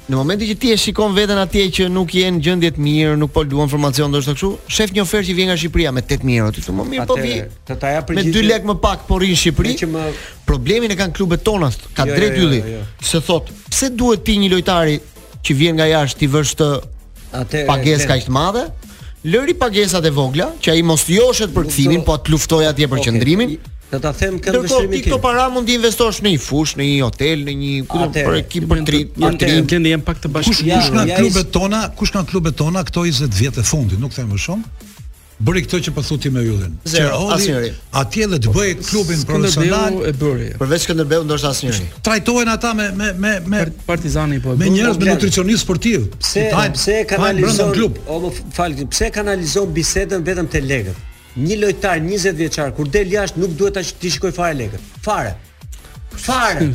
Në 0.05 0.17
momentin 0.19 0.49
që 0.51 0.55
ti 0.61 0.69
e 0.69 0.75
shikon 0.77 1.15
veten 1.17 1.39
atje 1.41 1.63
që 1.79 1.85
nuk 1.89 2.11
je 2.13 2.27
në 2.35 2.41
gjendje 2.45 2.69
të 2.75 2.83
mirë, 2.85 3.13
nuk 3.17 3.31
po 3.33 3.41
luan 3.49 3.71
formacion 3.71 4.11
ndoshta 4.13 4.35
kështu, 4.37 4.49
shef 4.69 4.91
një 4.93 5.01
ofertë 5.01 5.27
që 5.31 5.35
vjen 5.39 5.49
nga 5.49 5.55
Shqipëria 5.57 5.93
me 5.95 6.03
8000 6.05 6.35
euro 6.35 6.51
ti 6.53 6.61
më 6.77 6.85
"Mirë, 6.91 7.07
po 7.09 7.17
vi." 7.17 7.39
Të 7.65 7.77
ta 7.81 7.93
jap 7.95 8.11
Me 8.13 8.21
2 8.27 8.43
lekë 8.45 8.69
më 8.69 8.75
pak 8.83 9.07
po 9.07 9.17
rrin 9.17 9.33
në 9.33 9.39
Shqipëri. 9.41 9.73
Që 9.81 9.89
më 9.89 10.05
problemin 10.45 10.93
e 10.93 10.97
kanë 10.99 11.17
klubet 11.17 11.41
tona, 11.47 11.71
ka 11.97 12.05
jo, 12.05 12.17
drejt 12.21 12.35
jo, 12.35 12.37
jo, 12.37 12.45
ylli. 12.49 12.61
Jo, 12.61 12.67
jo, 12.67 12.85
jo. 12.85 12.85
Se 13.09 13.21
thot, 13.25 13.49
pse 13.71 13.89
duhet 13.97 14.21
ti 14.29 14.37
një 14.45 14.51
lojtari 14.53 14.99
që 15.45 15.57
vjen 15.61 15.73
nga 15.79 15.89
jashtë 15.95 16.19
ti 16.21 16.27
vesh 16.35 16.53
të 16.61 16.69
atë 17.41 17.65
pagesë 17.71 18.09
kaq 18.13 18.27
të 18.29 18.37
madhe? 18.37 18.67
Lëri 19.25 19.55
pagesat 19.57 20.05
e 20.05 20.11
vogla, 20.13 20.51
që 20.61 20.69
ai 20.69 20.83
mos 20.85 21.07
joshet 21.09 21.49
për 21.55 21.65
kthimin, 21.65 22.03
po 22.05 22.13
atë 22.13 22.29
luftoj 22.29 22.67
atje 22.69 22.85
për 22.87 22.99
okay. 23.01 23.09
qendrimin. 23.09 23.57
Do 23.89 23.99
ta 24.01 24.11
them 24.17 24.37
këtë 24.41 24.61
vështrimi 24.63 24.87
këtu. 24.87 24.93
Do 24.93 24.97
ti 24.97 25.03
këto 25.05 25.19
para 25.23 25.45
mund 25.53 25.67
të 25.69 25.75
investosh 25.77 26.21
në 26.25 26.31
një 26.35 26.39
fushë, 26.41 26.79
në 26.79 26.87
një 26.89 27.05
hotel, 27.05 27.43
në 27.45 27.53
një 27.59 27.73
ku 27.91 28.07
për 28.15 28.39
ekip 28.39 28.65
për 28.71 28.81
tri, 28.87 29.03
një 29.21 29.29
tri. 29.41 29.77
Ne 29.85 29.91
jam 29.93 30.03
pak 30.07 30.21
të 30.23 30.31
bashkë. 30.39 30.57
Kush, 30.57 30.65
kush 30.65 30.91
kanë 30.95 31.19
klubet 31.21 31.51
tona? 31.55 31.83
Kush 31.99 32.15
kanë 32.17 32.31
klubet 32.33 32.57
tona 32.59 32.83
këto 32.87 33.05
20 33.05 33.37
vjet 33.39 33.61
e 33.61 33.67
fundit? 33.69 34.01
Nuk 34.01 34.17
them 34.17 34.33
më 34.33 34.41
shumë. 34.41 34.91
Bëri 35.45 35.65
këtë 35.67 35.81
që 35.85 35.91
po 35.93 35.99
thu 36.07 36.15
ti 36.23 36.29
me 36.31 36.41
Yllin. 36.47 36.77
Zero, 36.89 37.19
asnjëri. 37.35 37.73
Atje 38.01 38.23
edhe 38.25 38.37
të 38.45 38.53
bëj 38.55 38.69
klubin 38.89 39.23
profesional. 39.27 39.97
e 40.07 40.13
bëri. 40.15 40.47
Përveç 40.61 40.85
Skënderbeu 40.87 41.25
ndoshta 41.27 41.49
asnjëri. 41.53 41.89
Trajtohen 42.07 42.49
ata 42.53 42.73
me 42.79 42.87
me 42.99 43.11
me 43.23 43.33
me 43.51 43.65
Partizani 43.85 44.39
po 44.39 44.53
e 44.53 44.55
bëri. 44.55 44.69
Me 44.69 44.75
njerëz 44.79 45.01
me 45.01 45.09
nutricionist 45.11 45.65
sportiv. 45.67 46.07
Pse 46.23 46.47
pse 46.79 47.03
kanalizon? 47.11 47.75
O 48.07 48.21
më 48.23 48.31
fal, 48.55 48.77
pse 48.95 49.11
kanalizon 49.11 49.75
bisedën 49.75 50.23
vetëm 50.31 50.47
te 50.49 50.61
legët? 50.63 51.03
një 51.37 51.55
lojtar 51.59 51.99
20 51.99 52.35
vjeçar 52.39 52.71
kur 52.75 52.87
del 52.87 53.09
jashtë 53.11 53.41
nuk 53.41 53.55
duhet 53.59 53.77
as 53.81 53.89
ti 53.99 54.09
shikoj 54.13 54.31
fare 54.35 54.55
lekët. 54.57 54.85
Fare. 55.03 55.33
Fare. 56.15 56.69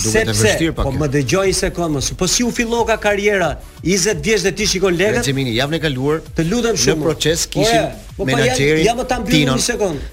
Sepse 0.00 0.70
po 0.78 0.88
më 0.94 0.94
dëgjoj 0.94 0.94
sekon, 0.94 1.00
më 1.04 1.08
dëgjoj 1.16 1.44
një 1.50 1.56
sekondë, 1.60 2.04
po 2.20 2.28
si 2.32 2.46
u 2.46 2.52
filloi 2.56 2.86
ka 2.92 2.96
karriera 3.08 3.50
20 3.84 4.22
vjeç 4.24 4.46
dhe 4.46 4.52
ti 4.56 4.68
shikon 4.70 4.96
lekët? 5.00 5.28
Në 5.36 5.56
javën 5.58 5.76
e 5.78 5.82
kaluar. 5.84 6.22
Të 6.38 6.46
lutem 6.50 6.78
shumë. 6.84 7.02
Në 7.02 7.08
proces 7.10 7.44
kishim 7.52 7.90
po 8.16 8.22
po 8.22 8.28
menaxherin. 8.30 8.86
Ja 8.86 8.96
më 8.96 9.06
ta 9.12 9.20
mbyllim 9.20 9.52
një 9.52 9.66
sekond. 9.66 10.08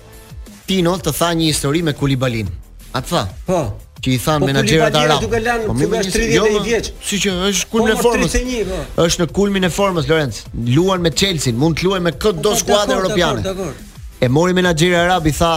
Pino 0.67 0.97
të 1.03 1.15
tha 1.17 1.32
një 1.36 1.47
histori 1.47 1.82
me 1.88 1.95
Kulibalin. 1.97 2.51
Atë 2.91 3.09
tha. 3.13 3.24
Po 3.47 3.63
që 4.04 4.14
i 4.16 4.20
than 4.26 4.39
po, 4.41 4.47
menaxherët 4.49 4.95
arab. 4.97 5.24
Po 5.24 5.74
po 5.74 5.74
më 5.78 5.89
vjen 5.91 6.08
30 6.10 6.32
jo, 6.34 6.45
vjeç. 6.66 6.88
Si 7.06 7.20
që 7.24 7.34
është 7.49 7.68
po, 7.70 7.76
kulmi 7.76 7.93
i 7.93 7.99
formës. 7.99 8.38
Po. 8.70 8.80
Është 9.06 9.22
në 9.24 9.28
kulmin 9.38 9.68
e 9.68 9.70
formës 9.76 10.10
Lorenz. 10.10 10.41
Luan 10.76 11.06
me 11.06 11.12
Chelsea, 11.14 11.54
mund 11.54 11.78
të 11.80 11.86
luajë 11.88 12.06
me 12.08 12.16
çdo 12.18 12.56
skuadër 12.64 12.97
europiane. 12.97 13.70
E 14.26 14.30
mori 14.30 14.58
menaxheri 14.58 14.97
arab 15.04 15.28
i 15.32 15.36
tha, 15.38 15.52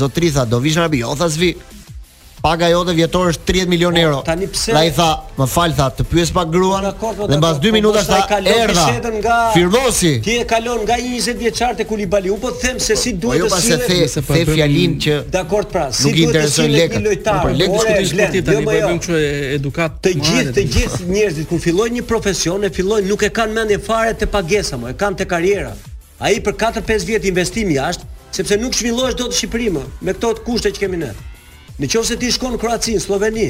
zotri 0.00 0.32
tha, 0.36 0.42
do 0.46 0.58
vish 0.64 0.74
në 0.78 0.86
Arabi, 0.88 1.04
o 1.06 1.12
jo, 1.14 1.20
tha 1.22 1.30
zvi 1.34 1.52
paga 2.44 2.66
jote 2.70 2.92
vjetore 2.98 3.32
është 3.32 3.44
30 3.52 3.70
milion 3.72 3.94
po, 3.96 4.00
euro. 4.04 4.16
Tani 4.26 4.46
pse? 4.52 4.74
Ai 4.76 4.90
tha, 4.92 5.06
më 5.40 5.46
fal 5.48 5.72
tha, 5.78 5.86
të 5.98 6.04
pyes 6.10 6.32
pa 6.34 6.42
gruan. 6.52 6.84
Po, 7.00 7.14
po, 7.16 7.28
dhe 7.30 7.38
mbas 7.40 7.56
2 7.62 7.70
minuta 7.72 8.02
tha, 8.04 8.18
erdha. 8.52 8.84
Nga... 9.14 9.36
Firmosi. 9.54 10.10
Ti 10.26 10.34
e 10.42 10.42
kalon 10.50 10.82
nga 10.84 10.98
20 11.00 11.38
vjeçar 11.40 11.72
te 11.80 11.86
Kulibali. 11.88 12.30
U 12.34 12.36
po 12.42 12.52
them 12.60 12.76
se 12.84 12.98
si 13.00 13.14
duhet 13.22 13.40
jo 13.40 13.48
të 13.48 13.62
sillet. 13.64 13.86
jo 13.86 13.88
pas 13.88 14.12
se 14.18 14.26
the, 14.28 14.58
the 14.58 14.92
që 15.06 15.16
Dakor 15.32 15.70
pra, 15.72 15.86
si 15.92 16.12
duhet 16.12 16.40
të 16.42 16.52
sillet 16.58 16.98
një 16.98 17.02
lojtar. 17.08 17.40
Jo, 17.40 17.40
po 17.40 17.58
lekë 17.62 17.82
diskutojmë 17.82 18.22
jo. 18.22 18.30
ti 18.36 18.44
tani, 18.44 18.64
bëjmë 18.68 18.94
kështu 18.94 19.18
edukat. 19.56 19.98
Të 20.04 20.14
gjithë, 20.20 20.56
të 20.58 20.66
gjithë 20.78 21.08
njerëzit 21.16 21.48
kur 21.48 21.64
fillojnë 21.64 21.98
një 22.02 22.06
profesion 22.12 22.68
e 22.68 22.72
fillojnë 22.76 23.08
nuk 23.08 23.24
e 23.24 23.32
kanë 23.40 23.56
mendje 23.56 23.80
fare 23.88 24.12
te 24.20 24.28
pagesa, 24.36 24.76
mo 24.76 24.92
e 24.92 24.94
kanë 25.04 25.22
te 25.22 25.30
karriera. 25.32 25.72
Ai 26.28 26.36
për 26.44 26.60
4-5 26.60 27.08
vjet 27.08 27.26
investim 27.32 27.72
jashtë, 27.72 28.04
sepse 28.36 28.60
nuk 28.60 28.76
zhvillohesh 28.78 29.16
dot 29.18 29.32
në 29.32 29.38
Shqipëri 29.40 29.72
më 29.78 29.88
me 30.08 30.14
këto 30.14 30.34
kushte 30.46 30.72
që 30.76 30.84
kemi 30.86 31.00
ne. 31.06 31.12
Në 31.82 31.88
qovë 31.90 32.06
se 32.12 32.16
ti 32.20 32.28
shkon 32.30 32.52
në 32.54 32.58
Kroaci, 32.62 32.92
Sloveni, 33.02 33.48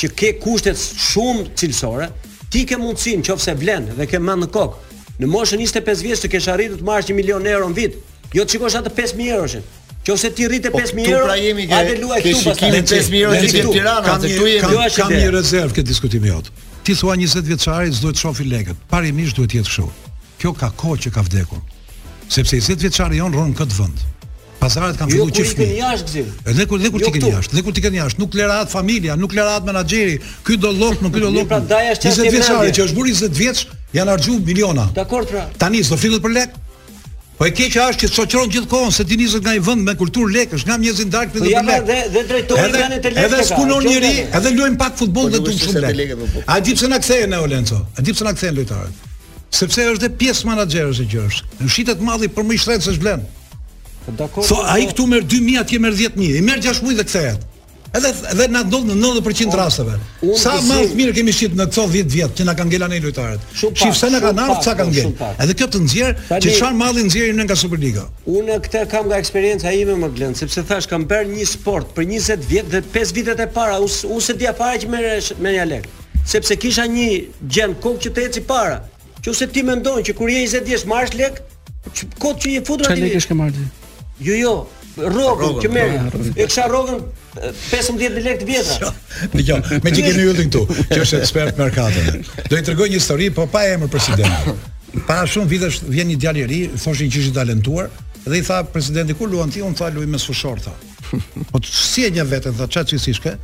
që 0.00 0.10
ke 0.18 0.32
kushtet 0.42 0.76
shumë 0.76 1.46
cilësore, 1.56 2.10
ti 2.52 2.64
ke 2.68 2.76
mundësi 2.80 3.14
në 3.20 3.24
qovë 3.26 3.40
se 3.46 3.54
blenë 3.60 3.96
dhe 4.00 4.08
ke 4.10 4.20
manë 4.20 4.44
në 4.44 4.50
kokë, 4.56 4.98
në 5.22 5.28
moshën 5.32 5.62
25 5.62 6.02
vjetë 6.08 6.24
të 6.26 6.30
kesh 6.34 6.50
arritu 6.52 6.76
të 6.80 6.84
marrë 6.88 7.06
1 7.08 7.16
milion 7.16 7.48
euro 7.54 7.70
në 7.72 7.78
vitë, 7.80 8.02
jo 8.36 8.44
të 8.44 8.56
qikosh 8.56 8.76
atë 8.82 8.92
5.000 9.00 9.32
euro 9.36 9.48
shënë. 9.54 9.82
Jo 10.04 10.18
se 10.20 10.28
ti 10.36 10.44
rritë 10.44 10.68
5000 10.68 11.00
po, 11.00 11.12
euro, 11.16 11.24
a 11.24 11.28
pra 11.30 11.84
dhe 11.88 11.94
luaj 12.02 12.18
këtu 12.26 12.40
pastaj. 12.44 12.72
Kemi 12.74 12.82
5000 12.84 13.20
euro 13.22 13.38
në 13.40 13.70
Tiranë, 13.72 14.02
kanë 14.04 14.26
këtu 14.26 14.48
jemi. 14.50 14.66
Kjo 14.66 14.82
është 14.84 15.06
një 15.14 15.30
rezervë 15.32 15.76
këtë 15.78 15.88
diskutimi 15.88 16.28
jot. 16.28 16.50
Ti 16.84 16.96
thua 17.00 17.16
20 17.16 17.48
vjeçari 17.48 17.94
s'do 17.96 18.12
të 18.12 18.20
shofi 18.20 18.44
lekët. 18.50 18.82
Parimisht 18.92 19.38
duhet 19.40 19.54
të 19.54 19.62
jetë 19.62 19.70
kështu. 19.72 19.86
Kjo 20.42 20.52
ka 20.60 20.68
kohë 20.82 20.98
që 21.06 21.14
ka 21.14 21.24
vdekur. 21.24 21.62
Sepse 22.28 22.60
20 22.60 22.84
vjeçari 22.84 23.22
jon 23.22 23.32
rron 23.32 23.56
këtë 23.56 23.78
vend. 23.80 24.04
Pazarat 24.64 24.96
kanë 24.96 25.12
jo, 25.18 25.26
filluar 25.28 25.36
çifti. 25.36 25.52
Jo, 25.52 25.54
kur 25.54 25.70
ikën 25.70 25.80
jashtë 25.82 26.12
gjithë. 26.14 26.44
Edhe 26.52 26.64
kur 26.70 26.78
dhe 26.80 26.90
kur 26.94 27.02
jo, 27.04 27.08
ikën 27.10 27.26
jashtë, 27.28 27.56
dhe 27.58 27.62
kur 27.66 27.80
ikën 27.80 27.96
jashtë, 27.98 28.20
nuk 28.22 28.36
lerat 28.38 28.70
familja, 28.72 29.16
nuk 29.24 29.34
lerat 29.36 29.66
menaxheri. 29.68 30.14
Ky 30.46 30.56
do 30.62 30.70
llok, 30.78 31.02
nuk 31.04 31.12
ky 31.12 31.20
do 31.24 31.32
llok. 31.34 31.48
Pra 31.50 31.58
daja 31.72 31.90
është 31.98 32.12
çfarë? 32.14 32.32
20 32.32 32.34
vjeçari 32.34 32.76
që 32.78 32.86
është 32.86 32.96
buri 32.98 33.16
20 33.20 33.40
vjeç, 33.40 33.60
janë 33.98 34.14
harxhu 34.14 34.38
miliona. 34.46 34.86
Dakor 34.96 35.26
tra. 35.28 35.44
Tani 35.60 35.82
do 35.90 35.98
fillet 36.04 36.24
për 36.24 36.34
lek. 36.38 36.56
Po 37.34 37.48
e 37.48 37.52
ke 37.52 37.66
që 37.74 37.84
është 37.90 38.06
që 38.06 38.12
shoqëron 38.14 38.50
gjithkohon 38.56 38.94
se 38.96 39.04
ti 39.10 39.18
nisët 39.20 39.42
nga 39.44 39.56
një 39.58 39.62
vend 39.68 39.84
me 39.90 39.94
kulturë 40.00 40.32
lekësh, 40.38 40.64
nga 40.70 40.76
mjezin 40.80 41.08
dark 41.12 41.32
po 41.34 41.42
dhe 41.44 41.50
dhe 41.50 41.62
lek. 41.68 41.84
Dhe 41.84 42.00
dhe 42.14 42.22
drejtori 42.30 42.80
janë 42.80 43.00
të 43.02 43.12
lekë. 43.18 43.24
Edhe 43.28 43.46
skulon 43.48 43.84
njëri, 43.84 44.12
edhe 44.38 44.52
luajm 44.56 44.78
pak 44.80 44.96
futboll 45.02 45.28
po, 45.28 45.32
dhe 45.34 45.44
tum 45.44 45.56
shumë 45.60 45.88
lekë. 46.00 46.44
A 46.54 46.60
di 46.62 46.76
pse 46.78 46.88
na 46.94 47.02
kthehen 47.02 47.34
ne 47.34 47.42
Olenco? 47.42 47.82
A 47.98 48.06
di 48.06 48.14
pse 48.14 48.24
na 48.24 48.32
kthehen 48.38 48.54
lojtarët? 48.60 49.10
Sepse 49.54 49.84
është 49.96 50.04
dhe 50.06 50.12
pjesë 50.22 50.46
menaxherëse 50.52 51.08
e 51.10 51.26
është. 51.26 51.64
Në 51.64 51.74
shitet 51.74 52.06
madhi 52.06 52.30
për 52.36 52.46
më 52.48 52.54
i 52.54 52.62
shtrenc 52.64 52.86
se 52.86 52.94
zblen. 53.02 53.26
Dakor. 54.12 54.44
So, 54.44 54.56
ai 54.66 54.84
po. 54.86 54.92
këtu 54.92 55.06
merr 55.08 55.22
2000, 55.24 55.58
atje 55.60 55.78
merr 55.80 55.94
10000. 55.96 56.36
I 56.36 56.42
merr 56.48 56.60
6 56.64 56.82
muaj 56.84 56.98
dhe 57.00 57.04
kthehet. 57.08 57.44
Edhe 57.98 58.10
edhe 58.32 58.46
na 58.52 58.60
ndodh 58.66 58.88
në 58.88 58.94
90% 59.00 59.54
rasteve. 59.58 59.94
sa 60.38 60.52
më 60.68 60.76
të 60.90 60.94
mirë 60.98 61.12
kemi 61.14 61.32
shit 61.32 61.52
në 61.54 61.66
këto 61.68 61.84
10 61.92 62.08
vjet 62.10 62.32
që 62.38 62.44
na 62.44 62.54
kanë 62.58 62.70
ngelën 62.72 62.92
ai 62.94 63.00
lojtarët. 63.04 63.40
Shif 63.54 63.94
sa 63.96 64.08
na 64.10 64.18
kanë 64.18 64.40
ardhur, 64.44 64.62
sa 64.66 64.74
kanë 64.74 64.90
ngelë. 64.90 65.28
Edhe 65.44 65.54
kjo 65.60 65.66
të 65.70 65.80
nxjerr 65.84 66.16
që 66.28 66.54
çfarë 66.56 66.76
malli 66.76 67.04
në 67.06 67.44
nga 67.46 67.54
Superliga. 67.56 68.02
Unë 68.26 68.56
këtë 68.66 68.82
kam 68.90 69.06
nga 69.08 69.18
eksperjenca 69.22 69.72
ime 69.72 69.94
më 70.02 70.08
glen, 70.16 70.34
sepse 70.34 70.64
thash 70.66 70.86
kam 70.90 71.06
bërë 71.06 71.28
një 71.36 71.46
sport 71.48 71.94
për 71.94 72.04
20 72.10 72.44
vjet 72.50 72.66
dhe 72.74 72.80
5 72.98 73.12
vitet 73.14 73.40
e 73.40 73.46
para 73.46 73.78
unë 73.78 74.06
un, 74.10 74.20
se 74.20 74.32
dia 74.34 74.52
fare 74.58 74.80
që 74.82 74.88
merresh 74.90 75.32
me 75.38 75.50
një 75.54 75.64
lek. 75.70 75.88
Sepse 76.26 76.56
kisha 76.58 76.84
një 76.90 77.08
gjem 77.52 77.76
kokë 77.80 78.02
që 78.08 78.14
të 78.16 78.20
eci 78.26 78.40
para. 78.42 78.80
Qose 79.22 79.46
ti 79.52 79.62
mendon 79.62 80.02
që 80.02 80.12
kur 80.18 80.28
je 80.34 80.42
20 80.42 80.66
vjeç 80.66 80.84
marrësh 80.90 81.14
lek, 81.14 81.40
kot 82.18 82.36
që 82.42 82.48
je 82.58 82.66
futur 82.66 82.86
aty. 82.90 82.98
Çfarë 82.98 83.06
lekësh 83.06 83.28
ke 83.30 83.34
marrë 83.38 83.52
ti? 83.54 83.66
Jo, 84.22 84.34
jo, 84.38 84.50
rrogën 85.08 85.56
që 85.64 85.70
merr. 85.74 85.94
E 86.38 86.46
kisha 86.46 86.68
rrogën 86.70 87.00
15 87.34 87.96
ditë 87.98 88.20
lek 88.22 88.42
të 88.42 88.46
vjetra. 88.46 88.90
Dgjoj, 89.32 89.62
me 89.82 89.90
çike 89.90 90.12
në 90.14 90.26
yllin 90.28 90.52
këtu, 90.52 90.60
që 90.92 90.98
është 91.02 91.18
ekspert 91.24 91.58
në 91.58 91.64
merkat. 91.64 92.46
Do 92.50 92.60
i 92.60 92.62
tregoj 92.62 92.86
një 92.92 93.00
histori, 93.00 93.30
po 93.34 93.48
pa 93.50 93.64
emër 93.72 93.90
presidenti. 93.90 94.54
Para 95.08 95.24
shumë 95.26 95.50
vite 95.50 95.70
vjen 95.90 96.12
një 96.12 96.18
djalë 96.22 96.42
i 96.42 96.44
ri, 96.52 96.58
thoshin 96.78 97.10
që 97.10 97.22
ishte 97.24 97.34
talentuar 97.40 97.88
dhe 98.24 98.38
i 98.38 98.44
tha 98.46 98.60
presidenti 98.64 99.16
ku 99.18 99.26
luan 99.28 99.50
ti, 99.52 99.60
un 99.66 99.74
tha 99.76 99.90
luaj 99.92 100.06
me 100.12 100.20
sfushor 100.22 100.62
tha. 100.64 100.76
Po 101.50 101.58
si 101.66 102.06
e 102.06 102.12
një 102.14 102.24
veten 102.30 102.54
tha 102.56 102.68
çaj 102.70 102.86
çisi 102.94 103.16
shkë. 103.18 103.34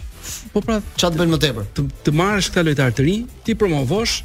Po 0.52 0.62
pra, 0.64 0.80
çat 1.00 1.14
bën 1.18 1.30
më 1.32 1.38
tepër. 1.44 1.68
Të, 1.76 2.14
marrësh 2.16 2.50
këta 2.52 2.64
lojtar 2.66 2.92
të 2.96 3.04
rinj, 3.06 3.20
ti 3.46 3.54
promovosh, 3.58 4.16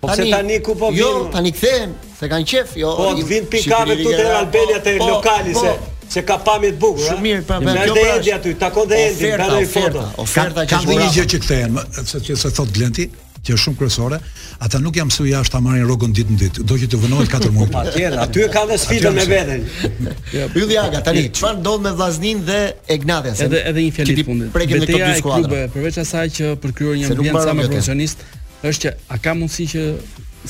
Po 0.00 0.08
tani, 0.10 0.30
tani 0.30 0.58
ku 0.60 0.74
po 0.76 0.90
vin? 0.90 0.98
Jo, 0.98 1.10
tani 1.32 1.52
kthehen, 1.54 1.94
se 2.18 2.28
kanë 2.28 2.48
qef, 2.50 2.74
jo. 2.76 2.90
Po 2.98 3.10
të 3.16 3.26
vin 3.30 3.46
pikave 3.48 3.96
këtu 3.96 4.16
te 4.18 4.26
Albania 4.36 4.78
po, 4.78 4.86
te 4.86 4.96
po, 4.98 5.10
po, 5.20 5.64
se 5.64 5.74
se 6.14 6.20
ka 6.22 6.36
pamje 6.44 6.74
të 6.74 6.78
bukur. 6.78 7.04
Shumë 7.08 7.22
mirë, 7.26 7.44
pa 7.48 7.56
vetë. 7.58 7.76
Merë 7.80 8.08
edhi 8.18 8.32
aty, 8.36 8.52
takon 8.60 8.88
dhe 8.90 8.98
bëra 9.18 9.46
një 9.54 9.68
foto. 9.72 10.02
Oferta, 10.22 10.24
oferta 10.24 10.66
kanë 10.74 10.98
një 11.00 11.06
gjë 11.16 11.24
që 11.34 11.42
kthehen, 11.46 11.78
se 12.02 12.20
se 12.36 12.50
thot 12.52 12.74
Glenti, 12.76 13.08
që 13.44 13.54
është 13.54 13.62
shumë 13.64 13.78
kryesore, 13.80 14.18
ata 14.64 14.80
nuk 14.80 14.96
jam 14.96 15.10
mësuar 15.10 15.28
jashtë 15.34 15.54
ta 15.56 15.60
marrin 15.64 15.84
rrogën 15.88 16.14
ditë 16.16 16.34
në 16.34 16.38
ditë. 16.42 16.64
Do 16.70 16.76
që 16.80 16.86
të 16.94 17.00
vënohet 17.02 17.32
katër 17.32 17.52
muaj. 17.52 17.68
Patjetër, 17.74 18.16
aty 18.24 18.44
e 18.44 18.48
kanë 18.54 18.78
sfidën 18.84 19.16
me 19.18 19.26
veten. 19.28 19.66
Ja, 20.34 20.48
jo, 20.48 20.64
Ylli 20.64 20.76
Aga 20.80 20.98
tani, 21.04 21.26
çfarë 21.36 21.60
ndodh 21.60 21.82
me 21.84 21.90
Vllaznin 21.96 22.40
dhe 22.46 22.56
Egnatias? 22.90 23.38
Edhe 23.44 23.60
edhe 23.70 23.82
një 23.84 23.92
fjalë 23.94 24.24
fundit. 24.26 24.50
prekim 24.54 24.80
me 24.82 24.88
topin 24.88 25.04
dy 25.10 25.22
Klube, 25.22 25.60
përveç 25.74 25.98
asaj 26.02 26.24
që 26.38 26.50
përkryer 26.62 26.96
një 26.98 27.10
ambient 27.14 27.38
sa 27.44 27.54
më 27.54 27.66
profesionist, 27.68 28.24
është 28.66 28.82
që 28.86 28.92
a 29.14 29.18
ka 29.24 29.34
mundësi 29.38 29.66
që 29.74 29.82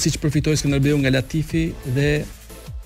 siç 0.06 0.16
përfitoi 0.22 0.56
Skënderbeu 0.60 0.96
nga 1.02 1.12
Latifi 1.18 1.64
dhe 1.98 2.08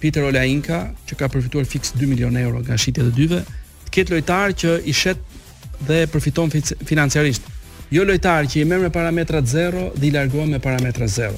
Peter 0.02 0.26
Olainka, 0.26 0.80
që 1.06 1.18
ka 1.22 1.30
përfituar 1.34 1.68
fiks 1.70 1.94
2 2.00 2.10
milion 2.10 2.34
euro 2.42 2.64
nga 2.66 2.76
shitja 2.80 3.04
e 3.06 3.14
dyve, 3.18 3.42
të 3.86 3.94
ketë 3.94 4.16
lojtar 4.16 4.56
që 4.64 4.78
i 4.90 4.96
shet 4.96 5.38
dhe 5.86 6.02
përfiton 6.12 6.50
financiarisht. 6.88 7.42
Fi 7.46 7.57
Jo 7.90 8.04
lojtar 8.04 8.44
që 8.48 8.60
i 8.62 8.64
merr 8.68 8.82
me 8.84 8.90
parametra 8.92 9.40
0 9.42 9.86
dhe 9.96 10.08
i 10.08 10.10
largohet 10.12 10.50
me 10.52 10.58
parametra 10.60 11.06
0. 11.08 11.36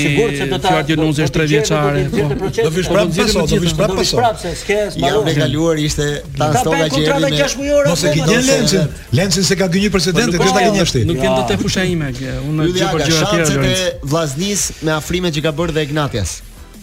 Fjordi 0.61 0.95
Nuzi 0.97 1.25
është 1.25 1.39
3 1.39 1.47
vjeçare. 1.51 2.03
Po. 2.11 2.49
Do 2.63 2.69
vish 2.71 2.87
prapë 2.91 3.25
po, 3.35 3.45
do 3.51 3.59
vish 3.61 3.73
prapë 3.75 3.97
pas. 3.99 4.13
Prapë 4.19 4.43
se 4.45 4.53
s'ke 4.61 4.77
as 4.85 4.95
marrë. 5.01 5.33
Ja, 5.33 5.37
kaluar 5.43 5.81
ishte 5.83 6.07
tan 6.37 6.55
stoka 6.61 6.87
që 6.93 7.01
erdhi 7.03 7.43
me. 7.59 7.75
Mos 7.89 8.03
e 8.07 8.13
gjen 8.15 8.45
Lencin. 8.47 8.87
Lencin 9.19 9.43
se 9.49 9.57
ka 9.59 9.67
gënjur 9.73 9.91
presidentin, 9.93 10.39
kjo 10.39 10.51
ta 10.55 10.63
gënjë 10.69 10.85
vështi. 10.85 11.01
Nuk 11.09 11.19
kanë 11.19 11.33
dot 11.41 11.53
e 11.53 11.59
fusha 11.65 11.83
ime 11.87 12.13
unë 12.13 12.41
Unë 12.47 12.69
për 12.89 13.03
gjëra 13.03 13.19
të 13.19 13.41
tjera 13.43 13.67
e 13.67 13.91
Vllaznis 14.05 14.63
me 14.87 14.95
afrimet 14.95 15.35
që 15.35 15.43
ka 15.49 15.55
bërë 15.59 15.75
dhe 15.77 15.83
Ignatias. 15.89 16.37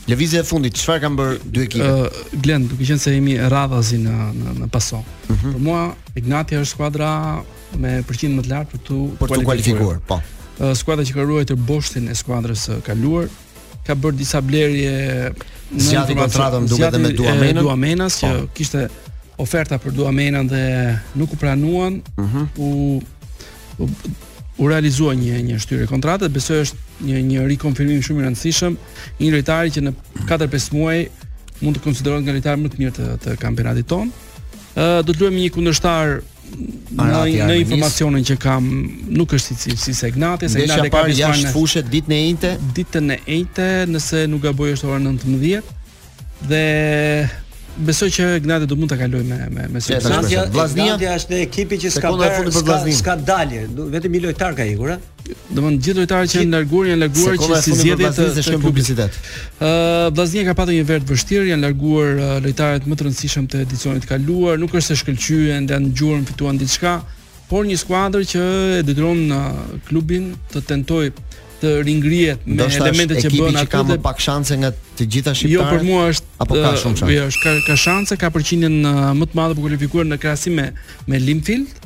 Lëvizja 0.04 0.42
e 0.44 0.44
fundit, 0.44 0.76
çfarë 0.76 1.00
kanë 1.06 1.16
bërë 1.16 1.36
dy 1.48 1.62
ekipet? 1.64 2.22
Glen, 2.44 2.68
duke 2.68 2.84
qenë 2.84 3.00
se 3.00 3.14
jemi 3.16 3.38
radhazi 3.40 3.96
në 4.04 4.18
në 4.36 4.54
në 4.60 4.68
paso. 4.74 5.00
Mhm. 5.32 5.56
Për 5.56 5.60
mua 5.64 5.80
Ignatia 6.20 6.60
është 6.60 6.76
skuadra 6.76 7.10
me 7.80 7.96
përqind 8.04 8.36
më 8.36 8.44
të 8.44 8.52
lartë 8.52 8.72
për 8.74 8.84
tu 8.88 9.00
të 9.38 9.44
kualifikuar. 9.48 10.02
Po 10.12 10.20
skuadra 10.74 11.04
që 11.04 11.14
ka 11.14 11.22
ruajtur 11.26 11.56
boshtin 11.56 12.08
e 12.08 12.14
skuadrës 12.16 12.62
së 12.68 12.78
kaluar 12.86 13.26
ka 13.86 13.94
bërë 13.98 14.16
disa 14.16 14.40
blerje 14.40 15.32
zgjati 15.76 16.14
kontratën 16.16 16.68
duke 16.68 16.90
dhe 16.90 16.98
me 17.02 17.10
Duamenën 17.16 17.58
Duamenas 17.60 18.20
që 18.22 18.30
oh. 18.36 18.46
kishte 18.54 18.86
oferta 19.38 19.78
për 19.82 19.96
Duamenën 19.98 20.46
dhe 20.48 20.62
nuk 21.18 21.32
u 21.34 21.40
pranuan 21.40 22.00
uh 22.16 22.24
mhm. 22.24 22.42
-huh. 22.42 22.48
u, 22.56 23.02
u 23.78 23.88
u 24.58 24.68
realizua 24.68 25.14
një 25.14 25.42
një 25.42 25.58
shtyrë 25.58 25.86
kontratë 25.90 26.28
besoj 26.28 26.60
është 26.62 26.76
një 27.04 27.18
një 27.30 27.46
rikonfirmim 27.46 28.02
shumë 28.02 28.22
i 28.22 28.26
rëndësishëm 28.26 28.76
një 29.20 29.30
lojtari 29.30 29.70
që 29.70 29.80
në 29.80 29.92
4-5 30.28 30.72
muaj 30.72 31.06
mund 31.60 31.76
të 31.76 31.80
konsiderohet 31.84 32.22
nga 32.24 32.32
lojtari 32.32 32.60
më 32.62 32.68
të 32.68 32.76
mirë 32.78 32.92
të, 32.92 33.18
të 33.24 33.36
kampionatit 33.36 33.86
ton. 33.86 34.12
Ë 34.76 35.02
do 35.02 35.12
të 35.12 35.20
luajmë 35.20 35.40
një 35.42 35.50
kundërshtar 35.54 36.22
në 36.94 37.46
në 37.46 37.54
informacionin 37.60 38.24
që 38.28 38.36
kam 38.42 38.66
nuk 39.18 39.32
është 39.36 39.56
si 39.56 39.70
si, 39.70 39.76
si 39.80 39.94
Segnati, 39.98 40.48
Segnati 40.52 40.90
ka 40.90 41.00
pasur 41.02 41.14
jashtë 41.20 41.52
fushet 41.54 41.88
ditën 41.92 42.12
e 42.16 42.20
njëjtë, 42.26 42.52
ditën 42.76 43.10
e 43.10 43.18
njëjtë, 43.20 43.68
nëse 43.92 44.24
nuk 44.32 44.44
gaboj 44.48 44.74
është 44.76 44.88
ora 44.92 45.00
19 45.00 45.62
dhe 46.50 46.62
Besoj 47.76 48.10
që 48.14 48.26
Gnati 48.40 48.66
do 48.70 48.76
mund 48.78 48.90
ta 48.92 48.96
kaloj 48.98 49.24
me 49.26 49.36
me 49.50 49.64
me 49.72 49.80
Vllaznia 49.82 50.94
është 51.18 51.32
në 51.34 51.40
ekipi 51.42 51.78
që 51.82 51.90
s'ka 51.90 52.12
dalë 52.14 52.28
fund 52.36 52.50
për 52.54 52.62
Vllaznin. 52.68 52.94
S'ka 52.98 53.16
dalje, 53.18 53.64
vetëm 53.94 54.14
i 54.14 54.20
lojtar 54.22 54.54
ka 54.54 54.66
ikur, 54.70 54.92
a? 54.94 54.98
Do 55.50 55.64
gjithë 55.72 55.96
lojtarët 55.98 56.30
që 56.30 56.42
janë 56.42 56.54
larguar 56.54 56.88
janë 56.92 57.00
larguar 57.00 57.38
që 57.42 57.60
si 57.64 57.74
zgjedhje 57.80 58.10
të 58.14 58.44
shkojnë 58.46 58.62
publicitet. 58.62 59.18
Ë 59.58 60.14
Vllaznia 60.14 60.44
ka 60.46 60.54
patur 60.60 60.76
një 60.76 60.84
vert 60.92 61.08
të 61.08 61.14
vështirë, 61.16 61.48
janë 61.50 61.64
larguar 61.66 62.14
lojtarët 62.46 62.86
më 62.92 62.98
të 63.00 63.06
rëndësishëm 63.08 63.50
të 63.50 63.64
edicionit 63.66 64.06
të 64.06 64.12
kaluar, 64.12 64.60
nuk 64.62 64.70
është 64.76 64.88
se 64.92 65.00
shkëlqyen, 65.02 65.70
janë 65.74 65.88
ngjuar 65.88 66.20
në 66.22 66.30
fituan 66.30 66.60
diçka, 66.62 66.94
por 67.50 67.66
një 67.68 67.80
skuadër 67.82 68.28
që 68.34 68.46
e 68.78 68.82
detyron 68.86 69.26
klubin 69.88 70.30
të 70.54 70.62
tentojë 70.70 71.14
të 71.62 71.70
ringrihet 71.86 72.46
me 72.46 72.66
elementet 72.68 73.22
që 73.24 73.30
bën 73.34 73.58
atë. 73.62 73.70
Ka 73.72 73.82
më 73.86 73.98
pak 74.04 74.20
shanse 74.22 74.56
nga 74.60 74.70
të 74.98 75.06
gjitha 75.14 75.34
jo, 75.34 75.40
shqiptarët. 75.40 75.72
Jo, 75.72 75.72
për 75.72 75.86
mua 75.88 76.08
është 76.12 76.36
apo 76.44 76.58
ka 76.64 76.72
shumë 76.82 76.98
shanse. 76.98 77.14
Jo, 77.14 77.24
është 77.30 77.42
ka 77.42 77.54
ka 77.68 77.78
shanse, 77.84 78.18
ka 78.24 78.30
përqindjen 78.34 78.76
më 79.20 79.30
të 79.30 79.38
madhe 79.40 79.56
për 79.56 79.64
kualifikuar 79.68 80.08
në 80.10 80.20
krahasim 80.22 80.58
me 80.60 80.68
me 81.10 81.20
Limfield. 81.22 81.82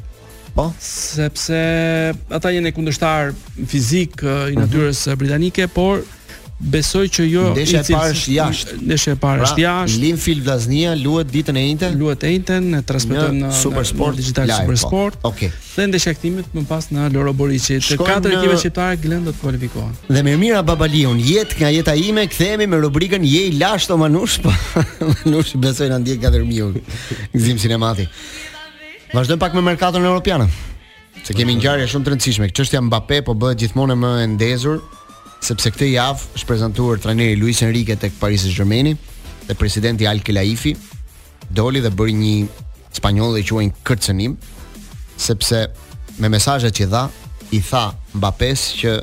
Po, 0.59 0.69
sepse 0.83 1.59
ata 2.35 2.53
janë 2.55 2.73
kundërshtar 2.79 3.35
fizik 3.71 4.23
i 4.25 4.29
mhm. 4.29 4.65
natyrës 4.65 5.05
uh 5.07 5.13
-huh. 5.13 5.21
britanike, 5.21 5.69
por 5.75 6.03
besoj 6.59 7.07
që 7.09 7.23
jo 7.31 7.43
ndeshja 7.55 7.81
e 7.85 7.93
parë 7.95 8.15
është 8.19 8.33
jashtë. 8.35 8.77
Ndeshja 8.83 9.13
e 9.15 9.19
parë 9.23 9.41
pra, 9.41 9.47
është 9.47 9.61
pra, 9.61 9.65
jashtë. 9.65 10.01
Linfield 10.03 10.41
Vllaznia 10.47 10.95
luhet 10.99 11.29
ditën 11.31 11.59
e 11.59 11.63
njëjtën. 11.63 11.97
Luhet 12.01 12.25
e 12.27 12.33
njëjtën, 12.33 12.67
e 12.79 12.81
transmetojmë 12.89 13.43
në, 13.45 13.51
Super 13.61 13.87
Sport 13.87 14.17
në 14.19 14.25
Digital 14.25 14.51
Super 14.55 14.73
po. 14.73 14.81
Sport. 14.83 15.19
Po. 15.23 15.31
Okej. 15.31 15.53
Okay. 15.53 15.67
Dhe 15.79 15.87
ndeshja 15.93 16.15
e 16.19 16.31
më 16.59 16.65
pas 16.67 16.91
në 16.91 17.07
Loro 17.15 17.33
Borici. 17.39 17.79
Të 17.79 18.01
katër 18.03 18.35
ekipet 18.35 18.55
në... 18.55 18.61
shqiptare 18.65 18.99
Glend 19.05 19.31
do 19.31 19.35
të 19.37 19.43
kualifikohen. 19.45 19.95
Dhe 20.11 20.25
Mirmira 20.27 20.63
Babaliun, 20.67 21.23
jetë 21.23 21.61
nga 21.61 21.71
jeta 21.77 21.95
ime, 21.95 22.27
kthehemi 22.33 22.67
me 22.75 22.83
rubrikën 22.83 23.23
Je 23.29 23.47
i 23.47 23.55
lashtë 23.61 23.95
o 23.95 24.01
Manush, 24.03 24.41
po 24.43 24.51
Manush 25.13 25.55
besoj 25.63 25.93
na 25.93 26.03
ndjek 26.03 26.25
katër 26.27 26.43
miu. 26.49 26.73
Gzim 27.37 27.59
sinemati. 27.63 28.09
Vazhdojmë 29.15 29.41
pak 29.45 29.55
me 29.57 29.63
merkaton 29.71 30.05
europian. 30.05 30.49
Se 31.25 31.35
kemi 31.37 31.55
ngjarje 31.61 31.87
shumë 31.93 32.07
të 32.07 32.13
rëndësishme, 32.13 32.51
çështja 32.59 32.81
Mbappé 32.89 33.21
po 33.27 33.35
bëhet 33.39 33.59
gjithmonë 33.63 33.95
më 34.03 34.13
e 34.25 34.27
ndezur 34.37 34.79
sepse 35.45 35.71
këtë 35.73 35.89
javë 35.93 36.25
është 36.37 36.49
prezantuar 36.49 37.01
trajneri 37.03 37.37
Luis 37.39 37.63
Enrique 37.65 37.97
tek 38.01 38.17
Paris 38.21 38.43
Saint-Germain 38.45 38.91
dhe 39.47 39.57
presidenti 39.59 40.07
Al 40.11 40.21
Khelaifi 40.27 40.75
doli 41.57 41.81
dhe 41.85 41.93
bëri 41.97 42.15
një 42.19 42.35
spanjoll 42.99 43.37
dhe 43.39 43.45
quajnë 43.49 43.85
kërcënim 43.87 44.35
sepse 45.19 45.63
me 46.19 46.31
mesazhet 46.33 46.75
që 46.81 46.89
dha 46.93 47.05
i 47.57 47.61
tha 47.65 47.85
Mbappé 48.19 48.51
që 48.81 48.95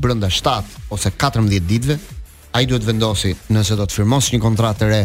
brenda 0.00 0.30
7 0.30 0.90
ose 0.94 1.10
14 1.10 1.50
ditëve 1.50 1.98
ai 2.56 2.66
duhet 2.70 2.86
vendosi 2.86 3.34
nëse 3.54 3.76
do 3.78 3.86
të 3.86 4.00
firmosë 4.00 4.34
një 4.36 4.42
kontratë 4.46 4.82
të 4.84 4.90
re 4.92 5.00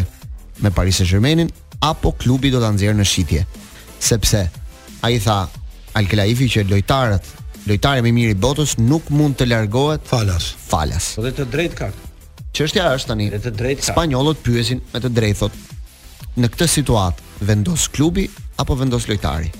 me 0.64 0.70
Paris 0.72 1.02
Saint-Germain 1.02 1.48
apo 1.90 2.14
klubi 2.16 2.52
do 2.54 2.62
ta 2.62 2.70
nxjerrë 2.72 2.96
në 3.02 3.06
shitje 3.12 3.42
sepse 4.10 4.44
ai 5.06 5.18
tha 5.22 5.42
Al 5.98 6.04
Khelaifi 6.06 6.48
që 6.54 6.66
lojtarët 6.70 7.34
lojtari 7.66 8.02
më 8.02 8.08
i 8.08 8.16
mirë 8.16 8.34
i 8.34 8.38
botës 8.40 8.76
nuk 8.78 9.08
mund 9.10 9.36
të 9.38 9.48
largohet 9.50 10.06
falas. 10.06 10.48
Falas. 10.70 11.12
Po 11.18 11.24
dhe 11.26 11.32
të 11.34 11.46
drejt 11.50 11.74
ka. 11.78 11.88
Çështja 12.56 12.86
është 12.96 13.10
tani. 13.12 13.26
Dhe 13.34 13.40
të 13.48 13.52
drejt 13.60 13.82
ka. 13.82 13.88
Spanjollët 13.92 14.42
pyesin 14.46 14.82
me 14.94 15.02
të 15.02 15.10
drejtë 15.16 15.40
thotë. 15.42 15.62
Në 16.40 16.50
këtë 16.54 16.68
situatë 16.74 17.46
vendos 17.48 17.88
klubi 17.92 18.26
apo 18.62 18.76
vendos 18.80 19.08
lojtari? 19.10 19.50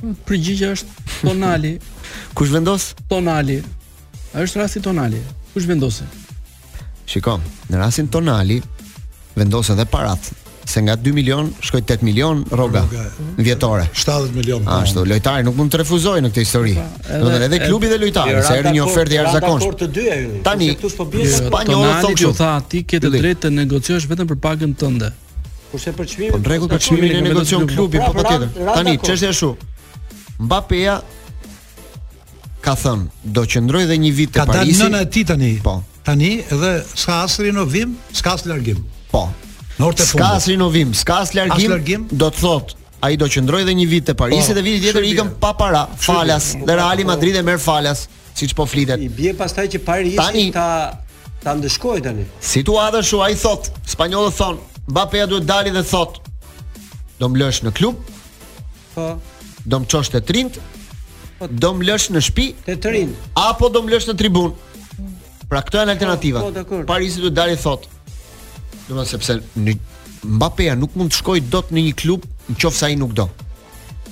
Hmm, 0.00 0.16
Përgjigjja 0.26 0.70
është 0.76 1.08
Tonali. 1.20 1.74
Kush 2.38 2.52
vendos? 2.54 2.90
Tonali. 3.10 3.58
A 4.32 4.44
është 4.46 4.62
rasti 4.62 4.82
Tonali? 4.84 5.20
Kush 5.52 5.66
vendosin? 5.68 6.10
Shikom, 7.10 7.42
në 7.72 7.80
rastin 7.82 8.08
Tonali 8.14 8.60
vendosen 9.36 9.76
dhe 9.78 9.84
parat 9.90 10.30
Se 10.64 10.82
nga 10.82 10.96
2 10.96 11.12
milion 11.12 11.50
shkoj 11.60 11.80
8 11.80 12.02
milion 12.02 12.44
rroga 12.50 12.84
vjetore. 13.36 13.86
70 13.94 14.32
milion. 14.34 14.62
Ah, 14.68 14.82
ashtu, 14.82 15.04
lojtari 15.06 15.44
nuk 15.44 15.56
mund 15.56 15.72
të 15.72 15.78
refuzojë 15.82 16.22
në 16.24 16.30
këtë 16.30 16.44
histori. 16.44 16.74
Do 16.76 16.84
po, 16.84 17.16
të 17.16 17.22
thotë 17.28 17.46
edhe 17.46 17.60
klubi 17.64 17.88
dhe 17.90 17.98
lojtari, 18.02 18.42
se 18.46 18.58
erdhi 18.60 18.72
një 18.76 18.82
ofertë 18.84 19.16
jashtëzakonshme. 19.16 19.70
të 19.82 19.88
dy 19.96 20.04
e 20.14 20.18
hyn. 20.20 20.36
Tani 20.44 20.68
këtu 20.74 20.90
s'po 20.94 21.06
bie 21.12 21.30
spanjollë 21.32 21.96
thonë 22.04 22.18
që 22.24 22.32
tha 22.42 22.50
ti 22.70 22.82
ke 22.92 23.00
të 23.00 23.12
drejtë 23.16 23.40
të 23.46 23.52
negociosh 23.56 24.06
vetëm 24.12 24.28
për 24.34 24.40
pagën 24.46 24.76
tënde. 24.82 25.10
Kurse 25.72 25.94
për 25.96 26.10
çmimin. 26.12 26.36
Po 26.36 26.52
rregull 26.52 26.72
për 26.74 26.84
çmimin 26.84 27.16
e 27.20 27.26
negocion 27.30 27.66
klubi, 27.68 27.98
po 28.04 28.12
patjetër. 28.20 28.48
Po, 28.52 28.60
pra, 28.60 28.64
pra, 28.64 28.76
tani 28.76 28.98
çështja 29.00 29.30
është 29.32 29.52
kështu. 29.56 30.40
Mbappéa 30.44 30.96
ka 32.64 32.74
thënë 32.84 33.30
do 33.36 33.46
qëndroj 33.52 33.82
edhe 33.88 33.98
një 34.04 34.12
vit 34.18 34.34
te 34.36 34.44
Parisi. 34.44 34.80
Ka 34.80 34.88
dalë 34.88 34.90
nëna 34.90 35.02
e 35.06 35.10
tij 35.14 35.26
tani. 35.30 35.52
Po. 35.64 35.78
Tani 36.04 36.30
edhe 36.42 36.72
s'ka 36.96 37.22
as 37.26 37.38
rinovim, 37.44 37.94
s'ka 38.12 38.34
as 38.38 38.46
largim. 38.50 38.80
Po, 39.14 39.28
Norte 39.80 40.06
Ska 40.06 40.24
as 40.24 40.46
rinovim, 40.48 40.92
ska 40.94 41.14
as 41.14 41.30
largim, 41.32 41.70
largim, 41.72 42.02
do 42.12 42.28
të 42.28 42.40
thot 42.42 42.74
a 43.00 43.08
i 43.14 43.16
do 43.16 43.24
qëndroj 43.32 43.62
dhe 43.64 43.72
një 43.78 43.84
vit 43.88 44.06
të 44.10 44.14
Parisi 44.22 44.52
po, 44.52 44.56
dhe 44.58 44.64
vitit 44.66 44.82
tjetër 44.84 45.06
ikëm 45.08 45.28
pa 45.40 45.54
para, 45.56 45.86
falas, 46.06 46.50
dhe 46.68 46.74
Reali 46.76 47.04
Madrid 47.08 47.36
e 47.40 47.40
merë 47.46 47.60
falas, 47.64 48.02
si 48.36 48.44
që 48.50 48.56
po 48.58 48.66
flitet. 48.68 49.00
I 49.00 49.08
bje 49.16 49.30
pas 49.38 49.54
taj 49.56 49.70
që 49.72 49.78
Parisi 49.86 50.42
ta, 50.52 50.66
ta 51.40 51.54
ndëshkoj 51.56 52.02
tani. 52.04 52.26
Situata 52.44 53.00
është 53.00 53.20
a 53.24 53.28
i 53.32 53.38
thot, 53.40 53.70
spanjollët 53.88 54.36
thonë, 54.36 54.68
Mbappe 54.90 55.20
ja 55.22 55.26
duhet 55.30 55.46
dali 55.48 55.70
dhe 55.72 55.82
thot, 55.92 56.18
do 57.22 57.30
më 57.32 57.48
në 57.68 57.72
klub, 57.80 58.04
Po. 58.96 59.06
do 59.64 59.78
më 59.80 59.88
qosh 59.94 60.10
të 60.12 60.20
trind, 60.28 60.58
po. 61.38 61.48
do 61.64 61.70
më 61.78 61.86
lësh 61.88 62.10
në 62.12 62.20
shpi, 62.28 62.46
të 62.68 62.76
trind, 62.84 63.16
apo 63.48 63.72
do 63.72 63.80
më 63.86 63.94
lësh 63.94 64.10
në 64.12 64.16
tribun. 64.22 64.52
Pra 65.50 65.62
këto 65.66 65.78
janë 65.80 65.88
po, 65.88 65.96
alternativat. 65.96 66.86
Parisit 66.86 67.24
duhet 67.24 67.34
dali 67.40 67.56
thot, 67.58 67.88
Domethënë 68.90 69.12
sepse 69.12 69.36
në 69.62 69.74
Mbappé 70.20 70.66
nuk 70.76 70.96
mund 71.00 71.14
të 71.14 71.18
shkojë 71.22 71.46
dot 71.52 71.70
në 71.72 71.82
një 71.86 71.92
klub 72.00 72.26
nëse 72.50 72.84
ai 72.90 72.96
nuk 73.00 73.14
do. 73.16 73.24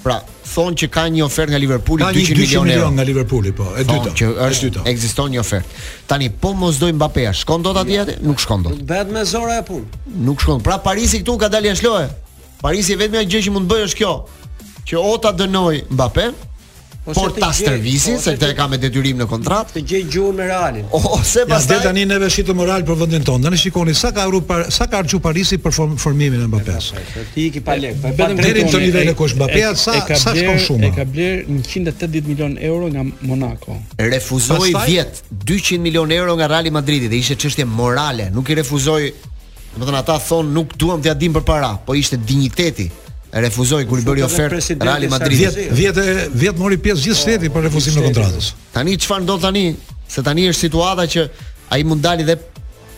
Pra, 0.00 0.20
thonë 0.46 0.78
që 0.80 0.86
ka 0.94 1.02
një 1.12 1.24
ofertë 1.26 1.52
nga 1.52 1.58
Liverpooli 1.60 2.04
200 2.04 2.08
milionë. 2.08 2.28
Ka 2.28 2.38
200 2.38 2.38
milionë 2.38 2.70
milion 2.78 2.96
nga 2.96 3.06
Liverpooli, 3.08 3.52
po, 3.58 3.66
e 3.76 3.84
dytë. 3.84 4.12
Që 4.16 4.28
është 4.46 4.64
dytë. 4.68 4.84
Ekziston 4.92 5.34
një 5.34 5.40
ofertë. 5.42 5.82
Tani 6.08 6.30
po 6.40 6.52
mos 6.56 6.78
doj 6.80 6.94
Mbappé, 6.96 7.26
shkon 7.42 7.66
dot 7.66 7.80
atje 7.82 7.98
atje? 8.06 8.14
Nuk 8.24 8.40
shkon 8.40 8.64
dot. 8.64 8.80
Bëhet 8.88 9.10
me 9.12 9.26
zorë 9.28 9.58
e 9.60 9.66
punë. 9.68 10.00
Nuk 10.30 10.44
shkon. 10.46 10.62
Pra 10.64 10.78
Parisi 10.86 11.20
këtu 11.24 11.36
ka 11.44 11.50
dalë 11.52 11.74
në 11.74 11.80
shloje. 11.82 12.08
Parisi 12.62 12.96
vetëm 13.02 13.26
gjë 13.34 13.44
që 13.48 13.54
mund 13.56 13.68
të 13.68 13.74
bëjë 13.76 13.88
është 13.90 14.00
kjo. 14.00 14.14
Që 14.88 15.02
ota 15.04 15.34
dënoi 15.36 15.82
dënoj 15.82 15.96
Mbappé, 15.98 16.28
ose 17.04 17.20
por 17.20 17.32
ta 17.38 17.48
stërvisin 17.54 18.18
se 18.20 18.34
këtë 18.36 18.50
e 18.52 18.56
ka 18.58 18.66
me 18.70 18.78
detyrim 18.80 19.18
në 19.22 19.26
kontratë. 19.30 19.74
Të 19.78 19.82
gjej 19.90 20.00
gjuhën 20.12 20.36
me 20.36 20.46
Realin. 20.48 20.86
Ose 20.96 21.44
pastaj 21.48 21.78
ja, 21.78 21.84
tani 21.88 22.04
neve 22.08 22.28
shitë 22.32 22.54
moral 22.58 22.84
për 22.88 22.98
vendin 23.00 23.24
tonë. 23.24 23.46
Tani 23.48 23.58
shikoni 23.60 23.94
sa 23.96 24.10
ka 24.14 24.26
harru 24.26 24.40
sa 24.74 24.86
ka 24.90 25.00
harxhu 25.02 25.20
Parisi 25.24 25.58
për 25.62 25.74
formimin 26.00 26.42
e 26.42 26.48
Mbappé. 26.50 26.76
Ti 27.34 27.44
iki 27.46 27.60
pa 27.64 27.76
lek. 27.80 27.96
Po 28.02 28.12
vetëm 28.12 28.42
deri 28.42 28.66
në 28.66 29.04
e 29.04 29.14
kush 29.18 29.36
Mbappé 29.38 29.64
sa 29.78 29.96
e 30.00 30.04
ka 30.10 30.16
sa 30.20 30.34
shkon 30.36 30.60
shumë. 30.66 30.86
E 30.90 30.92
ka 30.98 31.04
blerë 31.08 31.40
180 31.62 32.28
milion 32.28 32.58
euro 32.70 32.90
nga 32.92 33.06
Monaco. 33.30 33.78
Refuzoi 33.96 34.74
vjet 34.84 35.22
200 35.30 35.78
milion 35.80 36.12
euro 36.20 36.36
nga 36.40 36.50
Real 36.58 36.70
Madridi 36.78 37.08
dhe 37.08 37.22
ishte 37.22 37.38
çështje 37.44 37.64
morale. 37.64 38.30
Nuk 38.34 38.48
i 38.50 38.58
refuzoi 38.60 39.12
Do 39.78 39.84
të 39.84 39.90
thonë 39.92 39.98
ata 40.00 40.14
thon 40.18 40.48
nuk 40.50 40.72
duam 40.80 40.98
t'ia 41.04 41.12
dim 41.14 41.34
për 41.36 41.44
para, 41.46 41.68
po 41.86 41.94
ishte 41.94 42.16
digniteti 42.18 42.86
refuzoi 43.42 43.86
kur 43.86 43.98
i 44.00 44.04
bëri 44.04 44.22
ofertë 44.26 44.76
Real 44.82 45.08
Madrid. 45.12 45.46
10 45.54 45.72
10 45.78 46.36
vjet 46.42 46.58
mori 46.62 46.78
pjesë 46.84 47.06
gjithë 47.08 47.18
shteti 47.22 47.50
për 47.52 47.66
refuzimin 47.68 48.02
e 48.02 48.10
kontratës. 48.10 48.52
Tani 48.74 48.98
çfarë 49.00 49.26
do 49.28 49.38
tani? 49.42 49.64
Se 50.08 50.22
tani 50.24 50.46
është 50.52 50.66
situata 50.68 51.06
që 51.14 51.26
ai 51.76 51.82
mund 51.86 52.04
dalë 52.04 52.28
dhe 52.30 52.38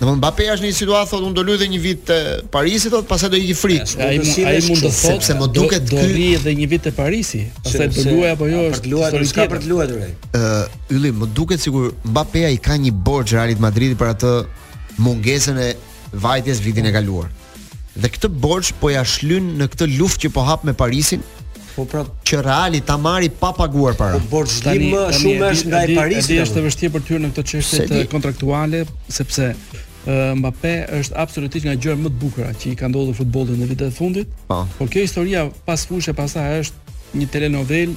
Domthon 0.00 0.16
Mbappé 0.16 0.44
është 0.48 0.64
në 0.64 0.68
një 0.70 0.76
situatë 0.76 1.08
thotë 1.10 1.26
unë 1.28 1.36
do 1.36 1.42
lëj 1.44 1.56
dhe 1.60 1.66
një 1.74 1.78
vit 1.84 2.04
te 2.08 2.16
Parisi 2.54 2.88
thotë 2.88 3.06
pastaj 3.10 3.28
do 3.34 3.36
i 3.36 3.50
jë 3.50 3.56
fri. 3.58 3.74
Ai 4.00 4.14
ai 4.16 4.62
mund 4.64 4.80
të 4.80 4.92
thotë 4.96 4.96
sepse 4.96 5.34
më 5.36 5.48
duket 5.58 5.90
ky 5.90 5.90
do 5.98 6.04
rri 6.06 6.28
edhe 6.38 6.54
një 6.60 6.68
vit 6.72 6.86
te 6.86 6.92
Parisi, 6.96 7.40
pastaj 7.66 7.90
do 7.98 8.04
luaj 8.14 8.30
apo 8.32 8.48
jo 8.48 8.62
është 8.70 8.92
luaj 8.94 9.10
apo 9.10 9.20
s'ka 9.32 9.44
për 9.52 9.60
të 9.60 9.68
luajtur 9.74 10.00
ai. 10.06 10.14
Ë 10.38 10.94
Ylli 10.96 11.10
më 11.20 11.28
duket 11.36 11.60
sikur 11.66 11.90
Mbappé 12.14 12.46
ai 12.48 12.56
ka 12.64 12.78
një 12.80 12.94
borxh 13.10 13.36
Realit 13.36 13.60
Madridi 13.66 13.98
për 14.00 14.14
atë 14.14 14.32
mungesën 15.04 15.60
e 15.66 15.68
vajtjes 16.16 16.64
vitin 16.64 16.88
e 16.88 16.94
kaluar 16.96 17.28
dhe 17.98 18.08
këtë 18.08 18.28
borxh 18.42 18.72
po 18.80 18.90
ja 18.92 19.02
shlyn 19.04 19.54
në 19.58 19.66
këtë 19.72 19.88
luftë 19.98 20.26
që 20.28 20.32
po 20.34 20.44
hap 20.46 20.64
me 20.64 20.74
Parisin. 20.74 21.22
Po 21.74 21.84
pra, 21.88 22.02
që 22.26 22.40
Reali 22.44 22.80
ta 22.84 22.96
marri 22.98 23.28
pa 23.30 23.52
paguar 23.54 23.94
para. 23.98 24.18
Po 24.18 24.28
borx 24.32 24.60
tani 24.62 24.90
më 24.92 25.04
shumë 25.20 25.48
është 25.50 25.70
nga 25.72 25.82
Parisi. 25.96 26.38
është 26.42 26.58
e 26.60 26.64
vështirë 26.66 26.94
për 26.96 27.04
ty 27.06 27.20
në 27.22 27.30
këtë 27.34 27.46
çështje 27.52 28.02
kontraktuale, 28.12 28.84
sepse 29.14 29.52
Mbappé 30.10 30.72
është 30.96 31.16
absolutisht 31.22 31.66
nga 31.68 31.74
gjërat 31.76 32.00
më 32.02 32.08
të 32.12 32.20
bukura 32.22 32.54
që 32.56 32.70
i 32.72 32.76
ka 32.80 32.88
ndodhur 32.88 33.18
futbollit 33.18 33.58
në 33.60 33.66
vitet 33.68 33.92
e 33.92 33.94
fundit. 33.96 34.30
Po. 34.48 34.62
Por 34.78 34.88
kjo 34.90 35.04
historia 35.04 35.42
pas 35.66 35.82
fushë 35.90 36.14
pas 36.16 36.30
sa 36.36 36.46
është 36.60 37.18
një 37.20 37.28
telenovel 37.30 37.92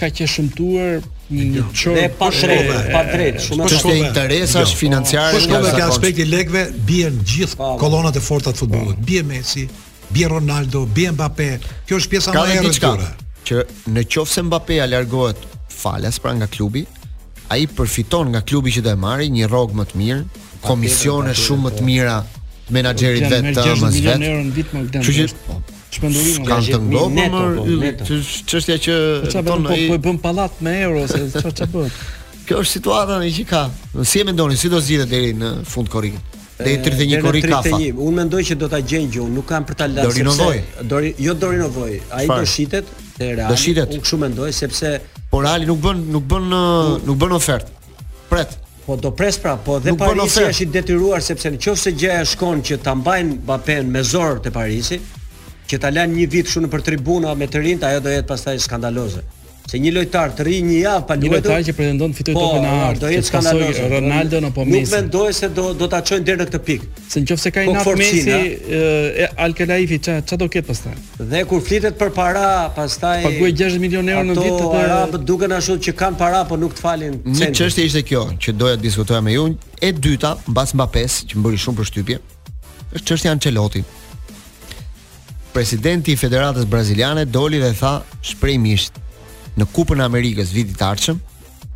ka 0.00 0.26
shëmtuar 0.32 1.02
një 1.30 1.64
çor 1.76 1.94
jo. 1.94 2.00
e 2.06 2.08
pa 2.18 2.30
drejtë, 2.34 2.74
pa 2.94 3.02
drejtë, 3.06 3.42
shumë 3.46 3.68
të 3.70 3.78
shumë 3.82 3.96
interesash 4.00 4.72
jo. 4.72 4.78
financiare 4.80 5.40
nga 5.44 5.60
zakonisht. 5.60 5.60
Po 5.60 5.68
aspekti 5.68 5.82
me 5.82 5.90
aspektin 5.92 6.30
legëve, 6.32 6.62
bie 6.88 7.10
gjithë 7.32 7.68
kolonat 7.82 8.16
e 8.18 8.22
forta 8.28 8.52
të 8.54 8.62
futbollit. 8.62 9.02
Bie 9.06 9.22
Messi, 9.28 9.66
bie 10.14 10.26
Ronaldo, 10.32 10.86
bie 10.96 11.12
Mbappé. 11.14 11.50
Kjo 11.86 12.00
është 12.00 12.10
pjesa 12.14 12.34
më 12.34 12.40
e 12.40 12.58
rëndë 12.58 12.92
që 13.50 13.64
në 13.94 14.06
qoftë 14.14 14.34
se 14.36 14.44
Mbappé 14.48 14.80
ja 14.80 14.88
largohet 14.90 15.44
falas 15.82 16.18
pra 16.22 16.34
nga 16.38 16.48
klubi, 16.50 16.84
ai 17.54 17.64
përfiton 17.76 18.32
nga 18.34 18.42
klubi 18.42 18.74
që 18.74 18.82
do 18.86 18.90
e 18.90 18.98
marrë 19.06 19.28
një 19.36 19.48
rrog 19.50 19.76
më 19.80 19.84
të 19.92 20.02
mirë, 20.02 20.24
komisione 20.66 21.36
shumë 21.46 21.64
më 21.68 21.74
të 21.76 21.84
po. 21.84 21.88
mira 21.90 22.18
menaxherit 22.74 23.28
vetëm 23.36 23.84
as 23.88 24.00
vetë. 24.08 24.96
Kështu 24.98 25.20
që 25.20 25.44
po 25.46 25.60
shpendurimin 25.90 26.42
nga 26.46 26.58
gjithë 26.62 26.80
mi 26.84 26.96
neto. 27.14 27.36
Kanë 27.36 27.60
të 27.60 27.66
ngopë 27.66 28.16
Qështja 28.50 28.76
që... 28.86 28.96
Qa 29.34 29.42
po, 29.46 29.56
po 29.64 29.76
e 29.76 29.86
po, 29.90 29.98
bëm 30.06 30.20
palat 30.22 30.62
me 30.64 30.74
euro, 30.84 31.04
se 31.10 31.24
qa 31.34 31.52
qa 31.58 31.68
bëm? 31.70 31.88
Kjo 32.48 32.60
është 32.62 32.74
situata 32.76 33.18
në 33.22 33.30
që 33.38 33.44
ka. 33.50 33.62
Si 34.10 34.22
e 34.22 34.26
mendoni, 34.28 34.58
si 34.58 34.70
do 34.72 34.80
zgjidhet 34.82 35.10
deri 35.12 35.32
në 35.38 35.50
fund 35.70 35.90
korrikut? 35.92 36.36
Deri 36.60 36.76
në 36.78 36.88
31 37.22 37.24
korrik 37.24 37.46
kafa. 37.50 37.76
Unë 37.90 38.16
mendoj 38.22 38.42
që 38.50 38.56
do 38.60 38.68
ta 38.70 38.80
gjej 38.84 39.04
gjun, 39.16 39.30
nuk 39.34 39.46
kam 39.48 39.64
për 39.66 39.78
ta 39.80 39.86
lënë. 39.90 40.06
Do 40.10 40.16
rinovoj. 40.18 40.56
Do 40.92 41.00
jo 41.26 41.34
do 41.44 41.52
rinovoj. 41.54 41.94
Ai 42.18 42.26
do 42.30 42.42
shitet 42.46 42.88
te 43.18 43.30
Real. 43.34 43.46
Do 43.52 43.56
shitet. 43.60 43.94
Unë 43.94 44.04
kështu 44.04 44.18
mendoj 44.22 44.50
sepse 44.56 44.92
po 45.30 45.42
Reali 45.44 45.66
nuk 45.68 45.80
bën 45.84 46.02
nuk 46.14 46.26
bën 46.28 46.46
nuk, 46.52 47.04
nuk 47.08 47.18
bën 47.22 47.34
ofertë. 47.38 47.78
Pret. 48.30 48.58
Po 48.84 48.96
do 49.00 49.12
pres 49.14 49.38
pra, 49.40 49.54
po 49.56 49.78
dhe 49.80 49.92
Parisi 50.00 50.44
është 50.50 50.64
i 50.66 50.74
detyruar 50.76 51.20
sepse 51.24 51.48
nëse 51.54 51.92
gjaja 52.00 52.26
shkon 52.34 52.60
që 52.68 52.78
ta 52.84 52.92
mbajnë 52.98 53.38
Mbappé 53.44 53.78
me 53.88 54.00
zor 54.04 54.40
te 54.44 54.50
Parisi, 54.52 54.98
që 55.70 55.78
ta 55.84 55.90
lënë 55.94 56.16
një 56.18 56.28
vit 56.32 56.48
shumë 56.50 56.70
për 56.72 56.84
tribuna 56.92 57.34
me 57.38 57.48
të 57.50 57.62
rinjt, 57.66 57.84
ajo 57.90 58.02
do 58.06 58.14
jetë 58.16 58.30
pastaj 58.32 58.56
skandaloze. 58.64 59.22
Se 59.70 59.78
një 59.78 59.90
lojtar 59.94 60.32
të 60.34 60.44
ri 60.48 60.54
një 60.66 60.78
javë 60.82 61.02
pa 61.06 61.14
luajtur. 61.14 61.30
Një 61.30 61.40
lojtar 61.44 61.60
që 61.68 61.72
pretendon 61.78 62.14
të 62.14 62.18
fitojë 62.18 62.34
po, 62.34 62.46
topin 62.48 62.64
e 62.66 62.70
art. 62.86 63.02
Do 63.04 63.10
jetë 63.12 63.26
skandaloze. 63.28 63.84
Ronaldo, 63.84 64.00
Ronaldo 64.00 64.40
në 64.42 64.48
po 64.56 64.64
Messi. 64.66 64.80
Nuk 64.80 64.92
mendoj 64.96 65.28
se 65.38 65.50
do 65.58 65.66
do 65.82 65.88
ta 65.92 66.00
çojnë 66.08 66.26
deri 66.26 66.38
në 66.40 66.46
këtë 66.48 66.60
pikë. 66.70 66.88
Se 67.12 67.22
nëse 67.22 67.52
ka 67.54 67.64
po, 67.68 67.74
një 67.76 67.92
Messi 68.00 68.32
e 68.32 69.28
Alkelaifi 69.44 69.98
ça 70.06 70.16
ça 70.30 70.36
do 70.42 70.48
ketë 70.50 70.68
pastaj. 70.72 70.96
Dhe 71.34 71.44
kur 71.52 71.62
flitet 71.68 72.00
për 72.02 72.10
para, 72.18 72.48
pastaj 72.80 73.20
paguaj 73.28 73.54
60 73.60 73.84
milionë 73.84 74.16
euro 74.16 74.26
në 74.32 74.36
vit 74.40 74.58
të 74.58 74.72
të 74.74 74.82
Arab, 74.88 75.14
duken 75.30 75.54
ashtu 75.60 75.78
që 75.86 75.96
kanë 76.02 76.20
para 76.24 76.42
po 76.50 76.58
nuk 76.64 76.74
të 76.80 76.86
falin. 76.88 77.20
Një 77.38 77.52
çështje 77.60 77.86
ishte 77.90 78.02
kjo 78.10 78.24
që 78.42 78.56
doja 78.58 78.74
të 78.80 78.84
diskutoja 78.88 79.22
me 79.28 79.36
ju. 79.38 79.46
E 79.86 79.92
dyta, 79.92 80.34
mbas 80.50 80.74
Mbappé, 80.74 81.06
që 81.30 81.34
më 81.38 81.42
bëri 81.46 81.62
shumë 81.68 81.84
përshtypje 81.84 82.18
është 82.96 83.12
çështja 83.12 83.30
e 83.30 83.34
Ancelotit 83.36 83.96
presidenti 85.52 86.12
i 86.14 86.18
Federatës 86.18 86.66
Braziliane 86.70 87.24
doli 87.26 87.60
dhe 87.62 87.72
tha 87.74 87.94
shprehimisht 88.24 88.98
në 89.58 89.66
Kupën 89.74 90.00
e 90.00 90.06
Amerikës 90.06 90.52
vitit 90.54 90.78
të 90.80 90.86
ardhshëm, 90.86 91.18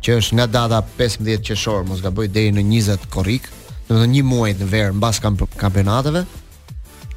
që 0.03 0.15
është 0.21 0.37
nga 0.37 0.45
data 0.55 0.79
15 0.99 1.41
qershor, 1.47 1.83
mos 1.89 2.01
gaboj 2.03 2.27
deri 2.33 2.53
në 2.55 2.63
20 2.71 3.07
korrik, 3.13 3.49
domethënë 3.87 4.11
një 4.15 4.25
muaj 4.25 4.51
në 4.59 4.67
verë 4.71 4.95
mbas 4.99 5.19
kamp 5.21 5.43
kampionateve, 5.59 6.21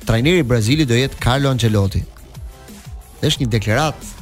trajneri 0.09 0.43
i 0.43 0.49
Brazilit 0.49 0.89
do 0.91 0.99
jetë 0.99 1.21
Carlo 1.23 1.53
Ancelotti. 1.55 2.03
Është 3.25 3.45
një 3.45 3.51
deklaratë 3.59 4.15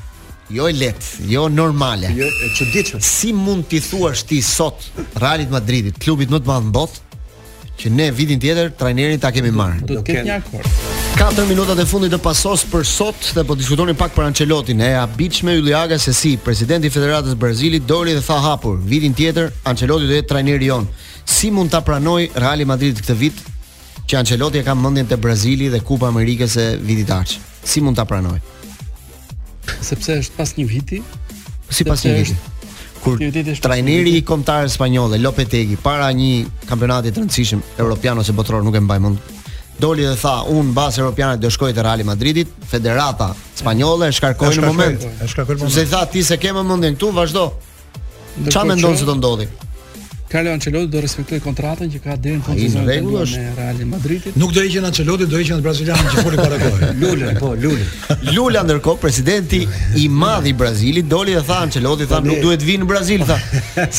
Jo 0.55 0.69
e 0.71 0.73
letë, 0.79 1.25
jo 1.27 1.49
normale 1.51 2.07
Jo 2.15 2.29
e 2.31 2.47
çuditshme. 2.55 3.01
Si 3.03 3.33
mund 3.35 3.65
t'i 3.67 3.81
thua 3.83 4.13
shti 4.15 4.37
sot 4.47 4.85
Realit 5.19 5.51
Madridit, 5.51 5.99
klubit 6.01 6.31
më 6.31 6.39
të 6.39 6.47
madh 6.49 6.69
në 6.69 6.73
botë 6.77 7.01
që 7.77 7.91
ne 7.93 8.11
vitin 8.15 8.41
tjetër 8.41 8.71
trajnerin 8.79 9.21
ta 9.21 9.29
kemi 9.35 9.51
marrë. 9.55 9.83
Do 9.85 9.97
të 9.99 10.05
ketë 10.07 10.27
një 10.29 10.37
akord. 10.41 10.79
4 11.17 11.47
minutat 11.49 11.79
e 11.83 11.87
fundit 11.89 12.13
të 12.13 12.19
pasos 12.25 12.63
për 12.71 12.85
sot 12.89 13.31
dhe 13.37 13.45
po 13.49 13.57
diskutoni 13.57 13.95
pak 13.97 14.13
për 14.15 14.27
Ancelotin 14.31 14.81
e 14.85 14.93
abic 15.01 15.43
me 15.45 15.57
se 15.99 16.13
si 16.13 16.37
presidenti 16.37 16.89
federatës 16.91 17.35
Brazili 17.35 17.79
doli 17.81 18.13
dhe 18.13 18.21
tha 18.21 18.37
hapur 18.41 18.77
vitin 18.79 19.15
tjetër 19.15 19.51
Ancelotin 19.65 20.09
dhe 20.09 20.23
trajnir 20.29 20.61
jon 20.63 20.89
si 21.25 21.51
mund 21.51 21.71
të 21.73 21.81
pranoj 21.85 22.27
Reali 22.35 22.65
Madrid 22.65 23.01
këtë 23.01 23.15
vit 23.17 23.39
që 24.09 24.17
Ancelotin 24.19 24.61
e 24.61 24.65
kam 24.67 24.81
mëndin 24.85 25.09
të 25.11 25.17
Brazili 25.19 25.69
dhe 25.73 25.81
Kupa 25.81 26.09
Amerikës 26.09 26.57
e 26.61 26.67
vitit 26.81 27.09
arqë 27.11 27.41
si 27.67 27.81
mund 27.83 27.97
të 27.99 28.05
pranoj 28.07 28.39
sepse 29.83 30.19
është 30.21 30.37
pas 30.37 30.53
një 30.59 30.69
viti 30.71 31.01
si 31.71 31.85
pas 31.89 32.05
një 32.07 32.13
viti 32.21 32.56
kur 33.07 33.55
trajneri 33.63 34.17
i 34.19 34.23
kombëtarëve 34.27 34.73
spanjollë 34.75 35.21
Lopetegi 35.23 35.79
para 35.83 36.09
një 36.17 36.67
kampionati 36.67 37.13
të 37.15 37.23
rëndësishëm 37.23 37.63
europian 37.81 38.19
ose 38.23 38.35
botror 38.37 38.65
nuk 38.67 38.77
e 38.77 38.83
mbaj 38.83 39.01
mend 39.03 39.35
doli 39.79 40.07
dhe 40.09 40.17
tha 40.21 40.35
un 40.53 40.73
bas 40.77 40.97
europianit 40.99 41.41
do 41.43 41.51
shkoj 41.53 41.71
te 41.77 41.85
Real 41.87 42.03
Madridit 42.09 42.51
federata 42.71 43.31
spanjolle 43.61 44.11
e 44.11 44.17
shkarkoi 44.17 44.51
në 44.57 44.65
moment 44.67 45.07
e 45.07 45.29
shkarkoi 45.29 45.59
në 45.59 45.63
moment 45.65 45.77
se 45.77 45.87
tha 45.93 46.03
ti 46.11 46.25
se 46.27 46.41
ke 46.43 46.55
mendjen 46.57 46.97
këtu 46.99 47.13
vazhdo 47.21 47.47
çfarë 48.49 48.75
mendon 48.75 48.99
se 48.99 49.07
do 49.09 49.15
ndodhi 49.21 49.47
Carlo 50.37 50.51
Ancelotti 50.53 50.89
do 50.93 51.01
respektoj 51.01 51.39
kontratën 51.41 51.89
që 51.89 51.99
ka 52.05 52.13
deri 52.21 52.37
në 52.37 52.43
fund 52.45 52.59
të 52.59 52.67
sezonit 52.67 53.07
me 53.09 53.45
Real 53.57 53.79
Madridit. 53.89 54.35
Nuk 54.37 54.53
do 54.53 54.61
heqen 54.61 54.85
Ancelotti, 54.85 55.29
do 55.33 55.39
heqen 55.41 55.63
brazilianin 55.65 56.11
që 56.13 56.25
foli 56.27 56.37
para 56.43 56.59
kohë. 56.61 56.91
Lula, 57.01 57.31
po, 57.39 57.55
Lula. 57.63 57.89
Lula 58.37 58.65
ndërkohë 58.69 59.01
presidenti 59.01 59.63
i 59.97 60.05
madh 60.13 60.51
i 60.53 60.53
Brazilit 60.53 61.09
doli 61.09 61.39
dhe 61.39 61.41
tha 61.49 61.63
Ancelotti 61.65 62.09
tha 62.13 62.21
nuk 62.29 62.43
duhet 62.45 62.67
vinë 62.69 62.85
në 62.85 62.91
Brazil 62.93 63.25
tha. 63.33 63.39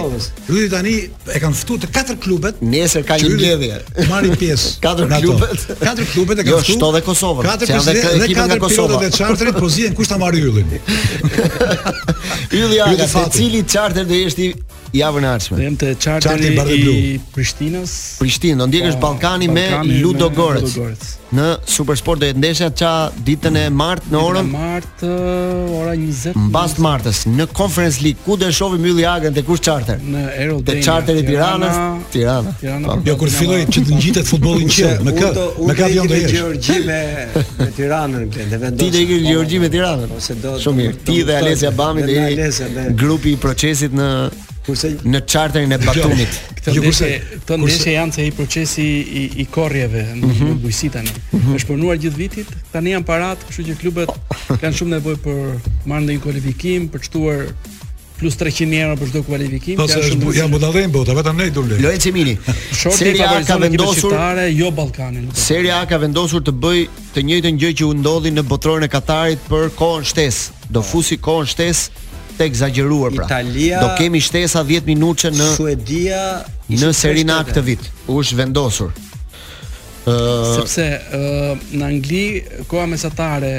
yllit 0.50 0.72
tani 0.74 0.94
e 1.38 1.42
kanë 1.44 1.58
ftuar 1.62 1.82
të 1.84 1.92
katër 1.94 2.18
klubet. 2.24 2.60
Nesër 2.74 3.06
ka 3.08 3.16
një 3.22 3.30
mbledhje. 3.32 3.78
Marrin 4.10 4.36
pjesë 4.36 4.74
katër 4.84 5.08
klubet. 5.14 5.64
Katër 5.80 6.08
klubet 6.12 6.42
e 6.42 6.46
kanë 6.48 6.52
jo, 6.52 6.60
ftuar. 6.60 6.66
Jo, 6.66 6.76
shto 6.76 6.90
dhe 6.96 7.02
Kosovën. 7.06 7.48
Katër 7.48 8.24
ekipe 8.28 8.46
nga 8.50 8.58
Kosova. 8.60 8.98
Katër 8.98 8.98
pilotët 8.98 9.16
e 9.16 9.22
çartrit 9.22 9.58
po 9.62 9.70
zihen 9.72 9.96
kush 9.96 10.10
ta 10.10 10.18
marr 10.20 10.36
yllin. 10.36 10.74
Yllja, 12.52 12.92
i 12.92 12.96
cili 13.30 13.64
charter 13.68 14.04
do 14.08 14.14
jesh 14.14 14.34
ti 14.36 14.52
javën 14.94 15.22
e 15.24 15.26
ardhshme. 15.26 15.62
Jam 15.62 15.76
te 15.76 15.94
charteri 15.98 16.46
i 16.74 17.18
Prishtinës. 17.34 17.92
Prishtinë, 18.20 18.58
do 18.62 18.66
ndjekësh 18.70 18.96
po, 18.96 19.08
Ballkani 19.08 19.48
me 19.50 19.64
Ludo 20.02 20.30
Gorec. 20.30 20.76
Në 21.34 21.46
Supersport 21.66 22.20
do 22.22 22.28
të 22.30 22.36
ndeshja 22.38 22.68
ç'a 22.78 22.90
ditën 23.26 23.56
e 23.58 23.64
martë 23.74 24.12
në 24.12 24.18
orën 24.26 24.50
Mart 24.52 25.02
ora 25.08 25.96
20. 25.98 26.36
Mbas 26.46 26.76
martës 26.86 27.24
në 27.26 27.48
Conference 27.58 28.04
League, 28.04 28.20
ku 28.26 28.36
do 28.38 28.46
të 28.46 28.52
shohim 28.58 28.82
mylli 28.86 29.06
Agën 29.10 29.34
te 29.34 29.42
kush 29.46 29.64
charter? 29.66 29.98
Në 29.98 30.62
Te 30.68 30.76
charteri 30.84 31.24
i 31.24 31.26
Tiranës, 31.26 31.80
Tirana. 32.14 32.54
Jo 33.06 33.16
kur 33.18 33.32
filloi 33.38 33.64
që 33.66 33.82
të 33.88 33.98
ngjitet 33.98 34.30
futbolli 34.30 34.68
në 34.68 34.76
qiell, 34.78 35.02
me 35.08 35.16
kë? 35.18 35.34
Me 35.58 35.74
kë 35.80 35.86
avion 35.90 36.06
do 36.12 36.20
jesh? 36.22 36.38
Gjorgji 36.38 36.78
me 36.86 37.70
Tiranën, 37.78 38.28
dhe 38.52 38.56
vendos. 38.56 38.78
Ti 38.84 38.92
do 38.94 39.02
ikë 39.08 39.20
Gjorgji 39.28 39.62
me 39.66 39.72
Tiranën 39.74 40.14
ose 40.20 40.38
do 40.44 40.54
Shumë 40.68 40.84
mirë. 40.84 40.98
Ti 41.10 41.18
dhe 41.32 41.38
Alesia 41.42 41.72
Bami 41.74 42.06
dhe 42.06 42.90
grupi 43.00 43.34
i 43.34 43.40
procesit 43.42 43.94
në 43.96 44.10
Kurse 44.64 44.88
në 45.04 45.20
charterin 45.28 45.74
e 45.76 45.78
Batumit. 45.82 46.34
Këtë 46.58 46.72
jo, 46.78 46.82
ndeshje, 46.84 47.40
këtë 47.44 47.92
janë 47.98 48.14
se 48.16 48.24
i 48.24 48.32
procesi 48.32 48.86
i, 49.04 49.24
i 49.42 49.46
korrjeve 49.52 50.06
në 50.16 50.22
mm 50.24 50.34
-hmm. 50.38 50.58
bujësi 50.64 50.90
tani. 50.94 51.10
Mm 51.10 51.38
-hmm. 51.42 51.58
Është 51.58 51.66
punuar 51.70 52.00
gjithë 52.00 52.16
vitit, 52.22 52.48
tani 52.72 52.94
janë 52.94 53.04
parat, 53.08 53.38
kështu 53.50 53.68
që 53.70 53.78
klubet 53.82 54.10
kanë 54.62 54.76
shumë 54.78 54.90
nevojë 54.96 55.20
për 55.26 55.40
marrë 55.90 56.04
ndonjë 56.06 56.20
kualifikim, 56.24 56.88
për 56.88 57.04
çtuar 57.08 57.44
plus 58.16 58.36
300 58.38 58.80
euro 58.80 58.94
për 58.96 59.08
çdo 59.10 59.22
kualifikim. 59.26 59.76
Po 59.76 59.88
se 59.88 60.00
ja 60.38 60.46
budallën 60.48 60.90
bota, 60.92 61.12
vetëm 61.12 61.36
ne 61.36 61.50
do 61.50 61.60
lëmë. 61.62 61.82
Lojë 61.82 62.12
Mini. 62.12 62.38
Seria 62.72 63.28
A 63.36 63.44
ka 63.44 63.56
vendosur 63.60 64.12
jo 64.48 64.70
Ballkanin. 64.70 65.28
Seria 65.34 65.80
A 65.80 65.86
ka 65.86 65.98
vendosur 66.00 66.40
të 66.42 66.52
bëj 66.52 66.88
të 67.14 67.24
njëjtën 67.28 67.58
gjë 67.60 67.70
që 67.78 67.84
u 67.84 67.92
ndodhi 67.94 68.30
në 68.32 68.42
botërorën 68.42 68.84
e 68.84 68.88
Katarit 68.88 69.38
për 69.50 69.68
kohën 69.76 70.04
shtesë. 70.04 70.50
Do 70.70 70.82
fusi 70.82 71.16
kohën 71.18 71.46
shtesë 71.46 72.03
të 72.38 72.46
egzageruar 72.50 73.14
pra. 73.14 73.26
Italia, 73.26 73.80
do 73.82 73.92
kemi 73.98 74.20
shtesa 74.22 74.62
10 74.66 74.86
minutëshe 74.90 75.32
në 75.34 75.48
Suedia 75.54 76.22
në 76.80 76.92
Serie 76.96 77.26
A 77.34 77.40
këtë 77.48 77.62
vit. 77.66 77.90
U 78.10 78.20
është 78.22 78.38
vendosur. 78.42 78.92
Uh, 80.04 80.58
sepse 80.60 80.84
uh, 80.84 81.60
në 81.80 81.84
Angli 81.86 82.24
koha 82.68 82.84
mesatare 82.90 83.52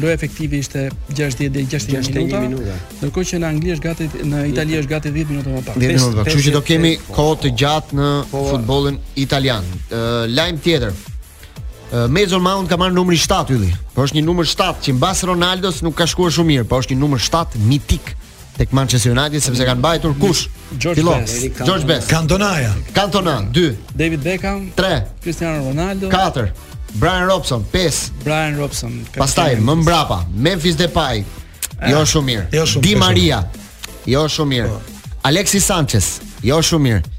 loja 0.00 0.14
efektive 0.16 0.56
ishte 0.64 0.86
60 1.10 1.50
deri 1.52 1.66
61 1.68 2.46
minuta. 2.46 2.76
kohë 3.02 3.26
që 3.34 3.40
në 3.42 3.50
Angli 3.50 3.74
është 3.74 3.88
gati 3.88 4.06
në 4.30 4.46
Itali 4.54 4.78
është 4.80 4.92
gati 4.94 5.12
10 5.16 5.34
minuta 5.34 5.52
më 5.58 5.62
pak. 5.66 5.76
10 5.82 6.00
minuta. 6.00 6.24
Kështu 6.28 6.46
që 6.48 6.54
do 6.56 6.64
kemi 6.70 6.94
kohë 7.12 7.36
të 7.42 7.52
gjatë 7.62 8.00
në 8.00 8.08
po, 8.32 8.44
futbollin 8.48 8.96
italian. 9.26 9.68
Uh, 9.86 10.24
lajm 10.32 10.62
tjetër. 10.64 10.96
Mason 11.90 12.38
Mount 12.42 12.68
ka 12.70 12.76
marrë 12.78 12.94
numri 12.94 13.18
7 13.18 13.50
ylli. 13.54 13.72
Por 13.94 14.06
është 14.06 14.20
një 14.20 14.26
numër 14.28 14.46
7 14.46 14.82
që 14.86 14.92
mbas 14.94 15.22
Ronaldos 15.26 15.80
nuk 15.82 15.96
ka 15.98 16.06
shkuar 16.06 16.30
shumë 16.30 16.48
mirë, 16.52 16.66
por 16.70 16.84
është 16.84 16.94
një 16.94 17.00
numër 17.02 17.22
7 17.26 17.58
mitik 17.66 18.12
tek 18.58 18.74
Manchester 18.76 19.12
United 19.16 19.42
sepse 19.42 19.66
kanë 19.66 19.80
mbajtur 19.80 20.14
kush? 20.20 20.44
George 20.78 21.00
Filo. 21.00 21.16
Best. 21.18 21.60
George 21.66 21.88
Best. 21.88 22.06
Cantonaia. 22.12 22.70
Cantona 22.94 23.38
2. 23.50 23.74
David 23.94 24.22
Beckham 24.22 24.68
3. 24.78 25.00
Cristiano 25.24 25.64
Ronaldo 25.66 26.10
4. 26.12 26.46
Brian 26.94 27.26
Robson 27.26 27.66
5. 27.74 28.00
Brian 28.22 28.58
Robson. 28.58 29.00
Pastaj 29.16 29.58
më 29.58 29.78
mbrapa 29.82 30.22
Memphis 30.30 30.78
Depay. 30.78 31.24
Jo 31.90 32.04
eh. 32.04 32.06
shumë 32.06 32.28
mirë. 32.30 32.46
Jo 32.54 32.66
shumë, 32.70 32.86
Di 32.86 32.94
Maria. 33.00 33.42
Jo 34.06 34.26
shumë 34.30 34.54
mirë. 34.54 34.68
Po. 34.68 35.12
Alexis 35.30 35.66
Sanchez. 35.66 36.12
Jo 36.44 36.60
shumë 36.62 36.86
mirë. 36.86 37.16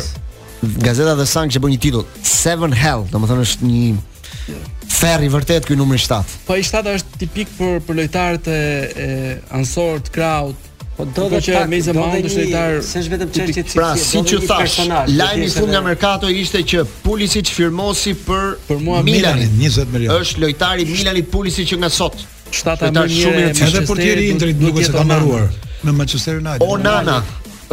Gazeta 0.86 1.16
The 1.18 1.26
Sun 1.30 1.50
që 1.52 1.60
bën 1.64 1.74
një 1.74 1.82
titull 1.86 2.06
Seven 2.26 2.72
Hell, 2.76 3.06
domethënë 3.12 3.46
është 3.48 3.72
një 3.72 4.62
Ferr 4.96 5.26
i 5.26 5.28
vërtet 5.32 5.66
ky 5.68 5.74
numri 5.76 5.98
7. 5.98 6.46
Po 6.48 6.54
i 6.56 6.62
7 6.64 6.94
është 6.96 7.20
tipik 7.20 7.50
për 7.58 7.82
për 7.84 7.98
lojtarët 7.98 8.46
e, 8.48 8.54
e 8.54 9.08
ansor 9.58 9.98
të 10.06 10.14
kraut, 10.14 10.70
Po 10.96 11.04
do 11.04 11.26
të 11.28 11.40
thotë 11.44 11.68
me 11.68 11.78
zëmandë 11.84 12.30
shtetar. 12.32 12.76
Se 12.84 13.02
është 13.02 13.12
vetëm 13.12 13.32
pra, 13.32 13.46
çështje 13.50 13.64
Pra 13.76 13.88
si 14.00 14.22
që 14.30 14.38
thash, 14.48 14.76
lajmi 15.12 15.44
i 15.44 15.50
fundit 15.52 15.72
nga 15.74 15.82
Mercato 15.84 16.30
ishte 16.32 16.62
që 16.72 16.86
Pulisic 17.04 17.50
firmosi 17.52 18.14
për 18.26 18.54
për 18.70 18.80
mua 18.84 19.02
Milanin 19.04 19.52
20 19.60 19.92
milionë. 19.92 20.16
Është 20.22 20.44
lojtari 20.46 20.88
Milanit 20.88 21.28
Pulisic 21.32 21.68
që 21.74 21.78
nga 21.82 21.90
sot. 21.92 22.16
Shtata 22.48 22.88
më 22.96 23.04
shumë 23.12 23.44
Edhe 23.50 23.84
portieri 23.90 24.30
i 24.30 24.32
Interit 24.32 24.62
nuk 24.62 24.80
se 24.86 24.94
ka 24.94 25.04
marruar 25.04 25.50
me 25.84 25.92
Manchester 25.92 26.40
United. 26.40 26.64
O 26.64 26.78
Nana 26.80 27.20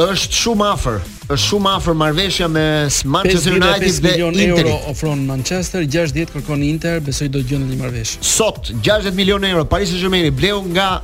është 0.10 0.44
shumë 0.44 0.68
afër. 0.74 1.00
Është 1.24 1.48
shumë 1.54 1.72
afër 1.78 1.96
marrëveshja 2.04 2.50
me 2.52 2.66
Manchester 3.14 3.56
United 3.56 4.04
dhe 4.04 4.14
Inter. 4.20 4.68
euro 4.68 4.76
ofron 4.92 5.24
Manchester, 5.30 5.88
60 5.88 6.34
kërkon 6.34 6.66
Inter, 6.68 7.00
besoj 7.08 7.30
do 7.32 7.42
gjendet 7.48 7.72
një 7.72 7.80
marrëveshje. 7.86 8.20
Sot 8.34 8.74
60 8.84 9.16
milionë 9.22 9.54
euro 9.54 9.64
Paris 9.72 9.94
Saint-Germain 9.94 10.28
bleu 10.36 10.60
nga 10.76 10.98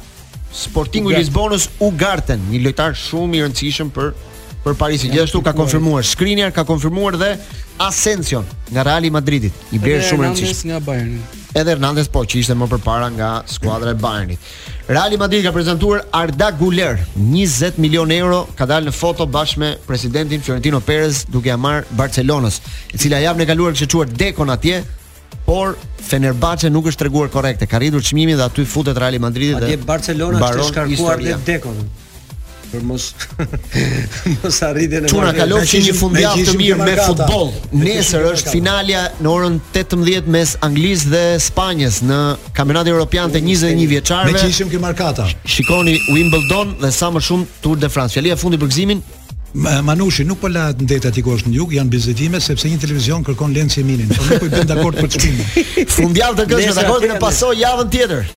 Sportingu 0.52 1.12
Lisbonës 1.14 1.70
U 1.86 1.91
Garten, 1.93 2.41
një 2.50 2.64
lojtar 2.66 2.95
shumë 2.97 3.38
i 3.39 3.43
rëndësishëm 3.45 3.91
për 3.93 4.14
për 4.60 4.76
Paris. 4.76 5.04
Gjithashtu 5.08 5.43
ka 5.45 5.54
konfirmuar 5.56 6.04
Skriniar, 6.06 6.52
ka 6.52 6.66
konfirmuar 6.68 7.16
dhe 7.22 7.36
Asensio 7.80 8.41
nga 8.74 8.84
Real 8.84 9.06
Madridit, 9.14 9.54
i 9.72 9.80
bler 9.82 10.02
shumë 10.06 10.26
rëndësishëm. 10.26 10.72
Nga 10.72 10.80
Bayern. 10.88 11.14
Edhe 11.50 11.72
Hernandez 11.74 12.10
po 12.14 12.22
që 12.30 12.41
ishte 12.43 12.54
më 12.54 12.68
përpara 12.76 13.08
nga 13.16 13.30
skuadra 13.50 13.93
e 13.93 13.97
Bayernit. 13.97 14.43
Real 14.89 15.16
Madrid 15.22 15.45
ka 15.47 15.54
prezantuar 15.54 16.04
Arda 16.14 16.50
Guler, 16.58 16.97
20 17.18 17.78
milion 17.82 18.10
euro 18.14 18.43
ka 18.58 18.66
dalë 18.70 18.89
në 18.89 18.93
foto 18.93 19.26
bashkë 19.30 19.62
me 19.64 19.72
presidentin 19.88 20.41
Florentino 20.45 20.82
Perez 20.82 21.24
duke 21.30 21.50
ia 21.50 21.58
marr 21.58 21.86
Barcelonës, 21.97 22.60
e 22.93 23.02
cila 23.02 23.22
javën 23.22 23.45
e 23.45 23.50
kaluar 23.50 23.74
kishte 23.78 23.89
çuar 23.95 24.10
Dekon 24.12 24.54
atje 24.54 24.82
por 25.50 25.70
Fenerbahçe 26.10 26.68
nuk 26.74 26.88
është 26.91 27.06
treguar 27.08 27.30
korrekt. 27.34 27.64
Ka 27.70 27.80
rritur 27.82 28.02
çmimin 28.06 28.38
dhe 28.39 28.43
aty 28.45 28.64
futet 28.70 28.97
Real 29.00 29.18
Madridi 29.22 29.56
dhe 29.62 29.80
Barcelona 29.88 30.38
është 30.38 30.45
baron 30.45 30.68
shkarkuar 30.70 31.26
te 31.26 31.39
Deco. 31.47 31.72
Për 32.70 32.84
mos 32.86 33.06
mos 34.43 34.60
arritën. 34.68 35.08
Çuna 35.10 35.32
ka 35.34 35.47
lëshë 35.50 35.80
një 35.88 35.93
fundjavë 35.97 36.43
të 36.52 36.56
mirë 36.60 36.86
me 36.86 36.93
futboll. 37.02 37.50
Nesër 37.82 38.28
është 38.30 38.54
finalja 38.54 39.08
në 39.26 39.32
orën 39.32 39.58
18 39.74 40.30
mes 40.36 40.54
Anglisë 40.68 41.12
dhe 41.16 41.24
Spanjës 41.47 41.97
në 42.06 42.20
Kampionatin 42.60 42.93
Evropian 42.93 43.34
të 43.34 43.41
21 43.41 43.89
vjeçarëve. 43.95 44.38
Me 44.38 44.43
çishim 44.45 44.70
kë 44.70 44.84
markata. 44.86 45.26
Shikoni 45.50 45.97
Wimbledon 46.12 46.78
dhe 46.86 46.93
sa 46.93 47.10
më 47.18 47.26
shumë 47.26 47.50
Tour 47.66 47.82
de 47.82 47.89
France. 47.89 48.14
Fjalia 48.20 48.38
fundi 48.38 48.62
për 48.62 48.70
gëzimin. 48.76 49.02
Manushi 49.54 50.24
nuk 50.26 50.39
po 50.41 50.47
la 50.47 50.70
ndet 50.78 51.08
aty 51.10 51.24
ku 51.26 51.34
është 51.34 51.50
në 51.50 51.56
jug, 51.58 51.72
janë 51.74 51.89
bizetime 51.89 52.39
sepse 52.41 52.70
një 52.70 52.78
televizion 52.86 53.24
kërkon 53.26 53.56
lencë 53.58 53.84
minin. 53.86 54.12
Po 54.14 54.22
nuk 54.30 54.43
po 54.43 54.45
i 54.50 54.54
bën 54.54 54.70
dakord 54.70 55.00
për 55.02 55.10
çmimin. 55.18 55.68
Fundjavë 55.95 56.43
të 56.43 56.50
kësaj, 56.54 56.76
dakord, 56.84 57.08
ne 57.10 57.18
pasoj 57.22 57.56
javën 57.64 57.89
tjetër. 57.93 58.26